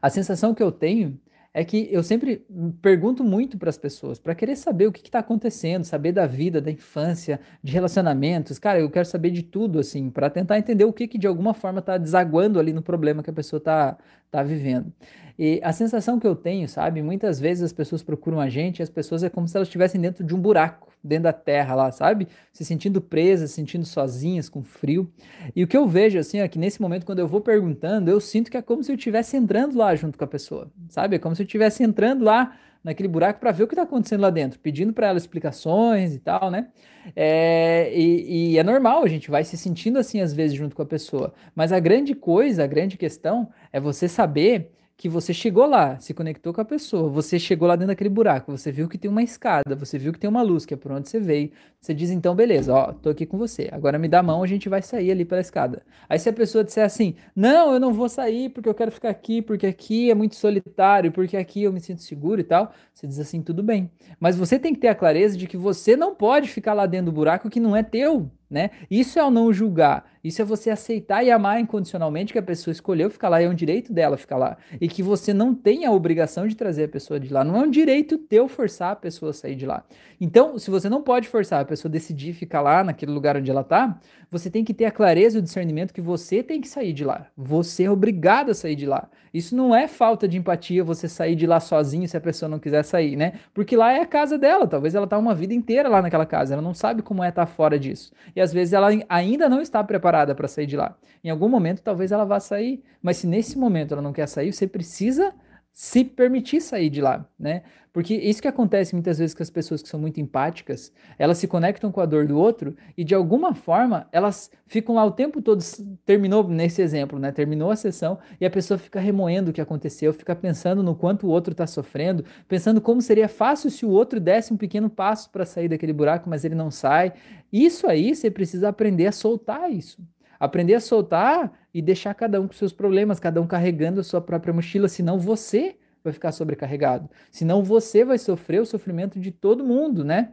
a 0.00 0.10
sensação 0.10 0.54
que 0.54 0.62
eu 0.62 0.70
tenho 0.70 1.18
é 1.54 1.64
que 1.64 1.88
eu 1.90 2.02
sempre 2.02 2.46
pergunto 2.80 3.22
muito 3.22 3.58
para 3.58 3.68
as 3.68 3.76
pessoas, 3.76 4.18
para 4.18 4.34
querer 4.34 4.56
saber 4.56 4.86
o 4.86 4.92
que 4.92 5.00
está 5.00 5.18
acontecendo, 5.18 5.84
saber 5.84 6.12
da 6.12 6.26
vida, 6.26 6.62
da 6.62 6.70
infância, 6.70 7.38
de 7.62 7.72
relacionamentos. 7.72 8.58
Cara, 8.58 8.80
eu 8.80 8.90
quero 8.90 9.04
saber 9.04 9.30
de 9.30 9.42
tudo, 9.42 9.78
assim, 9.78 10.08
para 10.08 10.30
tentar 10.30 10.58
entender 10.58 10.84
o 10.84 10.92
que, 10.92 11.06
que 11.06 11.18
de 11.18 11.26
alguma 11.26 11.52
forma 11.52 11.80
está 11.80 11.98
desaguando 11.98 12.58
ali 12.58 12.72
no 12.72 12.80
problema 12.80 13.22
que 13.22 13.28
a 13.28 13.34
pessoa 13.34 13.58
está 13.58 13.98
tá 14.30 14.42
vivendo. 14.42 14.90
E 15.38 15.60
a 15.62 15.72
sensação 15.72 16.18
que 16.18 16.26
eu 16.26 16.34
tenho, 16.34 16.68
sabe? 16.68 17.02
Muitas 17.02 17.38
vezes 17.38 17.64
as 17.64 17.72
pessoas 17.72 18.02
procuram 18.02 18.40
a 18.40 18.48
gente 18.48 18.82
as 18.82 18.90
pessoas 18.90 19.22
é 19.22 19.28
como 19.28 19.46
se 19.46 19.56
elas 19.56 19.68
estivessem 19.68 20.00
dentro 20.00 20.24
de 20.24 20.34
um 20.34 20.40
buraco, 20.40 20.91
dentro 21.02 21.24
da 21.24 21.32
terra 21.32 21.74
lá, 21.74 21.90
sabe? 21.90 22.28
Se 22.52 22.64
sentindo 22.64 23.00
presas, 23.00 23.50
se 23.50 23.56
sentindo 23.56 23.84
sozinhas, 23.84 24.48
com 24.48 24.62
frio. 24.62 25.10
E 25.54 25.64
o 25.64 25.66
que 25.66 25.76
eu 25.76 25.86
vejo, 25.86 26.18
assim, 26.18 26.40
é 26.40 26.48
que 26.48 26.58
nesse 26.58 26.80
momento, 26.80 27.04
quando 27.04 27.18
eu 27.18 27.28
vou 27.28 27.40
perguntando, 27.40 28.10
eu 28.10 28.20
sinto 28.20 28.50
que 28.50 28.56
é 28.56 28.62
como 28.62 28.82
se 28.82 28.92
eu 28.92 28.96
estivesse 28.96 29.36
entrando 29.36 29.76
lá 29.76 29.94
junto 29.94 30.16
com 30.16 30.24
a 30.24 30.28
pessoa, 30.28 30.70
sabe? 30.88 31.16
É 31.16 31.18
como 31.18 31.34
se 31.34 31.42
eu 31.42 31.46
estivesse 31.46 31.82
entrando 31.82 32.24
lá 32.24 32.56
naquele 32.82 33.08
buraco 33.08 33.38
para 33.38 33.52
ver 33.52 33.62
o 33.62 33.68
que 33.68 33.74
está 33.74 33.82
acontecendo 33.82 34.20
lá 34.20 34.30
dentro, 34.30 34.58
pedindo 34.58 34.92
para 34.92 35.08
ela 35.08 35.18
explicações 35.18 36.14
e 36.14 36.18
tal, 36.18 36.50
né? 36.50 36.68
É, 37.14 37.92
e, 37.94 38.52
e, 38.52 38.58
é 38.58 38.62
normal, 38.62 39.04
a 39.04 39.08
gente 39.08 39.30
vai 39.30 39.44
se 39.44 39.56
sentindo 39.56 39.98
assim 39.98 40.20
às 40.20 40.32
vezes 40.32 40.56
junto 40.56 40.74
com 40.74 40.82
a 40.82 40.86
pessoa. 40.86 41.32
Mas 41.54 41.72
a 41.72 41.78
grande 41.78 42.14
coisa, 42.14 42.64
a 42.64 42.66
grande 42.66 42.96
questão 42.96 43.48
é 43.72 43.80
você 43.80 44.08
saber 44.08 44.72
que 45.02 45.08
você 45.08 45.34
chegou 45.34 45.66
lá, 45.66 45.98
se 45.98 46.14
conectou 46.14 46.54
com 46.54 46.60
a 46.60 46.64
pessoa, 46.64 47.08
você 47.08 47.36
chegou 47.36 47.66
lá 47.66 47.74
dentro 47.74 47.88
daquele 47.88 48.08
buraco, 48.08 48.56
você 48.56 48.70
viu 48.70 48.88
que 48.88 48.96
tem 48.96 49.10
uma 49.10 49.20
escada, 49.20 49.74
você 49.74 49.98
viu 49.98 50.12
que 50.12 50.18
tem 50.20 50.30
uma 50.30 50.42
luz, 50.42 50.64
que 50.64 50.74
é 50.74 50.76
por 50.76 50.92
onde 50.92 51.08
você 51.08 51.18
veio. 51.18 51.50
Você 51.80 51.92
diz 51.92 52.12
então, 52.12 52.36
beleza, 52.36 52.72
ó, 52.72 52.92
tô 52.92 53.10
aqui 53.10 53.26
com 53.26 53.36
você. 53.36 53.68
Agora 53.72 53.98
me 53.98 54.06
dá 54.06 54.20
a 54.20 54.22
mão, 54.22 54.44
a 54.44 54.46
gente 54.46 54.68
vai 54.68 54.80
sair 54.80 55.10
ali 55.10 55.24
pela 55.24 55.40
escada. 55.40 55.82
Aí 56.08 56.20
se 56.20 56.28
a 56.28 56.32
pessoa 56.32 56.62
disser 56.62 56.84
assim: 56.84 57.16
"Não, 57.34 57.72
eu 57.72 57.80
não 57.80 57.92
vou 57.92 58.08
sair 58.08 58.50
porque 58.50 58.68
eu 58.68 58.74
quero 58.74 58.92
ficar 58.92 59.08
aqui, 59.08 59.42
porque 59.42 59.66
aqui 59.66 60.08
é 60.08 60.14
muito 60.14 60.36
solitário, 60.36 61.10
porque 61.10 61.36
aqui 61.36 61.64
eu 61.64 61.72
me 61.72 61.80
sinto 61.80 62.00
seguro 62.00 62.40
e 62.40 62.44
tal", 62.44 62.72
você 62.94 63.04
diz 63.04 63.18
assim: 63.18 63.42
"Tudo 63.42 63.60
bem". 63.60 63.90
Mas 64.20 64.36
você 64.36 64.56
tem 64.56 64.72
que 64.72 64.78
ter 64.78 64.86
a 64.86 64.94
clareza 64.94 65.36
de 65.36 65.48
que 65.48 65.56
você 65.56 65.96
não 65.96 66.14
pode 66.14 66.48
ficar 66.48 66.74
lá 66.74 66.86
dentro 66.86 67.06
do 67.06 67.12
buraco 67.12 67.50
que 67.50 67.58
não 67.58 67.74
é 67.74 67.82
teu, 67.82 68.30
né? 68.48 68.70
Isso 68.88 69.18
é 69.18 69.24
o 69.24 69.32
não 69.32 69.52
julgar. 69.52 70.11
Isso 70.22 70.40
é 70.40 70.44
você 70.44 70.70
aceitar 70.70 71.24
e 71.24 71.30
amar 71.32 71.60
incondicionalmente 71.60 72.32
que 72.32 72.38
a 72.38 72.42
pessoa 72.42 72.70
escolheu 72.70 73.10
ficar 73.10 73.28
lá, 73.28 73.42
é 73.42 73.48
um 73.48 73.54
direito 73.54 73.92
dela 73.92 74.16
ficar 74.16 74.36
lá. 74.36 74.56
E 74.80 74.86
que 74.86 75.02
você 75.02 75.34
não 75.34 75.52
tem 75.52 75.84
a 75.84 75.90
obrigação 75.90 76.46
de 76.46 76.54
trazer 76.54 76.84
a 76.84 76.88
pessoa 76.88 77.18
de 77.18 77.32
lá. 77.32 77.42
Não 77.42 77.56
é 77.56 77.60
um 77.60 77.70
direito 77.70 78.16
teu 78.16 78.46
forçar 78.46 78.92
a 78.92 78.96
pessoa 78.96 79.30
a 79.30 79.32
sair 79.34 79.56
de 79.56 79.66
lá. 79.66 79.84
Então, 80.20 80.56
se 80.58 80.70
você 80.70 80.88
não 80.88 81.02
pode 81.02 81.26
forçar 81.26 81.60
a 81.60 81.64
pessoa 81.64 81.90
a 81.90 81.92
decidir 81.92 82.34
ficar 82.34 82.60
lá, 82.60 82.84
naquele 82.84 83.10
lugar 83.10 83.36
onde 83.36 83.50
ela 83.50 83.64
tá, 83.64 83.98
você 84.30 84.48
tem 84.48 84.64
que 84.64 84.72
ter 84.72 84.84
a 84.84 84.92
clareza 84.92 85.36
e 85.36 85.40
o 85.40 85.42
discernimento 85.42 85.92
que 85.92 86.00
você 86.00 86.40
tem 86.40 86.60
que 86.60 86.68
sair 86.68 86.92
de 86.92 87.04
lá. 87.04 87.26
Você 87.36 87.82
é 87.82 87.90
obrigado 87.90 88.50
a 88.50 88.54
sair 88.54 88.76
de 88.76 88.86
lá. 88.86 89.08
Isso 89.34 89.56
não 89.56 89.74
é 89.74 89.88
falta 89.88 90.28
de 90.28 90.38
empatia 90.38 90.84
você 90.84 91.08
sair 91.08 91.34
de 91.34 91.46
lá 91.46 91.58
sozinho 91.58 92.06
se 92.06 92.16
a 92.16 92.20
pessoa 92.20 92.48
não 92.48 92.58
quiser 92.58 92.84
sair, 92.84 93.16
né? 93.16 93.32
Porque 93.52 93.74
lá 93.76 93.92
é 93.92 94.00
a 94.00 94.06
casa 94.06 94.38
dela. 94.38 94.66
Talvez 94.66 94.94
ela 94.94 95.06
tá 95.06 95.18
uma 95.18 95.34
vida 95.34 95.52
inteira 95.52 95.88
lá 95.88 96.00
naquela 96.00 96.26
casa. 96.26 96.54
Ela 96.54 96.62
não 96.62 96.74
sabe 96.74 97.02
como 97.02 97.24
é 97.24 97.30
estar 97.30 97.46
tá 97.46 97.52
fora 97.52 97.78
disso. 97.78 98.12
E 98.36 98.40
às 98.40 98.52
vezes 98.52 98.72
ela 98.72 98.88
ainda 99.08 99.48
não 99.48 99.60
está 99.60 99.82
preparada 99.82 100.11
para 100.34 100.48
sair 100.48 100.66
de 100.66 100.76
lá. 100.76 100.96
Em 101.24 101.30
algum 101.30 101.48
momento, 101.48 101.82
talvez 101.82 102.12
ela 102.12 102.24
vá 102.24 102.38
sair. 102.38 102.82
Mas 103.02 103.16
se 103.16 103.26
nesse 103.26 103.58
momento 103.58 103.92
ela 103.92 104.02
não 104.02 104.12
quer 104.12 104.28
sair, 104.28 104.52
você 104.52 104.66
precisa 104.66 105.32
se 105.72 106.04
permitir 106.04 106.60
sair 106.60 106.90
de 106.90 107.00
lá, 107.00 107.26
né? 107.38 107.62
Porque 107.92 108.14
isso 108.14 108.40
que 108.40 108.48
acontece 108.48 108.94
muitas 108.94 109.18
vezes 109.18 109.34
com 109.34 109.42
as 109.42 109.50
pessoas 109.50 109.82
que 109.82 109.88
são 109.88 110.00
muito 110.00 110.18
empáticas, 110.20 110.92
elas 111.18 111.38
se 111.38 111.46
conectam 111.46 111.92
com 111.92 112.00
a 112.00 112.06
dor 112.06 112.26
do 112.26 112.38
outro 112.38 112.74
e 112.96 113.04
de 113.04 113.14
alguma 113.14 113.54
forma 113.54 114.08
elas 114.12 114.50
ficam 114.66 114.94
lá 114.94 115.04
o 115.04 115.10
tempo 115.10 115.42
todo, 115.42 115.62
terminou 116.04 116.46
nesse 116.46 116.80
exemplo, 116.80 117.18
né? 117.18 117.32
Terminou 117.32 117.70
a 117.70 117.76
sessão 117.76 118.18
e 118.40 118.46
a 118.46 118.50
pessoa 118.50 118.78
fica 118.78 119.00
remoendo 119.00 119.50
o 119.50 119.52
que 119.52 119.60
aconteceu, 119.60 120.12
fica 120.12 120.34
pensando 120.34 120.82
no 120.82 120.94
quanto 120.94 121.26
o 121.26 121.30
outro 121.30 121.52
está 121.52 121.66
sofrendo, 121.66 122.24
pensando 122.48 122.80
como 122.80 123.02
seria 123.02 123.28
fácil 123.28 123.70
se 123.70 123.84
o 123.84 123.90
outro 123.90 124.20
desse 124.20 124.52
um 124.52 124.56
pequeno 124.56 124.88
passo 124.88 125.30
para 125.30 125.44
sair 125.44 125.68
daquele 125.68 125.92
buraco, 125.92 126.28
mas 126.28 126.44
ele 126.44 126.54
não 126.54 126.70
sai. 126.70 127.12
Isso 127.52 127.86
aí 127.86 128.14
você 128.14 128.30
precisa 128.30 128.68
aprender 128.68 129.06
a 129.06 129.12
soltar 129.12 129.70
isso. 129.70 130.02
Aprender 130.40 130.74
a 130.74 130.80
soltar 130.80 131.61
e 131.74 131.80
deixar 131.80 132.14
cada 132.14 132.40
um 132.40 132.46
com 132.46 132.52
seus 132.52 132.72
problemas, 132.72 133.18
cada 133.18 133.40
um 133.40 133.46
carregando 133.46 134.00
a 134.00 134.04
sua 134.04 134.20
própria 134.20 134.52
mochila, 134.52 134.88
senão 134.88 135.18
você 135.18 135.76
vai 136.04 136.12
ficar 136.12 136.32
sobrecarregado. 136.32 137.08
Senão 137.30 137.62
você 137.62 138.04
vai 138.04 138.18
sofrer 138.18 138.60
o 138.60 138.66
sofrimento 138.66 139.20
de 139.20 139.30
todo 139.30 139.64
mundo, 139.64 140.04
né? 140.04 140.32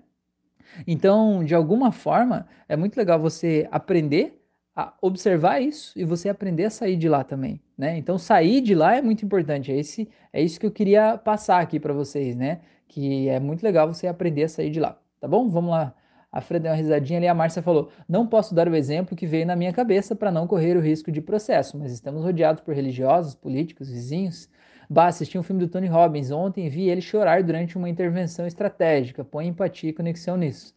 Então, 0.85 1.43
de 1.43 1.55
alguma 1.55 1.91
forma, 1.91 2.47
é 2.67 2.75
muito 2.75 2.97
legal 2.97 3.19
você 3.19 3.67
aprender 3.71 4.41
a 4.75 4.93
observar 5.01 5.59
isso 5.59 5.97
e 5.97 6.05
você 6.05 6.29
aprender 6.29 6.65
a 6.65 6.69
sair 6.69 6.95
de 6.95 7.09
lá 7.09 7.23
também, 7.23 7.61
né? 7.77 7.97
Então, 7.97 8.17
sair 8.17 8.61
de 8.61 8.75
lá 8.75 8.95
é 8.95 9.01
muito 9.01 9.25
importante. 9.25 9.71
É, 9.71 9.77
esse, 9.77 10.09
é 10.31 10.41
isso 10.41 10.59
que 10.59 10.65
eu 10.65 10.71
queria 10.71 11.17
passar 11.17 11.59
aqui 11.61 11.79
para 11.79 11.93
vocês, 11.93 12.35
né? 12.35 12.61
Que 12.87 13.27
é 13.29 13.39
muito 13.39 13.63
legal 13.63 13.91
você 13.91 14.07
aprender 14.07 14.43
a 14.43 14.49
sair 14.49 14.69
de 14.69 14.79
lá, 14.79 14.99
tá 15.19 15.27
bom? 15.27 15.47
Vamos 15.47 15.71
lá 15.71 15.93
a 16.31 16.41
Fred 16.41 16.63
deu 16.63 16.71
uma 16.71 16.77
risadinha 16.77 17.19
ali, 17.19 17.27
a 17.27 17.33
Márcia 17.33 17.61
falou: 17.61 17.89
Não 18.07 18.27
posso 18.27 18.53
dar 18.53 18.69
o 18.69 18.75
exemplo 18.75 19.15
que 19.15 19.25
veio 19.25 19.45
na 19.45 19.55
minha 19.55 19.73
cabeça 19.73 20.15
para 20.15 20.31
não 20.31 20.45
correr 20.45 20.77
o 20.77 20.79
risco 20.79 21.11
de 21.11 21.21
processo, 21.21 21.77
mas 21.77 21.91
estamos 21.91 22.23
rodeados 22.23 22.61
por 22.61 22.73
religiosos, 22.73 23.33
políticos, 23.35 23.89
vizinhos. 23.89 24.49
Bah, 24.89 25.07
assisti 25.07 25.37
um 25.37 25.43
filme 25.43 25.63
do 25.63 25.67
Tony 25.67 25.87
Robbins 25.87 26.31
ontem 26.31 26.65
e 26.65 26.69
vi 26.69 26.89
ele 26.89 27.01
chorar 27.01 27.43
durante 27.43 27.77
uma 27.77 27.89
intervenção 27.89 28.47
estratégica. 28.47 29.23
Põe 29.23 29.47
empatia 29.47 29.91
e 29.91 29.93
conexão 29.93 30.35
nisso. 30.35 30.73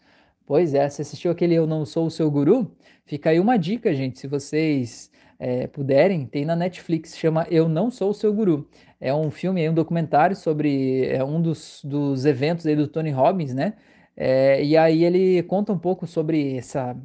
Pois 0.46 0.74
é, 0.74 0.88
você 0.88 1.02
assistiu 1.02 1.30
aquele 1.30 1.54
Eu 1.54 1.66
Não 1.66 1.86
Sou 1.86 2.06
o 2.06 2.10
Seu 2.10 2.30
Guru? 2.30 2.76
Fica 3.06 3.30
aí 3.30 3.40
uma 3.40 3.56
dica, 3.56 3.92
gente, 3.94 4.18
se 4.18 4.26
vocês 4.26 5.10
é, 5.38 5.66
puderem, 5.66 6.26
tem 6.26 6.44
na 6.44 6.54
Netflix, 6.54 7.16
chama 7.16 7.46
Eu 7.50 7.68
Não 7.68 7.90
Sou 7.90 8.10
o 8.10 8.14
Seu 8.14 8.32
Guru. 8.34 8.68
É 9.00 9.14
um 9.14 9.30
filme, 9.30 9.62
é 9.62 9.70
um 9.70 9.74
documentário 9.74 10.36
sobre 10.36 11.06
é, 11.06 11.24
um 11.24 11.40
dos, 11.40 11.80
dos 11.82 12.24
eventos 12.24 12.66
aí 12.66 12.76
do 12.76 12.86
Tony 12.86 13.10
Robbins, 13.10 13.54
né? 13.54 13.74
É, 14.16 14.62
e 14.62 14.76
aí 14.76 15.04
ele 15.04 15.42
conta 15.44 15.72
um 15.72 15.78
pouco 15.78 16.06
sobre 16.06 16.56
essa 16.56 16.96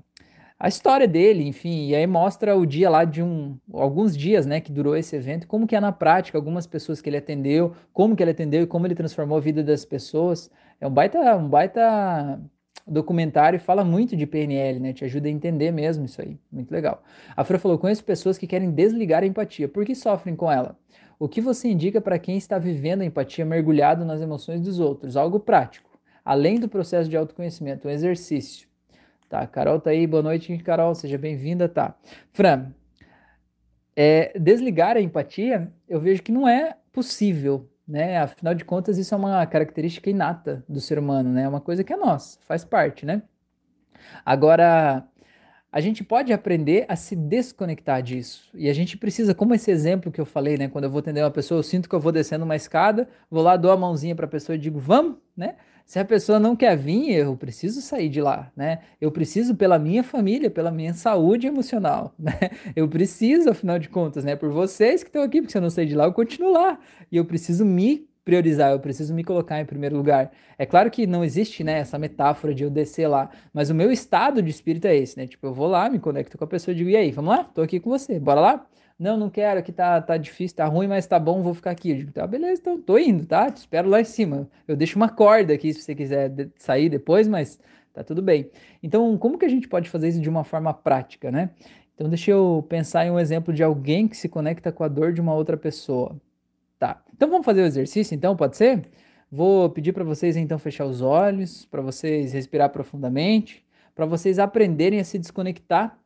a 0.60 0.68
história 0.68 1.08
dele, 1.08 1.48
enfim, 1.48 1.90
e 1.90 1.96
aí 1.96 2.08
mostra 2.08 2.56
o 2.58 2.66
dia 2.66 2.90
lá 2.90 3.06
de 3.06 3.22
um 3.22 3.60
alguns 3.72 4.18
dias, 4.18 4.46
né, 4.48 4.60
que 4.60 4.72
durou 4.72 4.96
esse 4.98 5.16
evento, 5.16 5.48
como 5.48 5.68
que 5.68 5.76
é 5.76 5.80
na 5.80 5.92
prática, 5.92 6.36
algumas 6.36 6.66
pessoas 6.66 7.00
que 7.00 7.08
ele 7.08 7.18
atendeu, 7.18 7.74
como 7.94 8.16
que 8.16 8.24
ele 8.24 8.32
atendeu 8.32 8.64
e 8.64 8.68
como 8.68 8.88
ele 8.88 8.96
transformou 8.96 9.38
a 9.38 9.42
vida 9.42 9.64
das 9.64 9.86
pessoas. 9.86 10.50
É 10.82 10.88
um 10.88 10.92
baita 10.92 11.36
um 11.38 11.48
baita 11.48 12.42
documentário 12.88 13.60
fala 13.60 13.84
muito 13.84 14.16
de 14.16 14.26
PNL, 14.26 14.80
né? 14.80 14.94
Te 14.94 15.06
ajuda 15.06 15.28
a 15.28 15.32
entender 15.32 15.72
mesmo 15.72 16.06
isso 16.06 16.22
aí. 16.22 16.40
Muito 16.52 16.72
legal. 16.72 17.04
A 17.36 17.44
Fran 17.44 17.60
falou: 17.60 17.78
conheço 17.78 18.04
pessoas 18.04 18.38
que 18.38 18.48
querem 18.48 18.72
desligar 18.72 19.24
a 19.24 19.28
empatia. 19.28 19.68
Por 19.68 19.86
que 19.86 19.94
sofrem 19.94 20.36
com 20.36 20.52
ela? 20.52 20.78
O 21.20 21.28
que 21.28 21.42
você 21.42 21.68
indica 21.68 22.00
para 22.00 22.18
quem 22.18 22.38
está 22.38 22.58
vivendo 22.58 23.02
a 23.02 23.06
empatia 23.06 23.46
mergulhado 23.46 24.06
nas 24.06 24.22
emoções 24.22 24.62
dos 24.62 24.80
outros? 24.80 25.18
Algo 25.18 25.40
prático 25.40 25.87
além 26.28 26.60
do 26.60 26.68
processo 26.68 27.10
de 27.10 27.16
autoconhecimento, 27.16 27.88
um 27.88 27.92
exercício. 27.92 28.68
Tá, 29.30 29.48
Carol 29.48 29.80
tá 29.80 29.92
aí, 29.92 30.06
boa 30.06 30.22
noite, 30.22 30.58
Carol, 30.58 30.94
seja 30.94 31.18
bem-vinda, 31.18 31.70
tá. 31.70 31.96
Fran, 32.34 32.74
é, 33.96 34.38
desligar 34.38 34.98
a 34.98 35.02
empatia, 35.02 35.72
eu 35.88 36.02
vejo 36.02 36.22
que 36.22 36.32
não 36.34 36.46
é 36.46 36.76
possível, 36.92 37.70
né? 37.88 38.18
Afinal 38.18 38.54
de 38.54 38.66
contas, 38.66 38.98
isso 38.98 39.16
é 39.16 39.18
uma 39.18 39.46
característica 39.46 40.10
inata 40.10 40.66
do 40.68 40.82
ser 40.82 41.00
humano, 41.00 41.30
né? 41.30 41.44
É 41.44 41.48
uma 41.48 41.62
coisa 41.62 41.82
que 41.82 41.94
é 41.94 41.98
nossa, 41.98 42.38
faz 42.42 42.66
parte, 42.66 43.06
né? 43.06 43.22
Agora, 44.26 45.08
a 45.72 45.80
gente 45.80 46.04
pode 46.04 46.34
aprender 46.34 46.86
a 46.90 46.98
se 46.98 47.16
desconectar 47.16 48.02
disso. 48.02 48.50
E 48.54 48.70
a 48.70 48.74
gente 48.74 48.98
precisa, 48.98 49.34
como 49.34 49.56
esse 49.56 49.72
exemplo 49.72 50.12
que 50.12 50.20
eu 50.20 50.26
falei, 50.26 50.58
né? 50.58 50.68
Quando 50.68 50.84
eu 50.84 50.92
vou 50.92 51.00
atender 51.00 51.22
uma 51.22 51.32
pessoa, 51.32 51.60
eu 51.60 51.64
sinto 51.64 51.88
que 51.88 51.96
eu 51.96 52.02
vou 52.02 52.12
descendo 52.12 52.44
uma 52.44 52.56
escada, 52.58 53.08
vou 53.32 53.42
lá, 53.42 53.56
dou 53.56 53.72
a 53.72 53.78
mãozinha 53.78 54.14
para 54.14 54.26
a 54.26 54.30
pessoa 54.30 54.58
e 54.58 54.60
digo, 54.60 54.78
vamos, 54.78 55.16
né? 55.36 55.56
Se 55.88 56.00
a 56.00 56.04
pessoa 56.04 56.38
não 56.38 56.54
quer 56.54 56.76
vir, 56.76 57.14
eu 57.14 57.38
preciso 57.38 57.82
sair 57.82 58.10
de 58.10 58.20
lá, 58.20 58.52
né? 58.58 58.80
Eu 59.00 59.10
preciso 59.10 59.56
pela 59.56 59.80
minha 59.80 60.04
família, 60.04 60.52
pela 60.52 60.70
minha 60.70 60.94
saúde 60.94 61.48
emocional, 61.48 62.14
né? 62.20 62.34
Eu 62.76 62.90
preciso, 62.90 63.50
afinal 63.52 63.80
de 63.80 63.88
contas, 63.88 64.26
né? 64.26 64.36
Por 64.36 64.52
vocês 64.52 65.02
que 65.02 65.08
estão 65.08 65.24
aqui, 65.24 65.40
porque 65.40 65.54
se 65.54 65.58
eu 65.58 65.62
não 65.62 65.70
sair 65.70 65.86
de 65.86 65.96
lá, 65.96 66.04
eu 66.04 66.12
continuo 66.12 66.52
lá. 66.52 66.78
E 67.10 67.16
eu 67.16 67.24
preciso 67.24 67.64
me 67.64 68.06
priorizar, 68.26 68.74
eu 68.74 68.82
preciso 68.82 69.14
me 69.14 69.24
colocar 69.24 69.62
em 69.62 69.66
primeiro 69.66 69.96
lugar. 69.96 70.30
É 70.58 70.66
claro 70.66 70.92
que 70.92 71.08
não 71.08 71.24
existe, 71.24 71.64
né, 71.64 71.80
essa 71.80 71.98
metáfora 71.98 72.54
de 72.54 72.66
eu 72.66 72.70
descer 72.70 73.08
lá, 73.08 73.30
mas 73.54 73.70
o 73.70 73.74
meu 73.74 73.90
estado 73.90 74.42
de 74.42 74.50
espírito 74.50 74.88
é 74.88 74.98
esse, 74.98 75.18
né? 75.18 75.26
Tipo, 75.26 75.48
eu 75.48 75.54
vou 75.54 75.68
lá, 75.68 75.90
me 75.90 76.00
conecto 76.00 76.38
com 76.38 76.44
a 76.44 76.48
pessoa 76.48 76.76
e 76.76 76.78
digo, 76.78 76.90
e 76.90 76.98
aí, 76.98 77.12
vamos 77.12 77.32
lá? 77.34 77.46
Tô 77.46 77.62
aqui 77.62 77.80
com 77.80 77.90
você, 77.90 78.20
bora 78.20 78.42
lá? 78.42 78.68
Não, 79.00 79.16
não 79.16 79.30
quero, 79.30 79.60
aqui 79.60 79.72
tá, 79.72 80.02
tá 80.02 80.18
difícil, 80.18 80.58
tá 80.58 80.66
ruim, 80.66 80.88
mas 80.88 81.06
tá 81.06 81.20
bom, 81.20 81.44
vou 81.44 81.54
ficar 81.54 81.70
aqui. 81.72 81.92
Eu 81.92 81.98
digo, 81.98 82.12
tá, 82.12 82.26
beleza, 82.26 82.62
então 82.62 82.82
tô 82.82 82.98
indo, 82.98 83.28
tá? 83.28 83.50
Te 83.52 83.58
espero 83.58 83.88
lá 83.88 84.02
em 84.02 84.06
cima. 84.06 84.50
Eu 84.68 84.76
deixo 84.76 84.96
uma 84.98 85.10
corda 85.10 85.54
aqui 85.54 85.72
se 85.72 85.82
você 85.82 85.94
quiser 85.94 86.50
sair 86.56 86.90
depois, 86.90 87.28
mas 87.28 87.60
tá 87.94 88.04
tudo 88.04 88.24
bem. 88.24 88.50
Então, 88.82 89.16
como 89.18 89.38
que 89.38 89.46
a 89.46 89.50
gente 89.50 89.68
pode 89.68 89.88
fazer 89.88 90.08
isso 90.10 90.20
de 90.20 90.30
uma 90.30 90.44
forma 90.44 90.74
prática, 90.74 91.30
né? 91.30 91.52
Então, 91.94 92.10
deixa 92.10 92.32
eu 92.32 92.66
pensar 92.68 93.06
em 93.06 93.12
um 93.12 93.20
exemplo 93.20 93.54
de 93.54 93.64
alguém 93.64 94.08
que 94.08 94.18
se 94.18 94.28
conecta 94.28 94.72
com 94.72 94.84
a 94.84 94.88
dor 94.88 95.14
de 95.14 95.22
uma 95.22 95.34
outra 95.34 95.58
pessoa. 95.58 96.20
Tá. 96.80 97.04
Então, 97.14 97.30
vamos 97.30 97.46
fazer 97.46 97.62
o 97.62 97.66
exercício, 97.66 98.16
então, 98.16 98.36
pode 98.36 98.58
ser? 98.58 98.82
Vou 99.32 99.70
pedir 99.70 99.94
para 99.94 100.04
vocês, 100.04 100.36
então, 100.38 100.58
fechar 100.58 100.86
os 100.86 101.02
olhos, 101.02 101.66
para 101.66 101.82
vocês 101.82 102.34
respirar 102.34 102.72
profundamente, 102.72 103.64
para 103.94 104.06
vocês 104.06 104.40
aprenderem 104.40 105.00
a 105.00 105.04
se 105.04 105.20
desconectar 105.20 106.00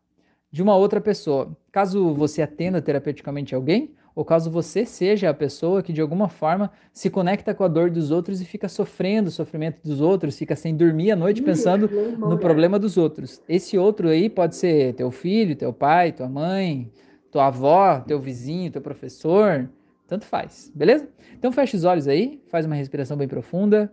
de 0.52 0.62
uma 0.62 0.76
outra 0.76 1.00
pessoa. 1.00 1.56
Caso 1.72 2.14
você 2.14 2.42
atenda 2.42 2.82
terapeuticamente 2.82 3.56
alguém, 3.56 3.96
ou 4.14 4.26
caso 4.26 4.52
você 4.52 4.86
seja 4.86 5.30
a 5.30 5.34
pessoa 5.34 5.82
que 5.82 5.94
de 5.94 6.02
alguma 6.02 6.28
forma 6.28 6.70
se 6.92 7.10
conecta 7.10 7.54
com 7.54 7.64
a 7.64 7.68
dor 7.68 7.90
dos 7.90 8.12
outros 8.12 8.42
e 8.42 8.46
fica 8.46 8.68
sofrendo 8.68 9.30
o 9.30 9.32
sofrimento 9.32 9.80
dos 9.82 10.02
outros, 10.02 10.38
fica 10.38 10.56
sem 10.56 10.76
dormir 10.76 11.12
à 11.12 11.16
noite 11.16 11.42
pensando 11.42 11.90
no 12.18 12.38
problema 12.38 12.78
dos 12.78 12.98
outros. 12.98 13.42
Esse 13.48 13.78
outro 13.78 14.10
aí 14.10 14.30
pode 14.30 14.58
ser 14.58 14.94
teu 14.96 15.10
filho, 15.12 15.56
teu 15.56 15.72
pai, 15.72 16.12
tua 16.12 16.28
mãe, 16.28 16.92
tua 17.32 17.48
avó, 17.48 18.02
teu 18.02 18.20
vizinho, 18.20 18.70
teu 18.70 18.82
professor, 18.82 19.70
tanto 20.06 20.26
faz, 20.26 20.70
beleza? 20.76 21.08
Então 21.34 21.52
fecha 21.52 21.78
os 21.78 21.86
olhos 21.86 22.08
aí, 22.08 22.42
faz 22.50 22.66
uma 22.66 22.76
respiração 22.76 23.16
bem 23.16 23.30
profunda. 23.30 23.92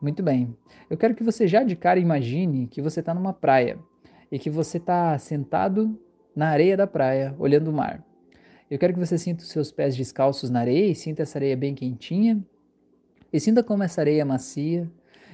Muito 0.00 0.22
bem. 0.22 0.54
Eu 0.92 0.98
quero 0.98 1.14
que 1.14 1.24
você 1.24 1.48
já 1.48 1.62
de 1.62 1.74
cara 1.74 1.98
imagine 1.98 2.66
que 2.66 2.82
você 2.82 3.00
está 3.00 3.14
numa 3.14 3.32
praia 3.32 3.78
e 4.30 4.38
que 4.38 4.50
você 4.50 4.76
está 4.76 5.18
sentado 5.18 5.98
na 6.36 6.50
areia 6.50 6.76
da 6.76 6.86
praia, 6.86 7.34
olhando 7.38 7.68
o 7.68 7.72
mar. 7.72 8.04
Eu 8.70 8.78
quero 8.78 8.92
que 8.92 8.98
você 8.98 9.16
sinta 9.16 9.42
os 9.42 9.48
seus 9.48 9.72
pés 9.72 9.96
descalços 9.96 10.50
na 10.50 10.60
areia 10.60 10.90
e 10.90 10.94
sinta 10.94 11.22
essa 11.22 11.38
areia 11.38 11.56
bem 11.56 11.74
quentinha. 11.74 12.44
E 13.32 13.40
sinta 13.40 13.62
como 13.62 13.82
essa 13.82 14.02
areia 14.02 14.20
é 14.20 14.24
macia. 14.24 14.86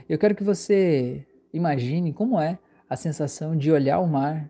Eu 0.08 0.16
quero 0.16 0.32
que 0.36 0.44
você 0.44 1.26
imagine 1.52 2.12
como 2.12 2.40
é 2.40 2.56
a 2.88 2.94
sensação 2.94 3.56
de 3.56 3.72
olhar 3.72 3.98
o 3.98 4.06
mar 4.06 4.48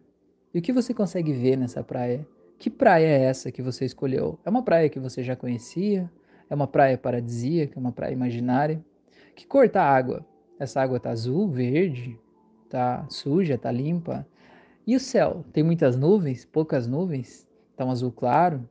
e 0.52 0.58
o 0.58 0.62
que 0.62 0.74
você 0.74 0.92
consegue 0.92 1.32
ver 1.32 1.56
nessa 1.56 1.82
praia. 1.82 2.28
Que 2.58 2.68
praia 2.68 3.06
é 3.06 3.22
essa 3.22 3.50
que 3.50 3.62
você 3.62 3.86
escolheu? 3.86 4.38
É 4.44 4.50
uma 4.50 4.62
praia 4.62 4.90
que 4.90 5.00
você 5.00 5.22
já 5.22 5.34
conhecia? 5.34 6.12
É 6.50 6.54
uma 6.54 6.66
praia 6.66 6.98
paradisíaca? 6.98 7.78
É 7.78 7.80
uma 7.80 7.92
praia 7.92 8.12
imaginária? 8.12 8.84
Que 9.34 9.46
cor 9.46 9.64
está 9.64 9.84
a 9.84 9.90
água? 9.90 10.22
Essa 10.58 10.80
água 10.82 10.98
tá 10.98 11.10
azul, 11.10 11.48
verde, 11.48 12.18
tá 12.68 13.06
suja, 13.08 13.56
tá 13.56 13.70
limpa. 13.70 14.26
E 14.86 14.96
o 14.96 15.00
céu? 15.00 15.44
Tem 15.52 15.62
muitas 15.62 15.96
nuvens, 15.96 16.44
poucas 16.44 16.86
nuvens, 16.86 17.46
tá 17.76 17.84
um 17.84 17.90
azul 17.90 18.10
claro. 18.10 18.68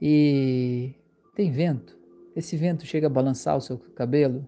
E 0.00 0.94
tem 1.34 1.50
vento. 1.50 1.96
Esse 2.36 2.56
vento 2.56 2.84
chega 2.84 3.06
a 3.06 3.10
balançar 3.10 3.56
o 3.56 3.60
seu 3.60 3.78
cabelo. 3.78 4.46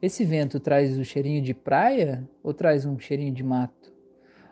esse 0.00 0.24
vento 0.24 0.60
traz 0.60 0.98
o 0.98 1.04
cheirinho 1.04 1.42
de 1.42 1.54
praia 1.54 2.28
ou 2.42 2.52
traz 2.52 2.84
um 2.84 2.98
cheirinho 2.98 3.32
de 3.32 3.42
mato? 3.42 3.92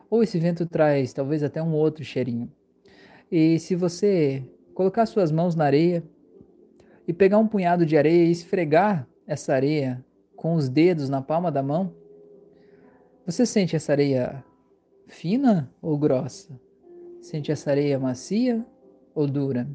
Ou 0.08 0.22
esse 0.22 0.38
vento 0.38 0.66
traz 0.66 1.12
talvez 1.12 1.42
até 1.42 1.62
um 1.62 1.72
outro 1.72 2.04
cheirinho? 2.04 2.50
E 3.30 3.58
se 3.58 3.74
você 3.74 4.44
colocar 4.74 5.06
suas 5.06 5.30
mãos 5.30 5.54
na 5.54 5.64
areia 5.64 6.04
e 7.06 7.12
pegar 7.12 7.38
um 7.38 7.48
punhado 7.48 7.84
de 7.84 7.96
areia 7.96 8.24
e 8.24 8.30
esfregar 8.30 9.08
essa 9.26 9.54
areia 9.54 10.04
com 10.36 10.54
os 10.54 10.68
dedos 10.68 11.08
na 11.08 11.22
palma 11.22 11.50
da 11.50 11.62
mão, 11.62 11.94
você 13.26 13.46
sente 13.46 13.74
essa 13.74 13.92
areia 13.92 14.44
fina 15.06 15.72
ou 15.80 15.98
grossa? 15.98 16.60
Sente 17.20 17.50
essa 17.50 17.70
areia 17.70 17.98
macia 17.98 18.64
ou 19.14 19.26
dura? 19.26 19.66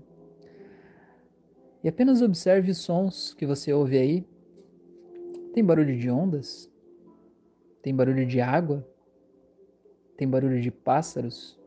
E 1.84 1.88
apenas 1.88 2.22
observe 2.22 2.72
os 2.72 2.78
sons 2.78 3.34
que 3.34 3.46
você 3.46 3.74
ouve 3.74 3.98
aí. 3.98 4.28
Tem 5.54 5.64
barulho 5.64 5.98
de 5.98 6.10
ondas? 6.10 6.70
Tem 7.82 7.96
barulho 7.96 8.26
de 8.26 8.40
água? 8.42 8.88
Tem 10.16 10.28
barulho 10.28 10.62
de 10.62 10.70
pássaros? 10.70 11.58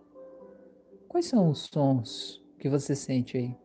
Quais 1.09 1.26
são 1.26 1.49
os 1.51 1.68
sons 1.72 2.45
que 2.59 2.68
você 2.68 2.95
sente 2.95 3.36
aí? 3.36 3.57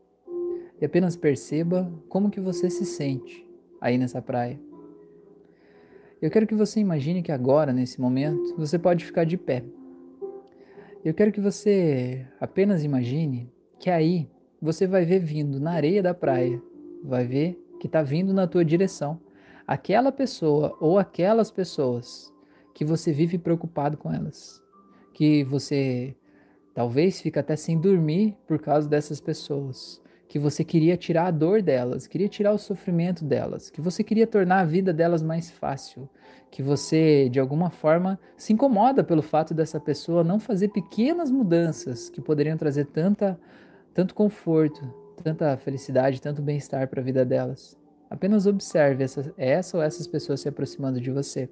E 0.81 0.85
apenas 0.85 1.15
perceba 1.15 1.91
como 2.09 2.31
que 2.31 2.39
você 2.39 2.69
se 2.69 2.85
sente 2.85 3.47
aí 3.81 3.97
nessa 3.97 4.21
praia. 4.21 4.59
Eu 6.19 6.31
quero 6.31 6.47
que 6.47 6.55
você 6.55 6.79
imagine 6.79 7.21
que 7.21 7.31
agora, 7.31 7.71
nesse 7.71 8.01
momento, 8.01 8.55
você 8.57 8.79
pode 8.79 9.05
ficar 9.05 9.23
de 9.23 9.37
pé. 9.37 9.63
Eu 11.05 11.13
quero 11.13 11.31
que 11.31 11.39
você 11.39 12.25
apenas 12.39 12.83
imagine 12.83 13.51
que 13.79 13.89
aí 13.89 14.27
você 14.59 14.87
vai 14.87 15.05
ver 15.05 15.19
vindo 15.19 15.59
na 15.59 15.73
areia 15.73 16.01
da 16.01 16.15
praia, 16.15 16.59
vai 17.03 17.25
ver 17.25 17.63
que 17.79 17.85
está 17.85 18.01
vindo 18.01 18.33
na 18.33 18.47
tua 18.47 18.65
direção 18.65 19.21
aquela 19.67 20.11
pessoa 20.11 20.75
ou 20.79 20.97
aquelas 20.97 21.51
pessoas 21.51 22.33
que 22.73 22.83
você 22.83 23.11
vive 23.11 23.37
preocupado 23.37 23.95
com 23.95 24.11
elas, 24.11 24.59
que 25.13 25.43
você 25.43 26.15
talvez 26.73 27.21
fica 27.21 27.41
até 27.41 27.55
sem 27.55 27.79
dormir 27.79 28.35
por 28.47 28.59
causa 28.59 28.89
dessas 28.89 29.21
pessoas, 29.21 30.01
que 30.27 30.37
você 30.37 30.63
queria 30.63 30.97
tirar 30.97 31.27
a 31.27 31.31
dor 31.31 31.61
delas, 31.61 32.05
queria 32.05 32.27
tirar 32.27 32.51
o 32.51 32.57
sofrimento 32.57 33.23
delas, 33.23 33.69
que 33.69 33.79
você 33.79 34.03
queria 34.03 34.27
tornar 34.27 34.59
a 34.59 34.65
vida 34.65 34.91
delas 34.91 35.23
mais 35.23 35.49
fácil, 35.49 36.09
que 36.51 36.61
você 36.61 37.29
de 37.29 37.39
alguma 37.39 37.69
forma 37.69 38.19
se 38.35 38.51
incomoda 38.51 39.03
pelo 39.03 39.21
fato 39.21 39.53
dessa 39.53 39.79
pessoa 39.79 40.23
não 40.23 40.39
fazer 40.39 40.69
pequenas 40.69 41.31
mudanças 41.31 42.09
que 42.09 42.21
poderiam 42.21 42.57
trazer 42.57 42.85
tanta 42.85 43.39
tanto 43.93 44.13
conforto, 44.13 44.93
tanta 45.23 45.57
felicidade, 45.57 46.21
tanto 46.21 46.39
bem-estar 46.39 46.87
para 46.87 47.01
a 47.01 47.03
vida 47.03 47.25
delas. 47.25 47.75
Apenas 48.09 48.45
observe 48.45 49.03
essa, 49.03 49.33
essa 49.35 49.77
ou 49.77 49.83
essas 49.83 50.05
pessoas 50.05 50.39
se 50.39 50.47
aproximando 50.47 51.01
de 51.01 51.09
você. 51.09 51.49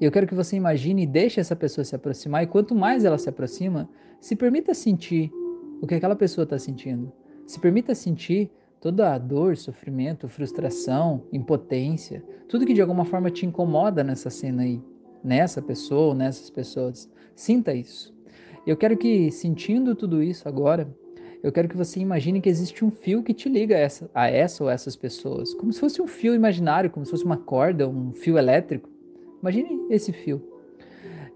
E 0.00 0.04
eu 0.04 0.10
quero 0.10 0.26
que 0.26 0.34
você 0.34 0.56
imagine 0.56 1.02
e 1.02 1.06
deixe 1.06 1.38
essa 1.38 1.54
pessoa 1.54 1.84
se 1.84 1.94
aproximar, 1.94 2.42
e 2.42 2.46
quanto 2.46 2.74
mais 2.74 3.04
ela 3.04 3.18
se 3.18 3.28
aproxima, 3.28 3.90
se 4.18 4.34
permita 4.34 4.72
sentir 4.72 5.30
o 5.80 5.86
que 5.86 5.94
aquela 5.94 6.16
pessoa 6.16 6.44
está 6.44 6.58
sentindo. 6.58 7.12
Se 7.46 7.58
permita 7.58 7.94
sentir 7.94 8.50
toda 8.80 9.12
a 9.12 9.18
dor, 9.18 9.56
sofrimento, 9.56 10.28
frustração, 10.28 11.24
impotência, 11.32 12.24
tudo 12.48 12.66
que 12.66 12.74
de 12.74 12.80
alguma 12.80 13.04
forma 13.04 13.30
te 13.30 13.44
incomoda 13.44 14.02
nessa 14.02 14.30
cena 14.30 14.62
aí, 14.62 14.82
nessa 15.22 15.60
pessoa 15.60 16.08
ou 16.08 16.14
nessas 16.14 16.48
pessoas. 16.48 17.10
Sinta 17.34 17.74
isso. 17.74 18.14
Eu 18.66 18.76
quero 18.76 18.96
que, 18.96 19.30
sentindo 19.30 19.94
tudo 19.94 20.22
isso 20.22 20.48
agora, 20.48 20.88
eu 21.42 21.50
quero 21.50 21.68
que 21.68 21.76
você 21.76 22.00
imagine 22.00 22.40
que 22.40 22.48
existe 22.48 22.84
um 22.84 22.90
fio 22.90 23.22
que 23.22 23.32
te 23.32 23.48
liga 23.48 23.74
a 23.74 23.78
essa, 23.78 24.10
a 24.14 24.30
essa 24.30 24.62
ou 24.62 24.68
essas 24.68 24.94
pessoas, 24.94 25.54
como 25.54 25.72
se 25.72 25.80
fosse 25.80 26.02
um 26.02 26.06
fio 26.06 26.34
imaginário, 26.34 26.90
como 26.90 27.04
se 27.04 27.10
fosse 27.10 27.24
uma 27.24 27.38
corda, 27.38 27.88
um 27.88 28.12
fio 28.12 28.36
elétrico. 28.36 28.88
Imagine 29.40 29.86
esse 29.88 30.12
fio. 30.12 30.42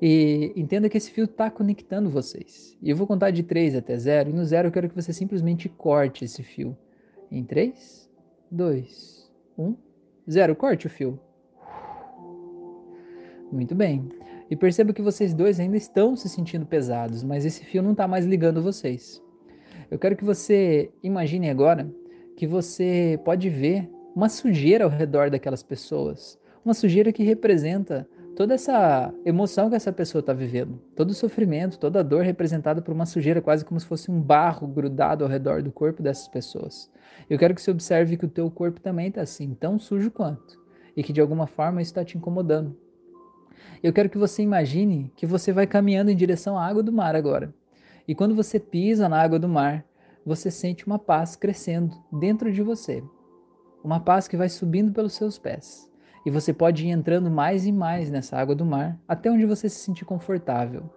E 0.07 0.53
entenda 0.55 0.87
que 0.91 0.99
esse 0.99 1.11
fio 1.11 1.25
está 1.25 1.51
conectando 1.51 2.11
vocês. 2.11 2.77
E 2.83 2.91
eu 2.91 2.97
vou 2.97 3.07
contar 3.07 3.31
de 3.31 3.43
3 3.43 3.75
até 3.75 3.97
0, 3.97 4.29
e 4.29 4.33
no 4.35 4.45
0 4.45 4.69
eu 4.69 4.71
quero 4.71 4.87
que 4.91 4.95
você 4.95 5.15
simplesmente 5.15 5.67
corte 5.67 6.27
esse 6.27 6.43
fio. 6.43 6.77
Em 7.33 7.43
3, 7.43 8.11
2, 8.51 9.33
1, 9.57 9.75
0. 10.31 10.57
Corte 10.57 10.87
o 10.87 10.91
fio. 10.91 11.19
Muito 13.51 13.75
bem. 13.75 14.07
E 14.51 14.55
perceba 14.55 14.93
que 14.93 15.01
vocês 15.01 15.33
dois 15.33 15.59
ainda 15.59 15.79
estão 15.79 16.15
se 16.15 16.29
sentindo 16.29 16.67
pesados, 16.67 17.25
mas 17.25 17.47
esse 17.47 17.65
fio 17.65 17.83
não 17.83 17.93
está 17.93 18.07
mais 18.07 18.27
ligando 18.27 18.61
vocês. 18.61 19.23
Eu 19.91 19.99
quero 19.99 20.17
que 20.17 20.25
você 20.25 20.91
imagine 21.03 21.49
agora 21.49 21.91
que 22.37 22.47
você 22.47 23.19
pode 23.25 23.49
ver 23.49 23.91
uma 24.15 24.29
sujeira 24.29 24.85
ao 24.85 24.91
redor 24.91 25.31
daquelas 25.31 25.63
pessoas. 25.63 26.39
Uma 26.63 26.75
sujeira 26.75 27.11
que 27.11 27.23
representa 27.23 28.07
toda 28.35 28.55
essa 28.55 29.15
emoção 29.25 29.71
que 29.71 29.77
essa 29.77 29.93
pessoa 29.93 30.21
está 30.21 30.33
vivendo, 30.33 30.79
todo 30.97 31.11
o 31.11 31.15
sofrimento, 31.15 31.79
toda 31.79 32.01
a 32.01 32.03
dor 32.03 32.23
representada 32.23 32.83
por 32.83 32.93
uma 32.93 33.07
sujeira, 33.07 33.41
quase 33.41 33.65
como 33.65 33.79
se 33.79 33.87
fosse 33.87 34.11
um 34.11 34.21
barro 34.21 34.67
grudado 34.67 35.25
ao 35.25 35.31
redor 35.31 35.63
do 35.63 35.73
corpo 35.73 36.03
dessas 36.03 36.29
pessoas. 36.29 36.91
Eu 37.31 37.39
quero 37.39 37.55
que 37.55 37.63
você 37.63 37.71
observe 37.71 38.17
que 38.17 38.27
o 38.27 38.29
teu 38.29 38.51
corpo 38.51 38.81
também 38.81 39.09
está 39.09 39.23
assim, 39.23 39.55
tão 39.55 39.79
sujo 39.79 40.11
quanto, 40.11 40.61
e 40.97 41.03
que 41.03 41.13
de 41.13 41.21
alguma 41.21 41.47
forma 41.47 41.81
isso 41.81 41.91
está 41.91 42.05
te 42.05 42.19
incomodando. 42.19 42.77
Eu 43.83 43.93
quero 43.93 44.09
que 44.09 44.19
você 44.19 44.43
imagine 44.43 45.13
que 45.17 45.27
você 45.27 45.53
vai 45.53 45.67
caminhando 45.67 46.11
em 46.11 46.17
direção 46.17 46.59
à 46.59 46.67
água 46.67 46.83
do 46.83 46.93
mar 46.93 47.15
agora. 47.15 47.55
E 48.07 48.15
quando 48.15 48.35
você 48.35 48.59
pisa 48.59 49.09
na 49.09 49.21
água 49.21 49.39
do 49.39 49.49
mar, 49.49 49.85
você 50.25 50.51
sente 50.51 50.87
uma 50.87 50.99
paz 50.99 51.37
crescendo 51.37 51.95
dentro 52.13 52.51
de 52.51 52.63
você. 52.63 53.03
Uma 53.83 54.01
paz 54.01 54.27
que 54.27 54.37
vai 54.37 54.49
subindo 54.49 54.93
pelos 54.93 55.13
seus 55.13 55.39
pés. 55.39 55.91
E 56.25 56.31
você 56.31 56.53
pode 56.53 56.87
ir 56.87 56.91
entrando 56.91 57.31
mais 57.31 57.67
e 57.67 57.73
mais 57.73 58.11
nessa 58.11 58.37
água 58.37 58.55
do 58.55 58.65
mar 58.65 58.99
até 59.07 59.31
onde 59.31 59.45
você 59.45 59.69
se 59.69 59.77
sentir 59.77 60.05
confortável. 60.05 60.91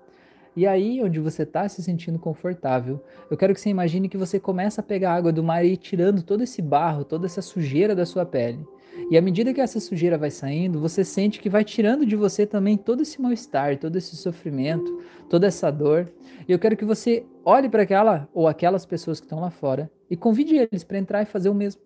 E 0.55 0.65
aí, 0.65 1.03
onde 1.03 1.19
você 1.19 1.43
está 1.43 1.69
se 1.69 1.83
sentindo 1.83 2.17
confortável, 2.17 2.99
eu 3.29 3.37
quero 3.37 3.53
que 3.53 3.61
você 3.61 3.69
imagine 3.69 4.09
que 4.09 4.17
você 4.17 4.39
começa 4.39 4.81
a 4.81 4.83
pegar 4.83 5.11
a 5.11 5.15
água 5.15 5.31
do 5.31 5.43
mar 5.43 5.63
e 5.63 5.73
ir 5.73 5.77
tirando 5.77 6.23
todo 6.23 6.41
esse 6.41 6.63
barro, 6.63 7.03
toda 7.03 7.27
essa 7.27 7.43
sujeira 7.43 7.93
da 7.93 8.07
sua 8.07 8.25
pele. 8.25 8.65
E 9.11 9.15
à 9.15 9.21
medida 9.21 9.53
que 9.53 9.61
essa 9.61 9.79
sujeira 9.79 10.17
vai 10.17 10.31
saindo, 10.31 10.79
você 10.79 11.03
sente 11.03 11.39
que 11.39 11.47
vai 11.47 11.63
tirando 11.63 12.07
de 12.07 12.15
você 12.15 12.43
também 12.43 12.75
todo 12.75 13.03
esse 13.03 13.21
mal-estar, 13.21 13.77
todo 13.77 13.97
esse 13.97 14.15
sofrimento, 14.15 14.99
toda 15.29 15.45
essa 15.45 15.69
dor. 15.69 16.11
E 16.47 16.51
eu 16.51 16.57
quero 16.57 16.75
que 16.75 16.83
você 16.83 17.23
olhe 17.45 17.69
para 17.69 17.83
aquela 17.83 18.27
ou 18.33 18.47
aquelas 18.47 18.83
pessoas 18.83 19.19
que 19.19 19.27
estão 19.27 19.39
lá 19.39 19.51
fora 19.51 19.91
e 20.09 20.17
convide 20.17 20.55
eles 20.55 20.83
para 20.83 20.97
entrar 20.97 21.21
e 21.21 21.25
fazer 21.25 21.49
o 21.49 21.53
mesmo. 21.53 21.81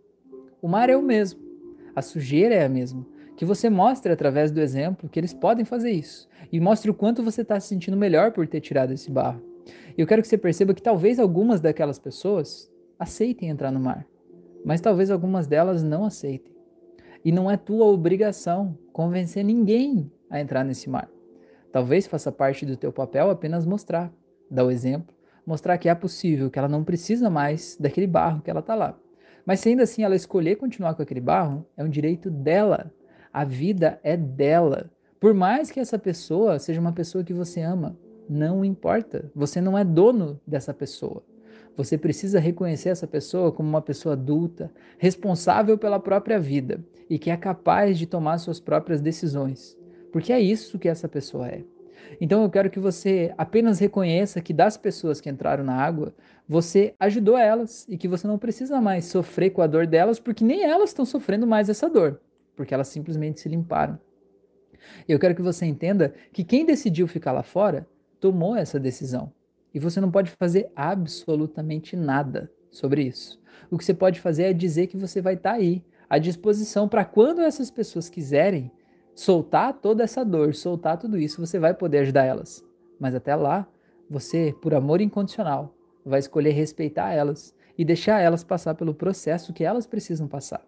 O 0.61 0.67
mar 0.69 0.89
é 0.89 0.95
o 0.95 1.01
mesmo, 1.01 1.41
a 1.93 2.01
sujeira 2.01 2.55
é 2.55 2.63
a 2.63 2.69
mesma. 2.69 3.05
Que 3.41 3.45
você 3.45 3.71
mostre 3.71 4.11
através 4.11 4.51
do 4.51 4.61
exemplo 4.61 5.09
que 5.09 5.19
eles 5.19 5.33
podem 5.33 5.65
fazer 5.65 5.89
isso 5.89 6.29
e 6.51 6.59
mostre 6.59 6.91
o 6.91 6.93
quanto 6.93 7.23
você 7.23 7.41
está 7.41 7.59
se 7.59 7.69
sentindo 7.69 7.97
melhor 7.97 8.31
por 8.33 8.47
ter 8.47 8.61
tirado 8.61 8.93
esse 8.93 9.09
barro. 9.09 9.41
Eu 9.97 10.05
quero 10.05 10.21
que 10.21 10.27
você 10.27 10.37
perceba 10.37 10.75
que 10.75 10.81
talvez 10.83 11.17
algumas 11.17 11.59
daquelas 11.59 11.97
pessoas 11.97 12.71
aceitem 12.99 13.49
entrar 13.49 13.71
no 13.71 13.79
mar, 13.79 14.05
mas 14.63 14.79
talvez 14.79 15.09
algumas 15.09 15.47
delas 15.47 15.81
não 15.81 16.05
aceitem. 16.05 16.53
E 17.25 17.31
não 17.31 17.49
é 17.49 17.57
tua 17.57 17.87
obrigação 17.87 18.77
convencer 18.93 19.43
ninguém 19.43 20.11
a 20.29 20.39
entrar 20.39 20.63
nesse 20.63 20.87
mar. 20.87 21.09
Talvez 21.71 22.05
faça 22.05 22.31
parte 22.31 22.63
do 22.63 22.77
teu 22.77 22.93
papel 22.93 23.31
apenas 23.31 23.65
mostrar, 23.65 24.13
dar 24.51 24.65
o 24.65 24.69
exemplo, 24.69 25.15
mostrar 25.43 25.79
que 25.79 25.89
é 25.89 25.95
possível, 25.95 26.51
que 26.51 26.59
ela 26.59 26.69
não 26.69 26.83
precisa 26.83 27.27
mais 27.27 27.75
daquele 27.79 28.05
barro 28.05 28.43
que 28.43 28.51
ela 28.51 28.59
está 28.59 28.75
lá. 28.75 28.95
Mas 29.43 29.61
se 29.61 29.69
ainda 29.69 29.81
assim 29.81 30.03
ela 30.03 30.15
escolher 30.15 30.57
continuar 30.57 30.93
com 30.93 31.01
aquele 31.01 31.19
barro, 31.19 31.65
é 31.75 31.83
um 31.83 31.89
direito 31.89 32.29
dela. 32.29 32.93
A 33.33 33.43
vida 33.43 33.99
é 34.03 34.17
dela. 34.17 34.89
Por 35.19 35.33
mais 35.33 35.71
que 35.71 35.79
essa 35.79 35.97
pessoa 35.97 36.59
seja 36.59 36.81
uma 36.81 36.91
pessoa 36.91 37.23
que 37.23 37.33
você 37.33 37.61
ama, 37.61 37.97
não 38.29 38.63
importa. 38.63 39.31
Você 39.35 39.61
não 39.61 39.77
é 39.77 39.83
dono 39.83 40.39
dessa 40.45 40.73
pessoa. 40.73 41.23
Você 41.75 41.97
precisa 41.97 42.39
reconhecer 42.39 42.89
essa 42.89 43.07
pessoa 43.07 43.51
como 43.51 43.69
uma 43.69 43.81
pessoa 43.81 44.13
adulta, 44.13 44.71
responsável 44.97 45.77
pela 45.77 45.99
própria 45.99 46.39
vida 46.39 46.83
e 47.09 47.17
que 47.17 47.29
é 47.29 47.37
capaz 47.37 47.97
de 47.97 48.05
tomar 48.05 48.37
suas 48.37 48.59
próprias 48.59 49.01
decisões. 49.01 49.77
Porque 50.11 50.33
é 50.33 50.39
isso 50.39 50.77
que 50.77 50.89
essa 50.89 51.07
pessoa 51.07 51.47
é. 51.47 51.63
Então 52.19 52.43
eu 52.43 52.49
quero 52.49 52.69
que 52.69 52.79
você 52.79 53.33
apenas 53.37 53.79
reconheça 53.79 54.41
que 54.41 54.53
das 54.53 54.75
pessoas 54.75 55.21
que 55.21 55.29
entraram 55.29 55.63
na 55.63 55.75
água, 55.75 56.13
você 56.47 56.93
ajudou 56.99 57.37
elas 57.37 57.85
e 57.87 57.97
que 57.97 58.07
você 58.07 58.27
não 58.27 58.37
precisa 58.37 58.81
mais 58.81 59.05
sofrer 59.05 59.51
com 59.51 59.61
a 59.61 59.67
dor 59.67 59.87
delas, 59.87 60.19
porque 60.19 60.43
nem 60.43 60.63
elas 60.63 60.89
estão 60.89 61.05
sofrendo 61.05 61.47
mais 61.47 61.69
essa 61.69 61.89
dor, 61.89 62.19
porque 62.61 62.75
elas 62.75 62.89
simplesmente 62.89 63.39
se 63.39 63.49
limparam. 63.49 63.97
Eu 65.07 65.17
quero 65.17 65.33
que 65.33 65.41
você 65.41 65.65
entenda 65.65 66.13
que 66.31 66.43
quem 66.43 66.63
decidiu 66.63 67.07
ficar 67.07 67.31
lá 67.31 67.41
fora 67.41 67.87
tomou 68.19 68.55
essa 68.55 68.79
decisão. 68.79 69.33
E 69.73 69.79
você 69.79 69.99
não 69.99 70.11
pode 70.11 70.29
fazer 70.39 70.71
absolutamente 70.75 71.95
nada 71.95 72.51
sobre 72.69 73.01
isso. 73.01 73.41
O 73.71 73.79
que 73.79 73.83
você 73.83 73.95
pode 73.95 74.19
fazer 74.19 74.43
é 74.43 74.53
dizer 74.53 74.85
que 74.85 74.95
você 74.95 75.23
vai 75.23 75.33
estar 75.33 75.53
tá 75.53 75.55
aí, 75.55 75.83
à 76.07 76.19
disposição, 76.19 76.87
para 76.87 77.03
quando 77.03 77.41
essas 77.41 77.71
pessoas 77.71 78.09
quiserem 78.09 78.71
soltar 79.15 79.73
toda 79.73 80.03
essa 80.03 80.23
dor, 80.23 80.53
soltar 80.53 80.99
tudo 80.99 81.17
isso, 81.17 81.43
você 81.43 81.57
vai 81.57 81.73
poder 81.73 81.97
ajudar 81.99 82.25
elas. 82.25 82.63
Mas 82.99 83.15
até 83.15 83.33
lá, 83.33 83.67
você, 84.07 84.55
por 84.61 84.75
amor 84.75 85.01
incondicional, 85.01 85.75
vai 86.05 86.19
escolher 86.19 86.51
respeitar 86.51 87.11
elas 87.11 87.55
e 87.75 87.83
deixar 87.83 88.21
elas 88.21 88.43
passar 88.43 88.75
pelo 88.75 88.93
processo 88.93 89.51
que 89.51 89.63
elas 89.63 89.87
precisam 89.87 90.27
passar. 90.27 90.63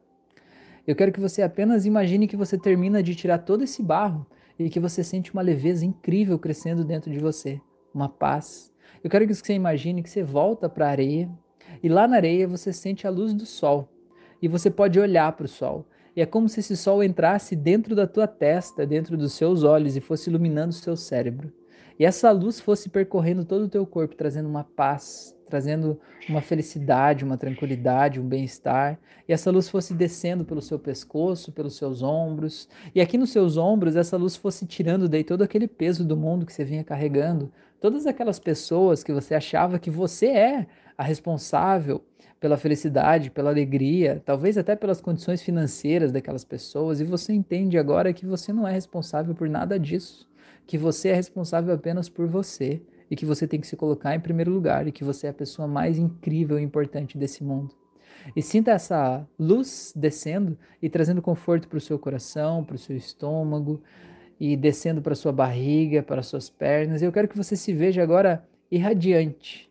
Eu 0.85 0.95
quero 0.97 1.13
que 1.13 1.19
você 1.19 1.41
apenas 1.41 1.85
imagine 1.85 2.27
que 2.27 2.35
você 2.35 2.57
termina 2.57 3.01
de 3.01 3.15
tirar 3.15 3.37
todo 3.37 3.63
esse 3.63 3.81
barro 3.81 4.27
e 4.59 4.69
que 4.69 4.81
você 4.81 5.01
sente 5.01 5.31
uma 5.31 5.41
leveza 5.41 5.85
incrível 5.85 6.37
crescendo 6.37 6.83
dentro 6.83 7.09
de 7.09 7.19
você, 7.19 7.61
uma 7.93 8.09
paz. 8.09 8.69
Eu 9.01 9.09
quero 9.09 9.25
que 9.25 9.33
você 9.33 9.53
imagine 9.53 10.03
que 10.03 10.09
você 10.09 10.21
volta 10.21 10.67
para 10.67 10.87
a 10.87 10.89
areia 10.89 11.29
e 11.81 11.87
lá 11.87 12.05
na 12.05 12.17
areia 12.17 12.45
você 12.49 12.73
sente 12.73 13.07
a 13.07 13.09
luz 13.09 13.33
do 13.33 13.45
sol 13.45 13.87
e 14.41 14.47
você 14.49 14.69
pode 14.69 14.99
olhar 14.99 15.31
para 15.31 15.45
o 15.45 15.49
sol. 15.49 15.87
E 16.17 16.21
é 16.21 16.25
como 16.25 16.49
se 16.49 16.59
esse 16.59 16.75
sol 16.75 17.01
entrasse 17.01 17.55
dentro 17.55 17.95
da 17.95 18.05
tua 18.05 18.27
testa, 18.27 18.85
dentro 18.85 19.15
dos 19.15 19.31
seus 19.33 19.63
olhos 19.63 19.95
e 19.95 20.01
fosse 20.01 20.29
iluminando 20.29 20.71
o 20.71 20.77
seu 20.77 20.97
cérebro. 20.97 21.51
E 21.97 22.03
essa 22.03 22.29
luz 22.29 22.59
fosse 22.59 22.89
percorrendo 22.89 23.45
todo 23.45 23.63
o 23.63 23.69
teu 23.69 23.85
corpo, 23.85 24.15
trazendo 24.15 24.49
uma 24.49 24.65
paz, 24.65 25.33
trazendo 25.53 25.99
uma 26.27 26.41
felicidade, 26.41 27.23
uma 27.23 27.37
tranquilidade, 27.37 28.19
um 28.19 28.27
bem-estar. 28.27 28.97
E 29.29 29.31
essa 29.31 29.51
luz 29.51 29.69
fosse 29.69 29.93
descendo 29.93 30.43
pelo 30.43 30.63
seu 30.63 30.79
pescoço, 30.79 31.51
pelos 31.51 31.75
seus 31.75 32.01
ombros. 32.01 32.67
E 32.95 32.99
aqui 32.99 33.19
nos 33.19 33.31
seus 33.31 33.55
ombros, 33.55 33.95
essa 33.95 34.17
luz 34.17 34.35
fosse 34.35 34.65
tirando 34.65 35.07
daí 35.07 35.23
todo 35.23 35.43
aquele 35.43 35.67
peso 35.67 36.03
do 36.03 36.17
mundo 36.17 36.43
que 36.43 36.51
você 36.51 36.65
vinha 36.65 36.83
carregando. 36.83 37.51
Todas 37.79 38.07
aquelas 38.07 38.39
pessoas 38.39 39.03
que 39.03 39.13
você 39.13 39.35
achava 39.35 39.77
que 39.77 39.91
você 39.91 40.25
é 40.25 40.67
a 40.97 41.03
responsável 41.03 42.03
pela 42.39 42.57
felicidade, 42.57 43.29
pela 43.29 43.51
alegria, 43.51 44.23
talvez 44.25 44.57
até 44.57 44.75
pelas 44.75 44.99
condições 44.99 45.43
financeiras 45.43 46.11
daquelas 46.11 46.43
pessoas, 46.43 46.99
e 46.99 47.03
você 47.03 47.31
entende 47.31 47.77
agora 47.77 48.11
que 48.11 48.25
você 48.25 48.51
não 48.51 48.67
é 48.67 48.71
responsável 48.71 49.35
por 49.35 49.47
nada 49.47 49.79
disso 49.79 50.27
que 50.65 50.77
você 50.77 51.09
é 51.09 51.13
responsável 51.13 51.73
apenas 51.73 52.09
por 52.09 52.27
você 52.27 52.81
e 53.09 53.15
que 53.15 53.25
você 53.25 53.47
tem 53.47 53.59
que 53.59 53.67
se 53.67 53.75
colocar 53.75 54.15
em 54.15 54.19
primeiro 54.19 54.51
lugar 54.51 54.87
e 54.87 54.91
que 54.91 55.03
você 55.03 55.27
é 55.27 55.29
a 55.29 55.33
pessoa 55.33 55.67
mais 55.67 55.97
incrível 55.97 56.59
e 56.59 56.63
importante 56.63 57.17
desse 57.17 57.43
mundo. 57.43 57.75
E 58.35 58.41
sinta 58.41 58.71
essa 58.71 59.27
luz 59.37 59.93
descendo 59.95 60.57
e 60.81 60.89
trazendo 60.89 61.21
conforto 61.21 61.67
para 61.67 61.77
o 61.77 61.81
seu 61.81 61.99
coração, 61.99 62.63
para 62.63 62.75
o 62.75 62.79
seu 62.79 62.95
estômago 62.95 63.81
e 64.39 64.55
descendo 64.55 65.01
para 65.01 65.15
sua 65.15 65.31
barriga, 65.31 66.01
para 66.01 66.21
as 66.21 66.27
suas 66.27 66.49
pernas. 66.49 67.01
Eu 67.01 67.11
quero 67.11 67.27
que 67.27 67.37
você 67.37 67.55
se 67.55 67.73
veja 67.73 68.01
agora 68.01 68.45
irradiante, 68.71 69.69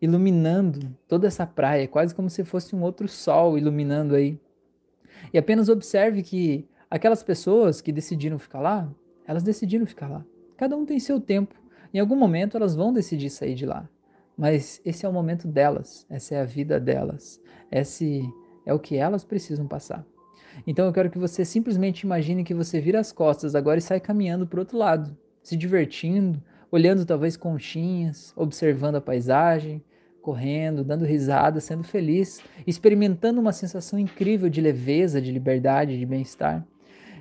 iluminando 0.00 0.94
toda 1.08 1.26
essa 1.26 1.46
praia, 1.46 1.88
quase 1.88 2.14
como 2.14 2.28
se 2.28 2.44
fosse 2.44 2.76
um 2.76 2.82
outro 2.82 3.08
sol 3.08 3.56
iluminando 3.56 4.14
aí. 4.14 4.38
E 5.32 5.38
apenas 5.38 5.68
observe 5.68 6.22
que 6.22 6.68
aquelas 6.90 7.22
pessoas 7.22 7.80
que 7.80 7.90
decidiram 7.90 8.38
ficar 8.38 8.60
lá, 8.60 8.88
elas 9.26 9.42
decidiram 9.42 9.86
ficar 9.86 10.08
lá. 10.08 10.24
Cada 10.56 10.76
um 10.76 10.84
tem 10.84 11.00
seu 11.00 11.20
tempo. 11.20 11.54
Em 11.94 12.00
algum 12.00 12.16
momento 12.16 12.56
elas 12.56 12.74
vão 12.74 12.92
decidir 12.92 13.30
sair 13.30 13.54
de 13.54 13.64
lá. 13.64 13.88
Mas 14.36 14.80
esse 14.84 15.06
é 15.06 15.08
o 15.08 15.12
momento 15.12 15.46
delas, 15.46 16.04
essa 16.10 16.34
é 16.34 16.40
a 16.40 16.44
vida 16.44 16.80
delas, 16.80 17.40
esse 17.70 18.28
é 18.66 18.74
o 18.74 18.80
que 18.80 18.96
elas 18.96 19.24
precisam 19.24 19.68
passar. 19.68 20.04
Então 20.66 20.86
eu 20.86 20.92
quero 20.92 21.08
que 21.08 21.18
você 21.18 21.44
simplesmente 21.44 22.00
imagine 22.00 22.42
que 22.42 22.52
você 22.52 22.80
vira 22.80 22.98
as 22.98 23.12
costas 23.12 23.54
agora 23.54 23.78
e 23.78 23.82
sai 23.82 24.00
caminhando 24.00 24.44
para 24.44 24.56
o 24.56 24.60
outro 24.60 24.76
lado, 24.76 25.16
se 25.40 25.56
divertindo, 25.56 26.42
olhando 26.68 27.06
talvez 27.06 27.36
conchinhas, 27.36 28.32
observando 28.34 28.96
a 28.96 29.00
paisagem, 29.00 29.80
correndo, 30.20 30.82
dando 30.82 31.04
risada, 31.04 31.60
sendo 31.60 31.84
feliz, 31.84 32.40
experimentando 32.66 33.40
uma 33.40 33.52
sensação 33.52 34.00
incrível 34.00 34.48
de 34.48 34.60
leveza, 34.60 35.22
de 35.22 35.30
liberdade, 35.30 35.96
de 35.96 36.06
bem-estar. 36.06 36.66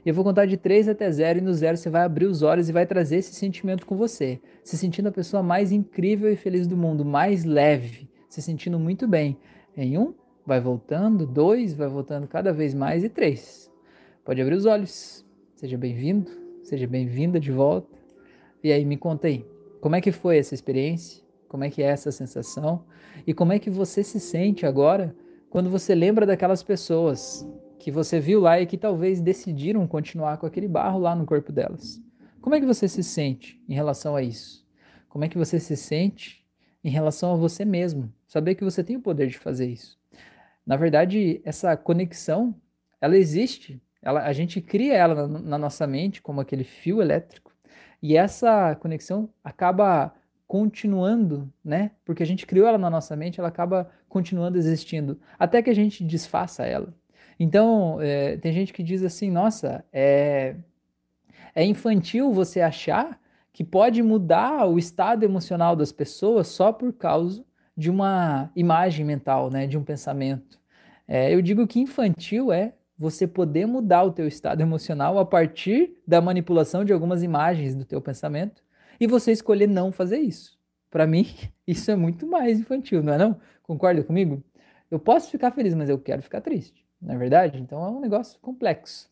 Eu 0.05 0.13
vou 0.13 0.23
contar 0.23 0.45
de 0.45 0.57
3 0.57 0.89
até 0.89 1.09
0 1.09 1.39
e 1.39 1.41
no 1.41 1.53
0 1.53 1.77
você 1.77 1.89
vai 1.89 2.03
abrir 2.03 2.25
os 2.25 2.41
olhos 2.41 2.67
e 2.67 2.73
vai 2.73 2.85
trazer 2.85 3.17
esse 3.17 3.33
sentimento 3.33 3.85
com 3.85 3.95
você, 3.95 4.41
se 4.61 4.77
sentindo 4.77 5.07
a 5.07 5.11
pessoa 5.11 5.41
mais 5.41 5.71
incrível 5.71 6.31
e 6.31 6.35
feliz 6.35 6.67
do 6.67 6.75
mundo, 6.75 7.05
mais 7.05 7.45
leve, 7.45 8.09
se 8.27 8.41
sentindo 8.41 8.77
muito 8.77 9.07
bem. 9.07 9.37
Em 9.77 9.97
1, 9.97 10.01
um, 10.01 10.13
vai 10.45 10.59
voltando, 10.59 11.25
2, 11.25 11.73
vai 11.73 11.87
voltando 11.87 12.27
cada 12.27 12.51
vez 12.51 12.73
mais 12.73 13.01
e 13.03 13.09
3. 13.09 13.71
Pode 14.25 14.41
abrir 14.41 14.55
os 14.55 14.65
olhos. 14.65 15.25
Seja 15.55 15.77
bem-vindo, 15.77 16.29
seja 16.63 16.85
bem-vinda 16.85 17.39
de 17.39 17.51
volta. 17.51 17.97
E 18.61 18.73
aí 18.73 18.83
me 18.83 18.97
conta 18.97 19.27
aí, 19.27 19.45
como 19.79 19.95
é 19.95 20.01
que 20.01 20.11
foi 20.11 20.37
essa 20.37 20.53
experiência? 20.53 21.23
Como 21.47 21.63
é 21.63 21.69
que 21.69 21.81
é 21.81 21.85
essa 21.85 22.11
sensação? 22.11 22.83
E 23.25 23.33
como 23.33 23.53
é 23.53 23.59
que 23.59 23.69
você 23.69 24.03
se 24.03 24.19
sente 24.19 24.65
agora 24.65 25.15
quando 25.49 25.69
você 25.69 25.95
lembra 25.95 26.25
daquelas 26.25 26.61
pessoas 26.61 27.47
que 27.83 27.91
você 27.91 28.17
viu 28.17 28.39
lá 28.39 28.61
e 28.61 28.65
que 28.65 28.77
talvez 28.77 29.19
decidiram 29.19 29.85
continuar 29.85 30.37
com 30.37 30.45
aquele 30.45 30.69
barro 30.69 30.97
lá 30.97 31.13
no 31.13 31.25
corpo 31.25 31.51
delas. 31.51 32.01
Como 32.39 32.55
é 32.55 32.59
que 32.61 32.65
você 32.65 32.87
se 32.87 33.03
sente 33.03 33.61
em 33.67 33.73
relação 33.73 34.15
a 34.15 34.21
isso? 34.21 34.65
Como 35.09 35.25
é 35.25 35.27
que 35.27 35.37
você 35.37 35.59
se 35.59 35.75
sente 35.75 36.47
em 36.81 36.89
relação 36.89 37.33
a 37.33 37.35
você 37.35 37.65
mesmo? 37.65 38.09
Saber 38.25 38.55
que 38.55 38.63
você 38.63 38.85
tem 38.85 38.95
o 38.95 39.01
poder 39.01 39.27
de 39.27 39.37
fazer 39.37 39.67
isso. 39.67 39.99
Na 40.65 40.77
verdade, 40.77 41.41
essa 41.43 41.75
conexão, 41.75 42.55
ela 43.01 43.17
existe. 43.17 43.81
Ela, 44.01 44.23
a 44.23 44.31
gente 44.31 44.61
cria 44.61 44.93
ela 44.93 45.27
na, 45.27 45.39
na 45.39 45.57
nossa 45.57 45.85
mente 45.85 46.21
como 46.21 46.39
aquele 46.39 46.63
fio 46.63 47.01
elétrico. 47.01 47.53
E 48.01 48.15
essa 48.15 48.75
conexão 48.75 49.29
acaba 49.43 50.13
continuando, 50.47 51.51
né? 51.61 51.91
Porque 52.05 52.23
a 52.23 52.25
gente 52.25 52.45
criou 52.45 52.65
ela 52.65 52.77
na 52.77 52.89
nossa 52.89 53.13
mente, 53.13 53.41
ela 53.41 53.49
acaba 53.49 53.89
continuando 54.07 54.57
existindo 54.57 55.19
até 55.37 55.61
que 55.61 55.69
a 55.69 55.75
gente 55.75 56.01
desfaça 56.01 56.65
ela. 56.65 56.93
Então, 57.43 57.99
é, 57.99 58.37
tem 58.37 58.53
gente 58.53 58.71
que 58.71 58.81
diz 58.81 59.03
assim: 59.03 59.29
nossa, 59.29 59.83
é, 59.91 60.55
é 61.53 61.65
infantil 61.65 62.31
você 62.31 62.61
achar 62.61 63.19
que 63.51 63.65
pode 63.65 64.01
mudar 64.01 64.65
o 64.65 64.79
estado 64.79 65.23
emocional 65.23 65.75
das 65.75 65.91
pessoas 65.91 66.47
só 66.47 66.71
por 66.71 66.93
causa 66.93 67.43
de 67.75 67.91
uma 67.91 68.49
imagem 68.55 69.05
mental, 69.05 69.49
né, 69.49 69.67
de 69.67 69.77
um 69.77 69.83
pensamento. 69.83 70.57
É, 71.05 71.35
eu 71.35 71.41
digo 71.41 71.67
que 71.67 71.81
infantil 71.81 72.49
é 72.49 72.75
você 72.97 73.27
poder 73.27 73.65
mudar 73.65 74.03
o 74.03 74.13
teu 74.13 74.25
estado 74.25 74.61
emocional 74.61 75.19
a 75.19 75.25
partir 75.25 75.97
da 76.07 76.21
manipulação 76.21 76.85
de 76.85 76.93
algumas 76.93 77.23
imagens 77.23 77.75
do 77.75 77.83
teu 77.83 77.99
pensamento 78.01 78.63
e 79.01 79.05
você 79.05 79.33
escolher 79.33 79.67
não 79.67 79.91
fazer 79.91 80.19
isso. 80.19 80.57
Para 80.89 81.05
mim, 81.05 81.27
isso 81.67 81.91
é 81.91 81.95
muito 81.97 82.25
mais 82.25 82.57
infantil, 82.57 83.03
não 83.03 83.13
é 83.13 83.17
não? 83.17 83.37
Concorda 83.63 84.01
comigo? 84.01 84.41
Eu 84.89 84.97
posso 84.97 85.29
ficar 85.29 85.51
feliz, 85.51 85.73
mas 85.73 85.89
eu 85.89 85.99
quero 85.99 86.21
ficar 86.21 86.39
triste 86.39 86.82
não 87.03 87.13
é 87.15 87.17
verdade? 87.17 87.59
Então 87.59 87.83
é 87.83 87.89
um 87.89 87.99
negócio 87.99 88.39
complexo. 88.39 89.09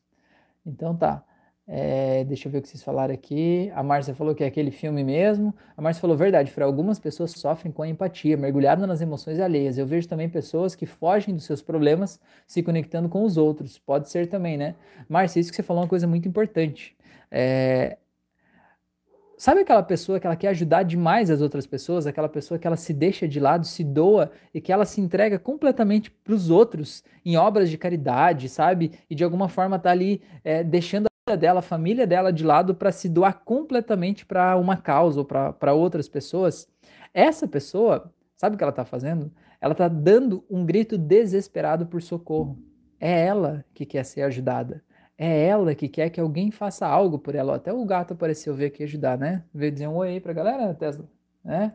Então 0.66 0.96
tá. 0.96 1.24
É, 1.68 2.24
deixa 2.26 2.48
eu 2.48 2.52
ver 2.52 2.58
o 2.58 2.62
que 2.62 2.68
vocês 2.68 2.84
falaram 2.84 3.14
aqui. 3.14 3.72
A 3.76 3.84
Márcia 3.84 4.16
falou 4.16 4.36
que 4.36 4.44
é 4.44 4.48
aquele 4.48 4.72
filme 4.72 5.04
mesmo. 5.04 5.54
A 5.78 5.82
Márcia 5.82 6.02
falou 6.02 6.18
verdade, 6.18 6.52
Para 6.52 6.66
algumas 6.66 7.00
pessoas 7.00 7.32
sofrem 7.32 7.72
com 7.72 7.82
a 7.82 7.88
empatia, 7.88 8.36
mergulhado 8.36 8.86
nas 8.88 9.00
emoções 9.02 9.40
alheias. 9.40 9.78
Eu 9.78 9.86
vejo 9.86 10.08
também 10.08 10.28
pessoas 10.28 10.76
que 10.76 10.86
fogem 10.86 11.36
dos 11.36 11.46
seus 11.46 11.62
problemas 11.62 12.20
se 12.48 12.64
conectando 12.64 13.08
com 13.08 13.24
os 13.24 13.38
outros. 13.38 13.78
Pode 13.78 14.10
ser 14.10 14.28
também, 14.28 14.58
né? 14.58 14.76
Márcia, 15.08 15.40
isso 15.40 15.50
que 15.50 15.56
você 15.56 15.64
falou 15.64 15.82
é 15.82 15.86
uma 15.86 15.90
coisa 15.90 16.08
muito 16.08 16.28
importante. 16.28 16.96
É, 17.30 17.98
Sabe 19.42 19.62
aquela 19.62 19.82
pessoa 19.82 20.20
que 20.20 20.28
ela 20.28 20.36
quer 20.36 20.50
ajudar 20.50 20.84
demais 20.84 21.32
as 21.32 21.42
outras 21.42 21.66
pessoas, 21.66 22.06
aquela 22.06 22.30
pessoa 22.30 22.60
que 22.60 22.68
ela 22.68 22.78
se 22.78 22.94
deixa 22.94 23.28
de 23.28 23.40
lado, 23.40 23.66
se 23.66 23.84
doa 23.84 24.30
e 24.54 24.62
que 24.62 24.72
ela 24.72 24.86
se 24.86 25.02
entrega 25.02 25.40
completamente 25.40 26.12
para 26.12 26.36
os 26.36 26.52
outros 26.52 27.04
em 27.26 27.38
obras 27.38 27.68
de 27.68 27.76
caridade, 27.76 28.48
sabe? 28.48 28.92
E 29.10 29.16
de 29.16 29.24
alguma 29.24 29.50
forma 29.50 29.80
tá 29.80 29.90
ali 29.90 30.22
é, 30.44 30.64
deixando 30.64 31.08
a 31.28 31.36
dela, 31.36 31.58
a 31.58 31.64
família 31.64 32.06
dela 32.06 32.32
de 32.32 32.44
lado 32.44 32.76
para 32.76 32.92
se 32.92 33.10
doar 33.10 33.42
completamente 33.44 34.28
para 34.28 34.56
uma 34.58 34.78
causa 34.78 35.22
ou 35.22 35.26
para 35.26 35.74
outras 35.74 36.08
pessoas. 36.08 36.68
Essa 37.12 37.48
pessoa, 37.48 38.14
sabe 38.38 38.54
o 38.54 38.58
que 38.60 38.64
ela 38.64 38.70
está 38.70 38.86
fazendo? 38.86 39.32
Ela 39.60 39.72
está 39.72 39.88
dando 39.88 40.46
um 40.52 40.64
grito 40.64 41.00
desesperado 41.00 41.88
por 41.88 42.00
socorro. 42.04 42.60
É 43.00 43.26
ela 43.26 43.66
que 43.74 43.88
quer 43.88 44.06
ser 44.06 44.22
ajudada. 44.22 44.84
É 45.24 45.46
ela 45.46 45.76
que 45.76 45.88
quer 45.88 46.10
que 46.10 46.20
alguém 46.20 46.50
faça 46.50 46.88
algo 46.88 47.20
por 47.20 47.36
ela. 47.36 47.56
Até 47.56 47.72
o 47.72 47.86
gato 47.86 48.14
apareceu 48.14 48.56
ver 48.56 48.66
aqui 48.66 48.84
ajudar, 48.84 49.20
né? 49.20 49.44
Veio 49.54 49.72
dizer 49.72 49.88
um 49.88 49.98
oi 49.98 50.10
aí 50.10 50.20
pra 50.20 50.34
galera, 50.34 50.74
Tesla, 50.74 51.08
né? 51.44 51.74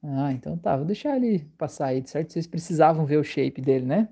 Ah, 0.00 0.32
então 0.32 0.56
tá, 0.56 0.76
vou 0.76 0.86
deixar 0.86 1.16
ele 1.16 1.40
passar 1.58 1.86
aí, 1.86 2.06
certo? 2.06 2.32
Vocês 2.32 2.46
precisavam 2.46 3.04
ver 3.04 3.16
o 3.16 3.24
shape 3.24 3.60
dele, 3.60 3.84
né? 3.84 4.08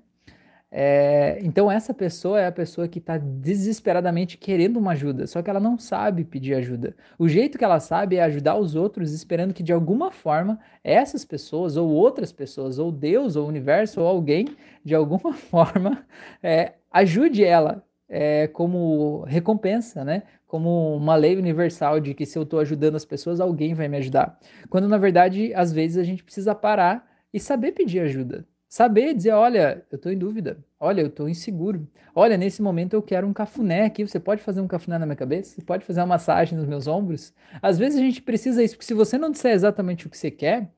É, 0.69 1.39
então 1.43 1.71
essa 1.71 1.93
pessoa 1.93 2.41
é 2.41 2.47
a 2.47 2.51
pessoa 2.51 2.89
que 2.89 2.99
está 2.99 3.17
desesperadamente 3.17 4.37
querendo 4.37 4.77
uma 4.77 4.91
ajuda, 4.91 5.27
só 5.27 5.41
que 5.41 5.49
ela 5.49 5.59
não 5.61 5.77
sabe 5.79 6.25
pedir 6.25 6.55
ajuda. 6.55 6.93
O 7.17 7.29
jeito 7.29 7.57
que 7.57 7.63
ela 7.63 7.79
sabe 7.79 8.17
é 8.17 8.23
ajudar 8.23 8.57
os 8.57 8.75
outros, 8.75 9.13
esperando 9.13 9.53
que 9.53 9.63
de 9.63 9.71
alguma 9.71 10.11
forma 10.11 10.59
essas 10.83 11.23
pessoas, 11.23 11.77
ou 11.77 11.89
outras 11.89 12.33
pessoas, 12.33 12.79
ou 12.79 12.91
Deus, 12.91 13.37
ou 13.37 13.45
o 13.45 13.47
universo, 13.47 14.01
ou 14.01 14.07
alguém, 14.07 14.49
de 14.83 14.93
alguma 14.93 15.31
forma, 15.49 16.05
é, 16.43 16.73
ajude 16.91 17.41
ela 17.41 17.81
é, 18.07 18.47
como 18.47 19.23
recompensa, 19.23 20.03
né? 20.03 20.23
Como 20.47 20.95
uma 20.95 21.15
lei 21.15 21.35
universal 21.35 21.99
de 21.99 22.13
que 22.13 22.25
se 22.25 22.37
eu 22.37 22.43
estou 22.43 22.59
ajudando 22.59 22.95
as 22.95 23.05
pessoas, 23.05 23.39
alguém 23.39 23.73
vai 23.73 23.87
me 23.87 23.97
ajudar. 23.97 24.39
Quando 24.69 24.87
na 24.87 24.97
verdade, 24.97 25.53
às 25.53 25.71
vezes 25.71 25.97
a 25.97 26.03
gente 26.03 26.23
precisa 26.23 26.53
parar 26.55 27.07
e 27.33 27.39
saber 27.39 27.71
pedir 27.73 27.99
ajuda. 27.99 28.47
Saber 28.67 29.13
dizer, 29.13 29.31
olha, 29.31 29.85
eu 29.91 29.95
estou 29.95 30.11
em 30.11 30.17
dúvida, 30.17 30.57
olha, 30.79 31.01
eu 31.01 31.07
estou 31.07 31.29
inseguro, 31.29 31.87
olha, 32.13 32.35
nesse 32.35 32.61
momento 32.61 32.93
eu 32.93 33.01
quero 33.01 33.25
um 33.25 33.31
cafuné 33.31 33.85
aqui, 33.85 34.05
você 34.05 34.19
pode 34.19 34.41
fazer 34.41 34.59
um 34.59 34.67
cafuné 34.67 34.97
na 34.97 35.05
minha 35.05 35.15
cabeça? 35.15 35.55
Você 35.55 35.61
pode 35.61 35.85
fazer 35.85 36.01
uma 36.01 36.07
massagem 36.07 36.57
nos 36.57 36.67
meus 36.67 36.87
ombros? 36.87 37.33
Às 37.61 37.77
vezes 37.77 37.97
a 37.97 38.01
gente 38.01 38.21
precisa 38.21 38.63
isso, 38.63 38.75
porque 38.75 38.85
se 38.85 38.93
você 38.93 39.17
não 39.17 39.31
disser 39.31 39.53
exatamente 39.53 40.07
o 40.07 40.09
que 40.09 40.17
você 40.17 40.29
quer, 40.29 40.71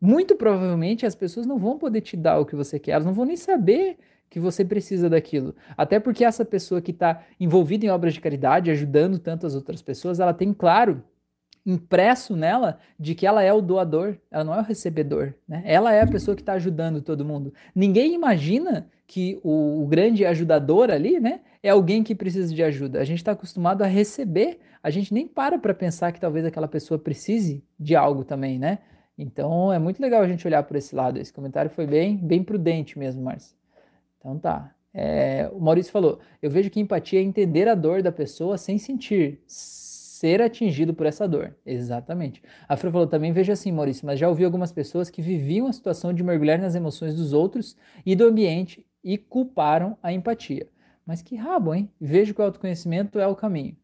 muito 0.00 0.34
provavelmente 0.34 1.04
as 1.04 1.14
pessoas 1.14 1.46
não 1.46 1.58
vão 1.58 1.76
poder 1.76 2.00
te 2.00 2.16
dar 2.16 2.38
o 2.38 2.46
que 2.46 2.56
você 2.56 2.78
quer, 2.78 2.92
elas 2.92 3.04
não 3.04 3.12
vão 3.12 3.26
nem 3.26 3.36
saber 3.36 3.98
que 4.30 4.38
você 4.38 4.64
precisa 4.64 5.10
daquilo. 5.10 5.54
Até 5.76 5.98
porque 5.98 6.24
essa 6.24 6.44
pessoa 6.44 6.80
que 6.80 6.92
está 6.92 7.22
envolvida 7.38 7.84
em 7.84 7.90
obras 7.90 8.14
de 8.14 8.20
caridade, 8.20 8.70
ajudando 8.70 9.18
tantas 9.18 9.56
outras 9.56 9.82
pessoas, 9.82 10.20
ela 10.20 10.32
tem 10.32 10.54
claro 10.54 11.02
impresso 11.66 12.34
nela 12.34 12.78
de 12.98 13.14
que 13.14 13.26
ela 13.26 13.42
é 13.42 13.52
o 13.52 13.60
doador, 13.60 14.16
ela 14.30 14.44
não 14.44 14.54
é 14.54 14.60
o 14.60 14.64
recebedor, 14.64 15.34
né? 15.46 15.62
Ela 15.66 15.92
é 15.92 16.00
a 16.00 16.06
pessoa 16.06 16.34
que 16.34 16.42
está 16.42 16.54
ajudando 16.54 17.02
todo 17.02 17.24
mundo. 17.24 17.52
Ninguém 17.74 18.14
imagina 18.14 18.88
que 19.06 19.38
o, 19.42 19.82
o, 19.82 19.86
grande 19.86 20.24
ajudador 20.24 20.90
ali, 20.90 21.18
né, 21.18 21.40
é 21.62 21.70
alguém 21.70 22.02
que 22.02 22.14
precisa 22.14 22.54
de 22.54 22.62
ajuda. 22.62 23.00
A 23.00 23.04
gente 23.04 23.18
está 23.18 23.32
acostumado 23.32 23.82
a 23.82 23.86
receber, 23.86 24.60
a 24.82 24.88
gente 24.88 25.12
nem 25.12 25.26
para 25.26 25.58
para 25.58 25.74
pensar 25.74 26.12
que 26.12 26.20
talvez 26.20 26.46
aquela 26.46 26.68
pessoa 26.68 26.98
precise 26.98 27.62
de 27.78 27.96
algo 27.96 28.24
também, 28.24 28.58
né? 28.58 28.78
Então 29.18 29.72
é 29.72 29.78
muito 29.78 30.00
legal 30.00 30.22
a 30.22 30.28
gente 30.28 30.46
olhar 30.46 30.62
por 30.62 30.76
esse 30.76 30.94
lado. 30.94 31.18
Esse 31.18 31.32
comentário 31.32 31.70
foi 31.70 31.86
bem, 31.86 32.16
bem 32.16 32.42
prudente 32.42 32.98
mesmo, 32.98 33.22
Márcio. 33.22 33.59
Então 34.20 34.38
tá. 34.38 34.72
É, 34.94 35.50
o 35.52 35.58
Maurício 35.58 35.90
falou: 35.90 36.20
eu 36.40 36.50
vejo 36.50 36.70
que 36.70 36.78
empatia 36.78 37.18
é 37.18 37.22
entender 37.22 37.66
a 37.68 37.74
dor 37.74 38.02
da 38.02 38.12
pessoa 38.12 38.56
sem 38.56 38.78
sentir 38.78 39.40
ser 40.20 40.42
atingido 40.42 40.92
por 40.92 41.06
essa 41.06 41.26
dor. 41.26 41.56
Exatamente. 41.64 42.42
A 42.68 42.76
Fran 42.76 42.90
falou 42.90 43.06
também, 43.06 43.32
veja 43.32 43.54
assim, 43.54 43.72
Maurício, 43.72 44.04
mas 44.04 44.18
já 44.18 44.28
ouvi 44.28 44.44
algumas 44.44 44.70
pessoas 44.70 45.08
que 45.08 45.22
viviam 45.22 45.66
a 45.66 45.72
situação 45.72 46.12
de 46.12 46.22
mergulhar 46.22 46.58
nas 46.58 46.74
emoções 46.74 47.14
dos 47.14 47.32
outros 47.32 47.74
e 48.04 48.14
do 48.14 48.24
ambiente 48.24 48.86
e 49.02 49.16
culparam 49.16 49.96
a 50.02 50.12
empatia. 50.12 50.68
Mas 51.06 51.22
que 51.22 51.36
rabo, 51.36 51.74
hein? 51.74 51.90
Vejo 51.98 52.34
que 52.34 52.40
o 52.42 52.44
autoconhecimento 52.44 53.18
é 53.18 53.26
o 53.26 53.34
caminho. 53.34 53.74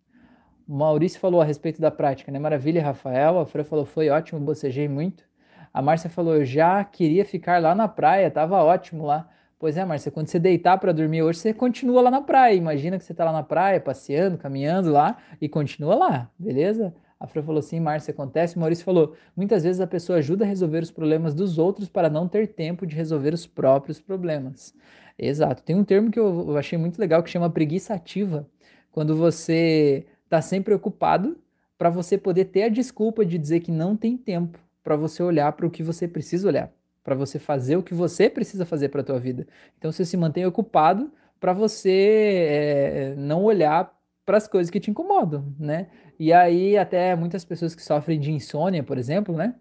O 0.69 0.77
Maurício 0.77 1.19
falou 1.19 1.41
a 1.41 1.45
respeito 1.45 1.81
da 1.81 1.91
prática, 1.91 2.31
né? 2.31 2.39
Maravilha, 2.39 2.83
Rafael. 2.83 3.39
A 3.39 3.47
Fran 3.47 3.65
falou, 3.65 3.87
foi 3.87 4.11
ótimo, 4.11 4.39
bocejei 4.39 4.89
muito. 4.89 5.25
A 5.73 5.81
Márcia 5.81 6.11
falou, 6.11 6.35
eu 6.35 6.45
já 6.45 6.85
queria 6.85 7.25
ficar 7.25 7.63
lá 7.63 7.75
na 7.75 7.89
praia, 7.89 8.31
tava 8.31 8.63
ótimo 8.63 9.07
lá. 9.07 9.27
Pois 9.59 9.77
é, 9.79 9.85
Márcia, 9.87 10.13
quando 10.13 10.29
você 10.29 10.39
deitar 10.39 10.77
para 10.79 10.93
dormir 10.93 11.23
hoje, 11.23 11.39
você 11.39 11.55
continua 11.55 12.03
lá 12.03 12.11
na 12.11 12.21
praia. 12.21 12.55
Imagina 12.55 12.99
que 12.99 13.05
você 13.05 13.13
está 13.13 13.25
lá 13.25 13.33
na 13.33 13.43
praia, 13.43 13.81
passeando, 13.81 14.37
caminhando 14.37 14.93
lá 14.93 15.17
e 15.41 15.49
continua 15.49 15.95
lá, 15.95 16.31
beleza? 16.39 16.95
A 17.19 17.27
Fran 17.27 17.43
falou 17.43 17.61
assim, 17.61 17.81
Márcia, 17.81 18.13
acontece. 18.13 18.57
O 18.57 18.61
Maurício 18.61 18.85
falou, 18.85 19.17
muitas 19.35 19.65
vezes 19.65 19.81
a 19.81 19.87
pessoa 19.87 20.19
ajuda 20.19 20.45
a 20.45 20.47
resolver 20.47 20.83
os 20.83 20.91
problemas 20.91 21.35
dos 21.35 21.57
outros 21.57 21.89
para 21.89 22.11
não 22.11 22.29
ter 22.29 22.49
tempo 22.49 22.87
de 22.87 22.95
resolver 22.95 23.33
os 23.33 23.47
próprios 23.47 23.99
problemas. 23.99 24.75
Exato. 25.19 25.63
Tem 25.63 25.75
um 25.75 25.85
termo 25.85 26.11
que 26.11 26.19
eu 26.19 26.55
achei 26.59 26.79
muito 26.79 26.99
legal 26.99 27.23
que 27.23 27.31
chama 27.31 27.49
preguiça 27.49 27.95
ativa. 27.95 28.47
Quando 28.93 29.17
você 29.17 30.05
está 30.25 30.43
sempre 30.43 30.75
ocupado 30.75 31.39
para 31.79 31.89
você 31.89 32.19
poder 32.19 32.47
ter 32.47 32.65
a 32.65 32.69
desculpa 32.69 33.25
de 33.25 33.39
dizer 33.39 33.61
que 33.61 33.73
não 33.73 33.97
tem 33.97 34.19
tempo 34.19 34.59
para 34.85 34.97
você 34.97 35.23
olhar 35.23 35.51
para 35.53 35.67
o 35.67 35.71
que 35.71 35.83
você 35.83 36.07
precisa 36.07 36.47
olhar 36.47 36.71
para 37.07 37.15
você 37.15 37.39
fazer 37.39 37.77
o 37.77 37.85
que 37.85 37.95
você 37.95 38.29
precisa 38.29 38.67
fazer 38.67 38.89
para 38.89 39.01
a 39.01 39.05
tua 39.05 39.21
vida. 39.21 39.47
Então 39.79 39.93
você 39.93 40.05
se 40.05 40.17
mantém 40.17 40.45
ocupado 40.45 41.13
para 41.39 41.53
você 41.53 42.49
é, 42.51 43.15
não 43.17 43.45
olhar 43.45 43.95
para 44.25 44.37
as 44.37 44.49
coisas 44.49 44.73
que 44.73 44.81
te 44.81 44.91
incomodam, 44.91 45.55
né? 45.57 45.87
E 46.19 46.33
aí 46.33 46.77
até 46.77 47.15
muitas 47.15 47.45
pessoas 47.45 47.77
que 47.77 47.83
sofrem 47.83 48.19
de 48.19 48.33
insônia, 48.33 48.83
por 48.83 48.99
exemplo, 48.99 49.37
né? 49.37 49.55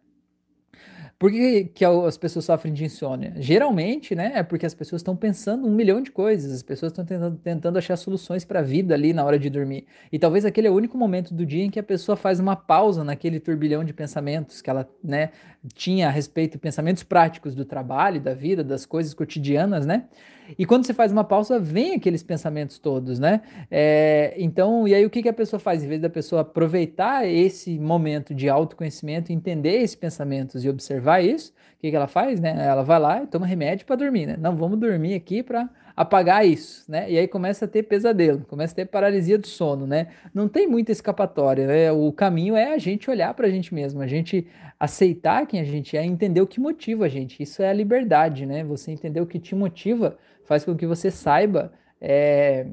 Por 1.18 1.32
que, 1.32 1.66
que 1.74 1.86
as 1.86 2.18
pessoas 2.18 2.43
sofrem 2.43 2.74
de 2.74 2.84
insônia? 2.84 3.34
Geralmente, 3.38 4.13
né, 4.13 4.34
é 4.36 4.43
porque 4.43 4.66
as 4.66 4.74
pessoas 4.74 4.99
estão 4.99 5.16
pensando 5.16 5.66
um 5.66 5.74
milhão 5.74 6.01
de 6.01 6.11
coisas, 6.11 6.51
as 6.51 6.61
pessoas 6.61 6.91
estão 6.91 7.05
tentando, 7.05 7.38
tentando 7.38 7.78
achar 7.78 7.95
soluções 7.95 8.43
para 8.43 8.59
a 8.59 8.61
vida 8.61 8.93
ali 8.93 9.13
na 9.13 9.24
hora 9.24 9.39
de 9.39 9.49
dormir. 9.49 9.86
E 10.11 10.20
talvez 10.20 10.43
aquele 10.43 10.68
é 10.68 10.70
o 10.70 10.74
único 10.74 10.97
momento 10.97 11.34
do 11.34 11.45
dia 11.45 11.63
em 11.63 11.70
que 11.70 11.80
a 11.80 11.84
pessoa 11.84 12.18
faz 12.18 12.38
uma 12.38 12.57
pausa 12.57 13.01
naquele 13.01 13.39
turbilhão 13.39 13.86
de 13.86 13.93
pensamentos 13.93 14.61
que 14.61 14.70
ela, 14.70 14.89
né, 15.01 15.32
tinha 15.74 16.07
a 16.07 16.11
respeito, 16.11 16.59
pensamentos 16.59 17.01
práticos 17.01 17.55
do 17.55 17.63
trabalho, 17.63 18.20
da 18.20 18.34
vida, 18.34 18.61
das 18.61 18.86
coisas 18.86 19.13
cotidianas, 19.13 19.86
né? 19.86 20.09
E 20.57 20.65
quando 20.65 20.85
você 20.85 20.93
faz 20.93 21.11
uma 21.11 21.23
pausa, 21.23 21.59
vem 21.59 21.95
aqueles 21.95 22.23
pensamentos 22.23 22.79
todos, 22.79 23.19
né? 23.19 23.41
É, 23.69 24.33
então, 24.37 24.87
e 24.87 24.93
aí 24.93 25.05
o 25.05 25.09
que, 25.09 25.21
que 25.21 25.29
a 25.29 25.33
pessoa 25.33 25.59
faz? 25.59 25.83
Em 25.83 25.87
vez 25.87 26.01
da 26.01 26.09
pessoa 26.09 26.41
aproveitar 26.41 27.27
esse 27.27 27.79
momento 27.79 28.33
de 28.33 28.49
autoconhecimento, 28.49 29.31
entender 29.31 29.81
esses 29.81 29.95
pensamentos 29.95 30.63
e 30.63 30.69
observar 30.69 31.23
isso, 31.23 31.51
o 31.77 31.81
que, 31.81 31.89
que 31.89 31.95
ela 31.95 32.07
faz, 32.07 32.39
né? 32.39 32.55
Ela 32.67 32.83
vai 32.83 32.99
lá 32.99 33.23
e 33.23 33.27
toma 33.27 33.45
remédio 33.45 33.85
para 33.85 33.95
dormir, 33.95 34.25
né? 34.25 34.37
Não, 34.39 34.55
vamos 34.55 34.79
dormir 34.79 35.15
aqui 35.15 35.43
para 35.43 35.69
apagar 35.95 36.45
isso, 36.45 36.83
né? 36.89 37.09
E 37.09 37.17
aí 37.17 37.27
começa 37.27 37.65
a 37.65 37.67
ter 37.67 37.83
pesadelo, 37.83 38.41
começa 38.47 38.73
a 38.73 38.75
ter 38.75 38.85
paralisia 38.85 39.37
do 39.37 39.47
sono, 39.47 39.87
né? 39.87 40.07
Não 40.33 40.47
tem 40.47 40.67
muita 40.67 40.91
escapatória, 40.91 41.65
né? 41.65 41.91
O 41.91 42.11
caminho 42.11 42.55
é 42.55 42.73
a 42.73 42.77
gente 42.77 43.09
olhar 43.09 43.33
para 43.33 43.47
a 43.47 43.49
gente 43.49 43.73
mesmo, 43.73 44.01
a 44.01 44.07
gente 44.07 44.45
aceitar 44.77 45.47
quem 45.47 45.59
a 45.59 45.63
gente 45.63 45.95
é, 45.95 46.03
entender 46.03 46.41
o 46.41 46.47
que 46.47 46.59
motiva 46.59 47.05
a 47.05 47.09
gente. 47.09 47.41
Isso 47.41 47.61
é 47.61 47.69
a 47.69 47.73
liberdade, 47.73 48.45
né? 48.45 48.63
Você 48.63 48.91
entender 48.91 49.21
o 49.21 49.25
que 49.25 49.39
te 49.39 49.55
motiva 49.55 50.17
faz 50.45 50.63
com 50.63 50.75
que 50.75 50.87
você 50.87 51.11
saiba 51.11 51.73
é, 51.99 52.67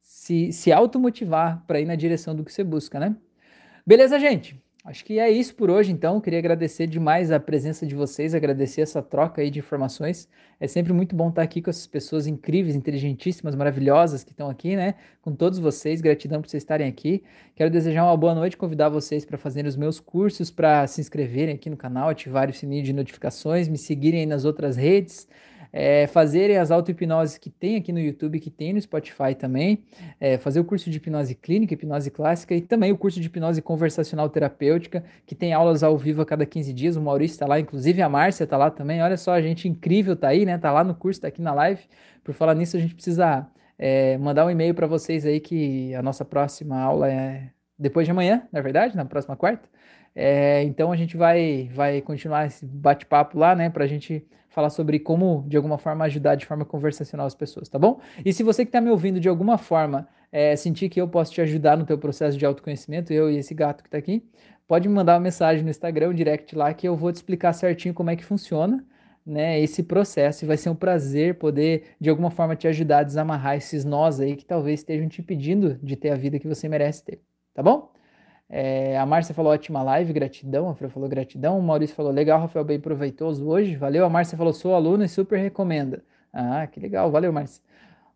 se, 0.00 0.52
se 0.52 0.70
automotivar 0.72 1.64
para 1.66 1.80
ir 1.80 1.86
na 1.86 1.94
direção 1.94 2.34
do 2.34 2.44
que 2.44 2.52
você 2.52 2.62
busca, 2.62 3.00
né? 3.00 3.16
Beleza, 3.84 4.18
gente? 4.18 4.62
Acho 4.84 5.04
que 5.04 5.20
é 5.20 5.30
isso 5.30 5.54
por 5.54 5.70
hoje, 5.70 5.92
então. 5.92 6.20
Queria 6.20 6.40
agradecer 6.40 6.88
demais 6.88 7.30
a 7.30 7.38
presença 7.38 7.86
de 7.86 7.94
vocês, 7.94 8.34
agradecer 8.34 8.80
essa 8.80 9.00
troca 9.00 9.40
aí 9.40 9.48
de 9.48 9.60
informações. 9.60 10.28
É 10.58 10.66
sempre 10.66 10.92
muito 10.92 11.14
bom 11.14 11.28
estar 11.28 11.42
aqui 11.42 11.62
com 11.62 11.70
essas 11.70 11.86
pessoas 11.86 12.26
incríveis, 12.26 12.74
inteligentíssimas, 12.74 13.54
maravilhosas 13.54 14.24
que 14.24 14.32
estão 14.32 14.50
aqui, 14.50 14.74
né? 14.74 14.96
Com 15.20 15.36
todos 15.36 15.60
vocês. 15.60 16.00
Gratidão 16.00 16.42
por 16.42 16.50
vocês 16.50 16.64
estarem 16.64 16.88
aqui. 16.88 17.22
Quero 17.54 17.70
desejar 17.70 18.04
uma 18.04 18.16
boa 18.16 18.34
noite, 18.34 18.56
convidar 18.56 18.88
vocês 18.88 19.24
para 19.24 19.38
fazerem 19.38 19.68
os 19.68 19.76
meus 19.76 20.00
cursos, 20.00 20.50
para 20.50 20.84
se 20.88 21.00
inscreverem 21.00 21.54
aqui 21.54 21.70
no 21.70 21.76
canal, 21.76 22.08
ativarem 22.08 22.52
o 22.52 22.56
sininho 22.56 22.82
de 22.82 22.92
notificações, 22.92 23.68
me 23.68 23.78
seguirem 23.78 24.20
aí 24.20 24.26
nas 24.26 24.44
outras 24.44 24.76
redes 24.76 25.28
é, 25.72 26.06
fazerem 26.06 26.58
as 26.58 26.70
auto-hipnoses 26.70 27.38
que 27.38 27.48
tem 27.48 27.76
aqui 27.76 27.92
no 27.92 27.98
YouTube, 27.98 28.38
que 28.38 28.50
tem 28.50 28.72
no 28.72 28.80
Spotify 28.80 29.34
também, 29.34 29.82
é, 30.20 30.36
fazer 30.36 30.60
o 30.60 30.64
curso 30.64 30.90
de 30.90 30.98
hipnose 30.98 31.34
clínica, 31.34 31.72
hipnose 31.72 32.10
clássica 32.10 32.54
e 32.54 32.60
também 32.60 32.92
o 32.92 32.98
curso 32.98 33.20
de 33.20 33.26
hipnose 33.26 33.62
conversacional 33.62 34.28
terapêutica, 34.28 35.02
que 35.24 35.34
tem 35.34 35.52
aulas 35.52 35.82
ao 35.82 35.96
vivo 35.96 36.20
a 36.20 36.26
cada 36.26 36.44
15 36.44 36.72
dias. 36.72 36.96
O 36.96 37.00
Maurício 37.00 37.34
está 37.34 37.46
lá, 37.46 37.58
inclusive 37.58 38.02
a 38.02 38.08
Márcia 38.08 38.44
está 38.44 38.56
lá 38.56 38.70
também. 38.70 39.02
Olha 39.02 39.16
só, 39.16 39.32
a 39.32 39.40
gente 39.40 39.66
incrível 39.66 40.14
tá 40.14 40.28
aí, 40.28 40.44
né? 40.44 40.58
Tá 40.58 40.70
lá 40.70 40.84
no 40.84 40.94
curso, 40.94 41.22
tá 41.22 41.28
aqui 41.28 41.40
na 41.40 41.54
live. 41.54 41.82
Por 42.22 42.34
falar 42.34 42.54
nisso, 42.54 42.76
a 42.76 42.80
gente 42.80 42.94
precisa 42.94 43.46
é, 43.78 44.18
mandar 44.18 44.44
um 44.44 44.50
e-mail 44.50 44.74
para 44.74 44.86
vocês 44.86 45.24
aí 45.24 45.40
que 45.40 45.94
a 45.94 46.02
nossa 46.02 46.24
próxima 46.24 46.78
aula 46.78 47.10
é 47.10 47.50
depois 47.78 48.06
de 48.06 48.12
amanhã, 48.12 48.46
na 48.52 48.60
verdade, 48.60 48.96
na 48.96 49.04
próxima 49.04 49.36
quarta. 49.36 49.68
É, 50.14 50.62
então 50.64 50.92
a 50.92 50.96
gente 50.96 51.16
vai, 51.16 51.70
vai 51.74 52.00
continuar 52.00 52.46
esse 52.46 52.64
bate-papo 52.64 53.38
lá, 53.38 53.54
né, 53.56 53.70
para 53.70 53.84
a 53.84 53.86
gente 53.86 54.24
falar 54.52 54.70
sobre 54.70 54.98
como, 54.98 55.44
de 55.48 55.56
alguma 55.56 55.78
forma, 55.78 56.04
ajudar 56.04 56.34
de 56.34 56.44
forma 56.44 56.64
conversacional 56.64 57.26
as 57.26 57.34
pessoas, 57.34 57.68
tá 57.68 57.78
bom? 57.78 58.00
E 58.24 58.32
se 58.32 58.42
você 58.42 58.64
que 58.64 58.68
está 58.68 58.80
me 58.80 58.90
ouvindo 58.90 59.18
de 59.18 59.28
alguma 59.28 59.56
forma 59.56 60.06
é, 60.30 60.54
sentir 60.56 60.88
que 60.88 61.00
eu 61.00 61.08
posso 61.08 61.32
te 61.32 61.40
ajudar 61.40 61.76
no 61.76 61.86
teu 61.86 61.96
processo 61.98 62.36
de 62.36 62.44
autoconhecimento, 62.44 63.12
eu 63.12 63.30
e 63.30 63.38
esse 63.38 63.54
gato 63.54 63.82
que 63.82 63.88
está 63.88 63.98
aqui, 63.98 64.22
pode 64.68 64.88
me 64.88 64.94
mandar 64.94 65.14
uma 65.14 65.20
mensagem 65.20 65.64
no 65.64 65.70
Instagram, 65.70 66.10
um 66.10 66.14
direct 66.14 66.54
lá, 66.54 66.72
que 66.74 66.86
eu 66.86 66.94
vou 66.94 67.10
te 67.10 67.16
explicar 67.16 67.52
certinho 67.54 67.94
como 67.94 68.10
é 68.10 68.16
que 68.16 68.24
funciona, 68.24 68.84
né, 69.24 69.60
esse 69.60 69.82
processo 69.84 70.44
e 70.44 70.48
vai 70.48 70.56
ser 70.56 70.68
um 70.68 70.74
prazer 70.74 71.36
poder, 71.36 71.94
de 72.00 72.10
alguma 72.10 72.30
forma, 72.30 72.56
te 72.56 72.66
ajudar 72.66 72.98
a 72.98 73.02
desamarrar 73.04 73.56
esses 73.56 73.84
nós 73.84 74.20
aí 74.20 74.36
que 74.36 74.44
talvez 74.44 74.80
estejam 74.80 75.08
te 75.08 75.20
impedindo 75.20 75.78
de 75.82 75.96
ter 75.96 76.10
a 76.10 76.16
vida 76.16 76.38
que 76.38 76.48
você 76.48 76.68
merece 76.68 77.04
ter, 77.04 77.20
tá 77.54 77.62
bom? 77.62 77.92
É, 78.54 78.98
a 78.98 79.06
Márcia 79.06 79.34
falou 79.34 79.50
ótima 79.50 79.82
live, 79.82 80.12
gratidão. 80.12 80.68
A 80.68 80.74
Fran 80.74 80.90
falou 80.90 81.08
gratidão. 81.08 81.58
O 81.58 81.62
Maurício 81.62 81.96
falou 81.96 82.12
legal, 82.12 82.38
Rafael, 82.38 82.62
bem 82.62 82.78
proveitoso 82.78 83.48
hoje. 83.48 83.76
Valeu. 83.76 84.04
A 84.04 84.10
Márcia 84.10 84.36
falou 84.36 84.52
sou 84.52 84.74
aluno 84.74 85.02
e 85.02 85.08
super 85.08 85.38
recomenda. 85.38 86.04
Ah, 86.30 86.66
que 86.66 86.78
legal. 86.78 87.10
Valeu, 87.10 87.32
Márcia. 87.32 87.62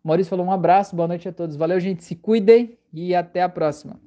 O 0.03 0.07
Maurício 0.07 0.29
falou 0.29 0.45
um 0.45 0.51
abraço, 0.51 0.95
boa 0.95 1.07
noite 1.07 1.27
a 1.27 1.33
todos. 1.33 1.55
Valeu, 1.55 1.79
gente. 1.79 2.03
Se 2.03 2.15
cuidem 2.15 2.77
e 2.93 3.15
até 3.15 3.41
a 3.41 3.49
próxima. 3.49 3.99